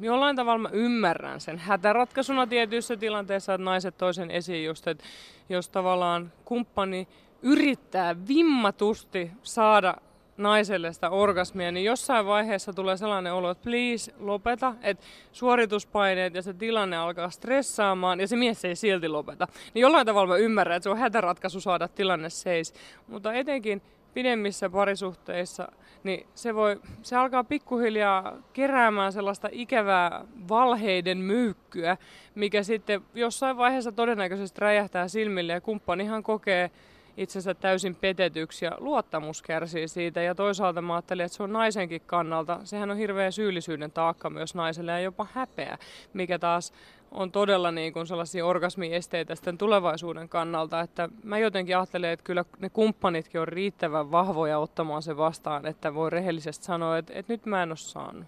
jollain 0.00 0.36
tavalla 0.36 0.58
mä 0.58 0.68
ymmärrän 0.72 1.40
sen 1.40 1.58
hätäratkaisuna 1.58 2.46
tietyissä 2.46 2.96
tilanteissa, 2.96 3.54
että 3.54 3.64
naiset 3.64 3.98
toisen 3.98 4.30
esiin 4.30 4.64
just, 4.64 4.86
että 4.86 5.04
jos 5.48 5.68
tavallaan 5.68 6.32
kumppani 6.44 7.08
yrittää 7.42 8.16
vimmatusti 8.28 9.30
saada 9.42 9.94
naiselle 10.36 10.92
sitä 10.92 11.10
orgasmia, 11.10 11.72
niin 11.72 11.84
jossain 11.84 12.26
vaiheessa 12.26 12.72
tulee 12.72 12.96
sellainen 12.96 13.32
olo, 13.32 13.50
että 13.50 13.64
please 13.64 14.14
lopeta, 14.18 14.74
että 14.82 15.04
suorituspaineet 15.32 16.34
ja 16.34 16.42
se 16.42 16.54
tilanne 16.54 16.96
alkaa 16.96 17.30
stressaamaan 17.30 18.20
ja 18.20 18.28
se 18.28 18.36
mies 18.36 18.64
ei 18.64 18.76
silti 18.76 19.08
lopeta. 19.08 19.48
Niin 19.74 19.80
jollain 19.80 20.06
tavalla 20.06 20.34
mä 20.34 20.36
ymmärrän, 20.36 20.76
että 20.76 20.84
se 20.84 20.90
on 20.90 20.98
hätäratkaisu 20.98 21.60
saada 21.60 21.88
tilanne 21.88 22.30
seis. 22.30 22.74
Mutta 23.06 23.32
etenkin 23.32 23.82
pidemmissä 24.14 24.70
parisuhteissa, 24.70 25.72
niin 26.04 26.26
se, 26.34 26.54
voi, 26.54 26.80
se 27.02 27.16
alkaa 27.16 27.44
pikkuhiljaa 27.44 28.36
keräämään 28.52 29.12
sellaista 29.12 29.48
ikävää 29.52 30.24
valheiden 30.48 31.18
myykkyä, 31.18 31.96
mikä 32.34 32.62
sitten 32.62 33.00
jossain 33.14 33.56
vaiheessa 33.56 33.92
todennäköisesti 33.92 34.60
räjähtää 34.60 35.08
silmille 35.08 35.52
ja 35.52 35.60
kumppanihan 35.60 36.22
kokee 36.22 36.70
itsensä 37.16 37.54
täysin 37.54 37.94
petetyksi 37.94 38.64
ja 38.64 38.72
luottamus 38.78 39.42
kärsii 39.42 39.88
siitä. 39.88 40.22
Ja 40.22 40.34
toisaalta 40.34 40.82
mä 40.82 40.94
ajattelin, 40.94 41.24
että 41.24 41.36
se 41.36 41.42
on 41.42 41.52
naisenkin 41.52 42.02
kannalta. 42.06 42.60
Sehän 42.64 42.90
on 42.90 42.96
hirveä 42.96 43.30
syyllisyyden 43.30 43.90
taakka 43.90 44.30
myös 44.30 44.54
naiselle 44.54 44.92
ja 44.92 45.00
jopa 45.00 45.26
häpeä, 45.32 45.78
mikä 46.12 46.38
taas 46.38 46.72
on 47.10 47.32
todella 47.32 47.70
niin 47.70 47.92
kuin 47.92 48.06
sellaisia 48.06 48.46
orgasmiesteitä 48.46 49.34
sitten 49.34 49.58
tulevaisuuden 49.58 50.28
kannalta, 50.28 50.80
että 50.80 51.08
mä 51.22 51.38
jotenkin 51.38 51.76
ajattelen, 51.76 52.10
että 52.10 52.24
kyllä 52.24 52.44
ne 52.58 52.70
kumppanitkin 52.70 53.40
on 53.40 53.48
riittävän 53.48 54.10
vahvoja 54.10 54.58
ottamaan 54.58 55.02
se 55.02 55.16
vastaan, 55.16 55.66
että 55.66 55.94
voi 55.94 56.10
rehellisesti 56.10 56.64
sanoa, 56.64 56.98
että, 56.98 57.12
että 57.16 57.32
nyt 57.32 57.46
mä 57.46 57.62
en 57.62 57.70
ole 57.70 57.76
saanut. 57.76 58.24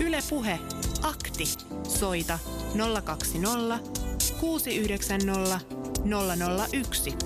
Yle 0.00 0.18
Puhe. 0.30 0.58
Akti. 1.02 1.44
Soita 1.82 2.38
020 3.04 3.78
690 4.40 5.60
001. 6.72 7.16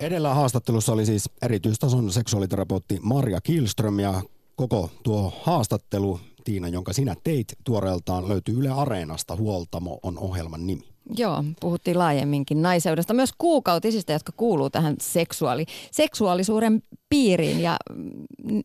Edellä 0.00 0.34
haastattelussa 0.34 0.92
oli 0.92 1.06
siis 1.06 1.30
erityistason 1.42 2.10
seksuaaliterapeutti 2.10 2.98
Marja 3.02 3.40
Kilström 3.40 3.98
ja 3.98 4.22
koko 4.56 4.90
tuo 5.02 5.32
haastattelu, 5.42 6.20
Tiina, 6.44 6.68
jonka 6.68 6.92
sinä 6.92 7.16
teit 7.24 7.46
tuoreeltaan, 7.64 8.28
löytyy 8.28 8.58
Yle 8.58 8.68
Areenasta. 8.68 9.36
Huoltamo 9.36 9.98
on 10.02 10.18
ohjelman 10.18 10.66
nimi. 10.66 10.92
Joo, 11.16 11.44
puhuttiin 11.60 11.98
laajemminkin 11.98 12.62
naiseudesta, 12.62 13.14
myös 13.14 13.30
kuukautisista, 13.38 14.12
jotka 14.12 14.32
kuuluu 14.36 14.70
tähän 14.70 14.96
seksuaali, 15.00 15.66
seksuaalisuuden 15.90 16.82
piiriin 17.08 17.60
ja 17.60 17.76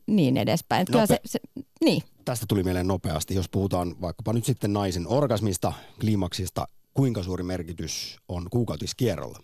niin 0.08 0.38
edespäin. 0.38 0.88
Nope- 0.92 1.08
se, 1.08 1.20
se, 1.26 1.40
niin. 1.84 2.02
Tästä 2.26 2.46
tuli 2.50 2.64
mieleen 2.64 2.88
nopeasti, 2.88 3.36
jos 3.36 3.50
puhutaan 3.50 3.96
vaikkapa 4.02 4.34
nyt 4.34 4.46
sitten 4.46 4.74
naisen 4.74 5.08
orgasmista, 5.08 5.74
kliimaksista, 6.00 6.68
kuinka 6.94 7.24
suuri 7.24 7.44
merkitys 7.44 8.18
on 8.30 8.48
kuukautiskierrolla? 8.50 9.40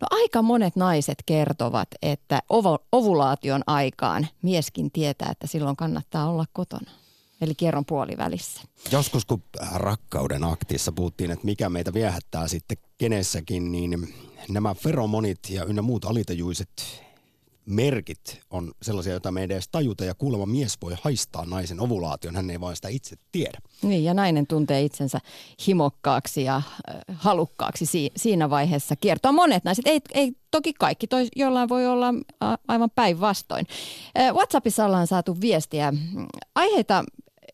No 0.00 0.06
aika 0.10 0.42
monet 0.42 0.76
naiset 0.76 1.18
kertovat, 1.26 1.88
että 2.02 2.42
ovulaation 2.92 3.62
aikaan 3.66 4.28
mieskin 4.42 4.90
tietää, 4.90 5.28
että 5.30 5.46
silloin 5.46 5.76
kannattaa 5.76 6.30
olla 6.30 6.44
kotona. 6.52 6.90
Eli 7.40 7.54
kierron 7.54 7.84
puolivälissä. 7.86 8.62
Joskus 8.92 9.24
kun 9.24 9.42
rakkauden 9.74 10.44
aktissa 10.44 10.92
puhuttiin, 10.92 11.30
että 11.30 11.44
mikä 11.44 11.68
meitä 11.68 11.94
viehättää 11.94 12.48
sitten 12.48 12.76
kenessäkin, 12.98 13.72
niin 13.72 14.14
nämä 14.48 14.74
feromonit 14.74 15.38
ja 15.50 15.64
ynnä 15.64 15.82
muut 15.82 16.04
alitajuiset 16.04 16.70
merkit 17.66 18.40
on 18.50 18.72
sellaisia, 18.82 19.12
joita 19.12 19.30
me 19.32 19.40
ei 19.40 19.44
edes 19.44 19.68
tajuta 19.68 20.04
ja 20.04 20.14
kuulemma 20.14 20.46
mies 20.46 20.78
voi 20.82 20.94
haistaa 21.02 21.46
naisen 21.46 21.80
ovulaation, 21.80 22.36
hän 22.36 22.50
ei 22.50 22.60
vain 22.60 22.76
sitä 22.76 22.88
itse 22.88 23.16
tiedä. 23.32 23.58
Niin 23.82 24.04
ja 24.04 24.14
nainen 24.14 24.46
tuntee 24.46 24.82
itsensä 24.82 25.20
himokkaaksi 25.66 26.44
ja 26.44 26.56
äh, 26.56 26.64
halukkaaksi 27.14 27.86
si- 27.86 28.10
siinä 28.16 28.50
vaiheessa 28.50 28.96
kiertoa. 28.96 29.32
Monet 29.32 29.64
naiset, 29.64 29.86
ei, 29.86 30.00
ei 30.14 30.32
toki 30.50 30.72
kaikki, 30.72 31.06
toi, 31.06 31.26
jollain 31.36 31.68
voi 31.68 31.86
olla 31.86 32.14
a- 32.40 32.56
aivan 32.68 32.90
päinvastoin. 32.94 33.66
Äh, 34.18 34.34
WhatsAppissa 34.34 34.84
ollaan 34.86 35.06
saatu 35.06 35.40
viestiä. 35.40 35.92
Aiheita 36.54 37.04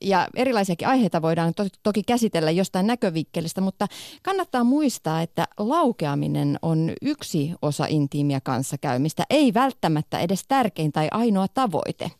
ja 0.01 0.29
erilaisiakin 0.37 0.89
aiheita 0.89 1.23
voidaan 1.23 1.55
to- 1.55 1.67
toki 1.83 2.03
käsitellä 2.03 2.51
jostain 2.51 2.87
näkövinkkelistä, 2.87 3.61
mutta 3.61 3.87
kannattaa 4.23 4.65
muistaa, 4.65 5.23
että 5.23 5.49
laukeaminen 5.59 6.59
on 6.63 6.93
yksi 7.03 7.53
osa 7.63 7.87
intiimiä 7.89 8.41
kanssakäymistä, 8.41 9.25
ei 9.31 9.55
välttämättä 9.55 10.19
edes 10.21 10.45
tärkein 10.49 10.93
tai 10.93 11.09
ainoa 11.11 11.47
tavoite. 11.49 12.11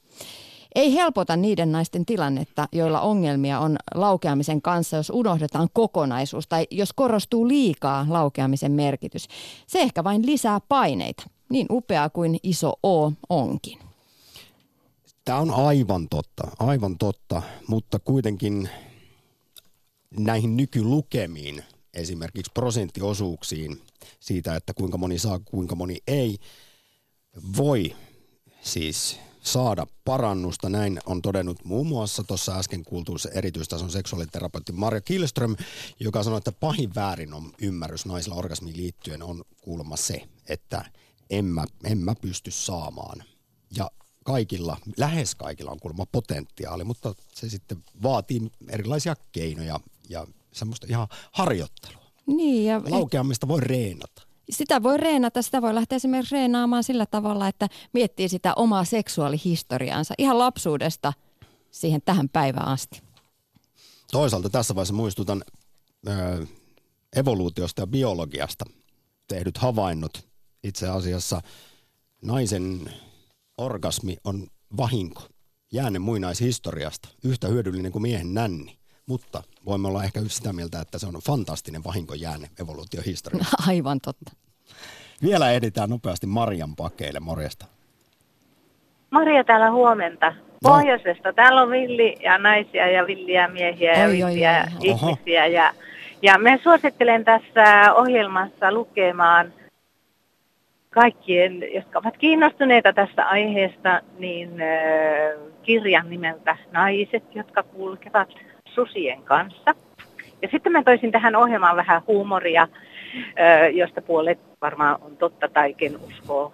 Ei 0.75 0.95
helpota 0.95 1.37
niiden 1.37 1.73
naisten 1.73 2.07
tilannetta, 2.07 2.69
joilla 2.73 3.01
ongelmia 3.01 3.61
on 3.61 3.77
laukeamisen 3.95 4.63
kanssa, 4.63 4.97
jos 4.97 5.11
unohdetaan 5.15 5.69
kokonaisuus 5.73 6.49
tai 6.49 6.67
jos 6.71 6.93
korostuu 6.93 7.49
liikaa 7.49 8.07
laukeamisen 8.09 8.73
merkitys. 8.73 9.29
Se 9.67 9.81
ehkä 9.81 10.05
vain 10.05 10.27
lisää 10.27 10.61
paineita, 10.69 11.23
niin 11.51 11.67
upeaa 11.71 12.11
kuin 12.11 12.39
iso 12.43 12.73
O 12.83 13.13
onkin. 13.29 13.86
Tämä 15.27 15.39
on 15.39 15.51
aivan 15.51 16.09
totta, 16.09 16.51
aivan 16.59 16.99
totta, 16.99 17.43
mutta 17.69 17.99
kuitenkin 17.99 18.69
näihin 20.19 20.57
nykylukemiin, 20.57 21.65
esimerkiksi 21.95 22.53
prosenttiosuuksiin 22.55 23.83
siitä, 24.21 24.57
että 24.57 24.75
kuinka 24.75 24.99
moni 24.99 25.19
saa, 25.19 25.39
kuinka 25.39 25.75
moni 25.75 25.99
ei, 26.07 26.39
voi 27.57 27.97
siis 28.61 29.19
saada 29.41 29.87
parannusta. 30.05 30.69
Näin 30.69 31.01
on 31.07 31.23
todennut 31.23 31.65
muun 31.65 31.87
muassa 31.87 32.25
tuossa 32.25 32.59
äsken 32.59 32.85
kuultu 32.85 33.17
erityistason 33.35 33.91
seksuaaliterapeutti 33.91 34.73
Marja 34.73 35.01
Kilström, 35.01 35.57
joka 36.01 36.23
sanoi, 36.23 36.39
että 36.39 36.53
pahin 36.53 36.95
väärin 36.95 37.35
on 37.35 37.53
ymmärrys 37.61 38.07
naisilla 38.07 38.37
orgasmiin 38.37 38.77
liittyen 38.77 39.23
on 39.23 39.45
kuulemma 39.63 39.97
se, 39.97 40.29
että 40.49 40.85
en 41.31 41.45
mä, 41.45 41.65
en 41.85 41.99
mä 41.99 42.15
pysty 42.15 42.51
saamaan. 42.51 43.25
Ja 43.77 43.91
kaikilla, 44.27 44.77
lähes 44.97 45.35
kaikilla 45.35 45.71
on 45.71 45.81
kuulemma 45.81 46.07
potentiaali, 46.13 46.85
mutta 46.85 47.15
se 47.35 47.49
sitten 47.49 47.85
vaatii 48.03 48.53
erilaisia 48.69 49.17
keinoja 49.33 49.81
ja 50.09 50.27
semmoista 50.53 50.87
ihan 50.91 51.09
harjoittelua. 51.33 52.07
Niin, 52.27 52.67
ja 52.67 52.83
Laukeamista 52.91 53.49
voi 53.49 53.61
reenata. 53.61 54.23
sitä 54.51 54.83
voi 54.83 54.97
reenata, 54.97 55.43
sitä 55.43 55.63
voi 55.63 55.75
lähteä 55.75 55.97
esimerkiksi 55.97 56.35
reenaamaan 56.35 56.85
sillä 56.85 57.07
tavalla, 57.07 57.49
että 57.49 57.69
miettii 57.93 58.29
sitä 58.29 58.53
omaa 58.55 58.85
seksuaalihistoriaansa 58.85 60.15
ihan 60.19 60.39
lapsuudesta 60.39 61.13
siihen 61.71 62.03
tähän 62.05 62.29
päivään 62.29 62.69
asti. 62.69 63.03
Toisaalta 64.13 64.51
tässä 64.51 64.75
vaiheessa 64.75 64.95
muistutan 64.95 65.45
ö, 66.09 66.47
evoluutiosta 67.17 67.83
ja 67.83 67.87
biologiasta 67.87 68.65
tehdyt 69.29 69.59
havainnot. 69.59 70.29
Itse 70.63 70.89
asiassa 70.89 71.43
naisen 72.23 72.91
orgasmi 73.59 74.17
on 74.25 74.47
vahinko, 74.77 75.23
jäänne 75.73 75.99
muinaishistoriasta, 75.99 77.09
yhtä 77.25 77.49
hyödyllinen 77.49 77.93
kuin 77.93 78.03
miehen 78.03 78.35
nänni. 78.35 78.77
Mutta 79.07 79.43
voimme 79.67 79.89
olla 79.89 80.05
ehkä 80.05 80.21
sitä 80.27 80.53
mieltä, 80.53 80.81
että 80.81 80.99
se 80.99 81.07
on 81.07 81.15
fantastinen 81.27 81.85
vahinko 81.85 82.15
jäänne 82.15 82.49
evoluutiohistoriasta. 82.63 83.57
Aivan 83.69 84.01
totta. 84.01 84.33
Vielä 85.23 85.51
editään 85.51 85.91
nopeasti 85.91 86.27
Marjan 86.27 86.77
pakeille. 86.77 87.21
Morjesta. 87.21 87.67
Maria 89.11 89.45
täällä 89.45 89.71
huomenta. 89.71 90.33
Pohjoisesta. 90.63 91.33
Täällä 91.33 91.63
on 91.63 91.71
villi 91.71 92.17
ja 92.23 92.39
naisia 92.39 92.91
ja 92.91 93.07
villiä 93.07 93.49
miehiä 93.49 93.93
ja 93.93 94.05
Oi, 94.07 94.23
oi, 94.23 94.31
villiä 94.31 94.69
oi. 94.81 94.91
Oho. 94.91 95.11
ihmisiä. 95.11 95.47
Ja, 95.47 95.75
ja 96.23 96.39
me 96.39 96.61
suosittelen 96.63 97.25
tässä 97.25 97.95
ohjelmassa 97.95 98.73
lukemaan 98.73 99.53
kaikkien, 100.97 101.75
jotka 101.75 101.99
ovat 101.99 102.17
kiinnostuneita 102.17 102.93
tästä 102.93 103.27
aiheesta, 103.27 104.01
niin 104.19 104.51
äh, 104.61 105.53
kirjan 105.63 106.11
nimeltä 106.11 106.57
Naiset, 106.73 107.25
jotka 107.35 107.63
kulkevat 107.63 108.29
susien 108.69 109.23
kanssa. 109.23 109.75
Ja 110.43 110.49
sitten 110.51 110.73
mä 110.73 110.83
toisin 110.83 111.13
tähän 111.13 111.37
ohjelmaan 111.37 111.77
vähän 111.77 112.03
huumoria, 112.07 112.63
äh, 112.63 113.75
josta 113.75 114.03
puolet 114.03 114.39
varmaan 114.61 114.99
on 115.03 115.17
totta 115.17 115.49
tai 115.49 115.75
ken 115.75 115.97
uskoo 115.97 116.53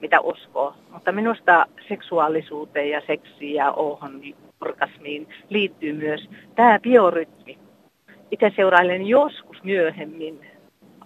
mitä 0.00 0.20
uskoo. 0.20 0.74
Mutta 0.92 1.12
minusta 1.12 1.66
seksuaalisuuteen 1.88 2.90
ja 2.90 3.02
seksiin 3.06 3.54
ja 3.54 3.74
niin 4.20 4.36
orgasmiin 4.60 5.28
liittyy 5.48 5.92
myös 5.92 6.28
tämä 6.54 6.78
biorytmi. 6.78 7.58
Itse 8.30 8.52
seurailen 8.56 9.06
joskus 9.06 9.62
myöhemmin 9.62 10.40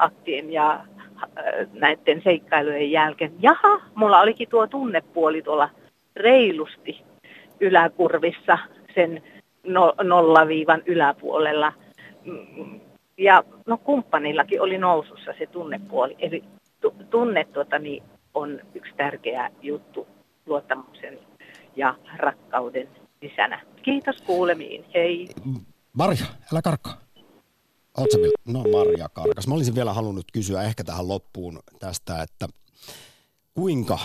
aktien 0.03 0.53
ja 0.53 0.73
äh, 0.73 1.69
näiden 1.73 2.21
seikkailujen 2.25 2.91
jälkeen. 2.91 3.33
Jaha, 3.41 3.81
mulla 3.95 4.21
olikin 4.21 4.49
tuo 4.49 4.67
tunnepuoli 4.67 5.43
tuolla 5.43 5.69
reilusti 6.17 7.03
yläkurvissa 7.61 8.59
sen 8.95 9.23
no, 9.67 9.95
nollaviivan 10.03 10.83
yläpuolella. 10.87 11.73
Mm, 12.25 12.81
Ja 13.19 13.45
no 13.67 13.79
kumppanillakin 13.79 14.61
oli 14.63 14.79
nousussa 14.79 15.33
se 15.39 15.47
tunnepuoli. 15.47 16.17
Eli 16.19 16.45
tu, 16.81 16.95
tunne 17.11 17.45
tuota, 17.45 17.79
niin 17.79 18.03
on 18.35 18.61
yksi 18.75 18.93
tärkeä 18.97 19.51
juttu 19.63 20.07
luottamuksen 20.47 21.19
ja 21.77 21.95
rakkauden 22.17 22.89
lisänä. 23.23 23.61
Kiitos 23.83 24.23
kuulemiin. 24.23 24.85
Hei. 24.95 25.29
Marja, 25.93 26.27
älä 26.53 26.63
karkkaa. 26.63 26.95
Vielä? 27.97 28.33
No 28.45 28.65
Marja 28.73 29.09
karkas. 29.09 29.47
Mä 29.47 29.55
olisin 29.55 29.75
vielä 29.75 29.93
halunnut 29.93 30.33
kysyä 30.33 30.63
ehkä 30.63 30.85
tähän 30.85 31.09
loppuun 31.09 31.61
tästä, 31.79 32.23
että 32.23 32.49
kuinka 33.55 33.99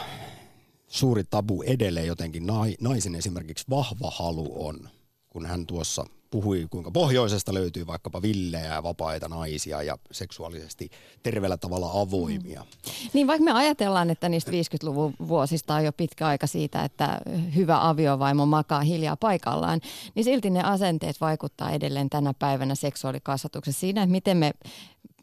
suuri 0.88 1.24
tabu 1.24 1.62
edelleen 1.62 2.08
jotenkin 2.08 2.48
nai- 2.48 2.78
naisen 2.82 3.16
esimerkiksi 3.16 3.66
vahva 3.70 4.12
halu 4.12 4.68
on, 4.68 4.90
kun 5.30 5.46
hän 5.46 5.66
tuossa 5.66 6.06
puhui, 6.32 6.68
kuinka 6.70 6.92
pohjoisesta 6.92 7.54
löytyy 7.54 7.88
vaikkapa 7.88 8.22
villejä 8.22 8.74
ja 8.74 8.84
vapaita 8.84 9.30
naisia 9.30 9.84
ja 9.84 9.98
seksuaalisesti 10.12 10.90
terveellä 11.24 11.58
tavalla 11.58 11.92
avoimia. 11.94 12.66
Niin 13.14 13.28
vaikka 13.28 13.44
me 13.44 13.52
ajatellaan, 13.52 14.10
että 14.10 14.30
niistä 14.30 14.52
50-luvun 14.52 15.14
vuosista 15.28 15.76
on 15.76 15.86
jo 15.86 15.92
pitkä 15.94 16.28
aika 16.28 16.48
siitä, 16.48 16.84
että 16.84 17.22
hyvä 17.56 17.90
aviovaimo 17.90 18.46
makaa 18.46 18.82
hiljaa 18.82 19.18
paikallaan, 19.18 19.82
niin 20.16 20.24
silti 20.24 20.50
ne 20.50 20.64
asenteet 20.64 21.22
vaikuttaa 21.22 21.72
edelleen 21.72 22.10
tänä 22.10 22.34
päivänä 22.40 22.76
seksuaalikasvatuksessa 22.76 23.80
siinä, 23.80 24.04
että 24.04 24.12
miten 24.12 24.38
me 24.38 24.54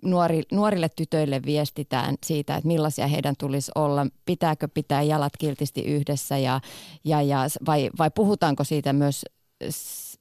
nuori, 0.05 0.43
nuorille 0.53 0.89
tytöille 0.89 1.41
viestitään 1.47 2.15
siitä, 2.27 2.57
että 2.57 2.69
millaisia 2.69 3.07
heidän 3.07 3.35
tulisi 3.39 3.73
olla, 3.75 4.07
pitääkö 4.25 4.69
pitää 4.69 5.03
jalat 5.03 5.33
kiltisti 5.39 5.81
yhdessä 5.81 6.39
ja, 6.39 6.61
ja, 7.05 7.23
ja 7.23 7.39
vai, 7.67 7.91
vai 7.99 8.11
puhutaanko 8.11 8.65
siitä 8.65 8.93
myös 8.93 9.25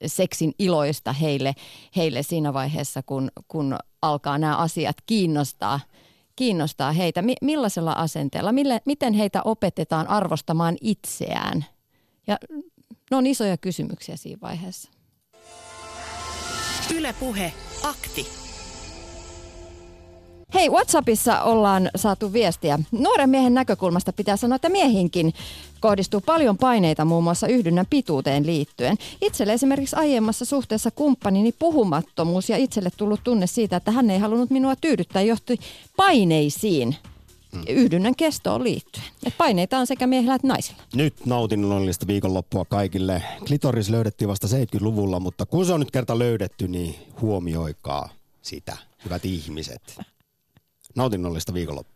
seksin 0.08 0.54
iloista 0.60 1.14
heille, 1.14 1.54
heille 1.95 2.24
siinä 2.24 2.54
vaiheessa, 2.54 3.04
kun, 3.04 3.32
kun 3.47 3.78
alkaa 4.01 4.38
nämä 4.38 4.58
asiat 4.58 4.97
kiinnostaa, 5.06 5.80
kiinnostaa 6.36 6.91
heitä. 6.91 7.22
Mi- 7.22 7.36
millaisella 7.41 7.91
asenteella, 7.91 8.51
mille, 8.51 8.82
miten 8.86 9.14
heitä 9.14 9.41
opetetaan 9.45 10.08
arvostamaan 10.08 10.78
itseään? 10.82 11.66
Ja 12.28 12.38
ne 13.12 13.18
on 13.18 13.28
isoja 13.28 13.58
kysymyksiä 13.58 14.18
siinä 14.18 14.41
vaiheessa. 14.41 14.91
Ylepuhe 16.95 17.54
akti. 17.84 18.43
Hei, 20.54 20.70
WhatsAppissa 20.70 21.41
ollaan 21.41 21.89
saatu 21.95 22.34
viestiä. 22.34 22.80
Nuoren 22.91 23.30
miehen 23.30 23.54
näkökulmasta 23.54 24.14
pitää 24.14 24.38
sanoa, 24.38 24.56
että 24.56 24.70
miehinkin 24.70 25.34
kohdistuu 25.80 26.22
paljon 26.22 26.58
paineita 26.58 27.06
muun 27.06 27.24
muassa 27.24 27.47
yhdynnän 27.47 27.86
pituuteen 27.89 28.45
liittyen. 28.45 28.97
Itselle 29.22 29.54
esimerkiksi 29.54 29.95
aiemmassa 29.95 30.45
suhteessa 30.45 30.91
kumppanini 30.91 31.51
puhumattomuus 31.51 32.49
ja 32.49 32.58
itselle 32.58 32.89
tullut 32.97 33.20
tunne 33.24 33.47
siitä, 33.47 33.76
että 33.76 33.91
hän 33.91 34.10
ei 34.10 34.20
halunnut 34.20 34.49
minua 34.49 34.76
tyydyttää, 34.76 35.22
johti 35.22 35.60
paineisiin 35.97 36.95
yhdynnän 37.70 38.16
kestoon 38.16 38.64
liittyen. 38.64 39.06
Et 39.26 39.38
paineita 39.38 39.78
on 39.78 39.88
sekä 39.88 40.08
miehillä 40.08 40.36
että 40.36 40.47
naisilla. 40.47 40.82
Nyt 40.95 41.26
nautinnollista 41.26 42.08
viikonloppua 42.08 42.66
kaikille. 42.66 43.24
Klitoris 43.47 43.89
löydettiin 43.89 44.30
vasta 44.30 44.47
70-luvulla, 44.47 45.20
mutta 45.20 45.45
kun 45.45 45.66
se 45.66 45.74
on 45.74 45.80
nyt 45.80 45.91
kerta 45.91 46.20
löydetty, 46.20 46.68
niin 46.68 46.95
huomioikaa 47.22 48.10
sitä, 48.41 48.78
hyvät 49.06 49.26
ihmiset. 49.26 49.99
Nautinnollista 50.96 51.54
viikonloppua. 51.54 51.93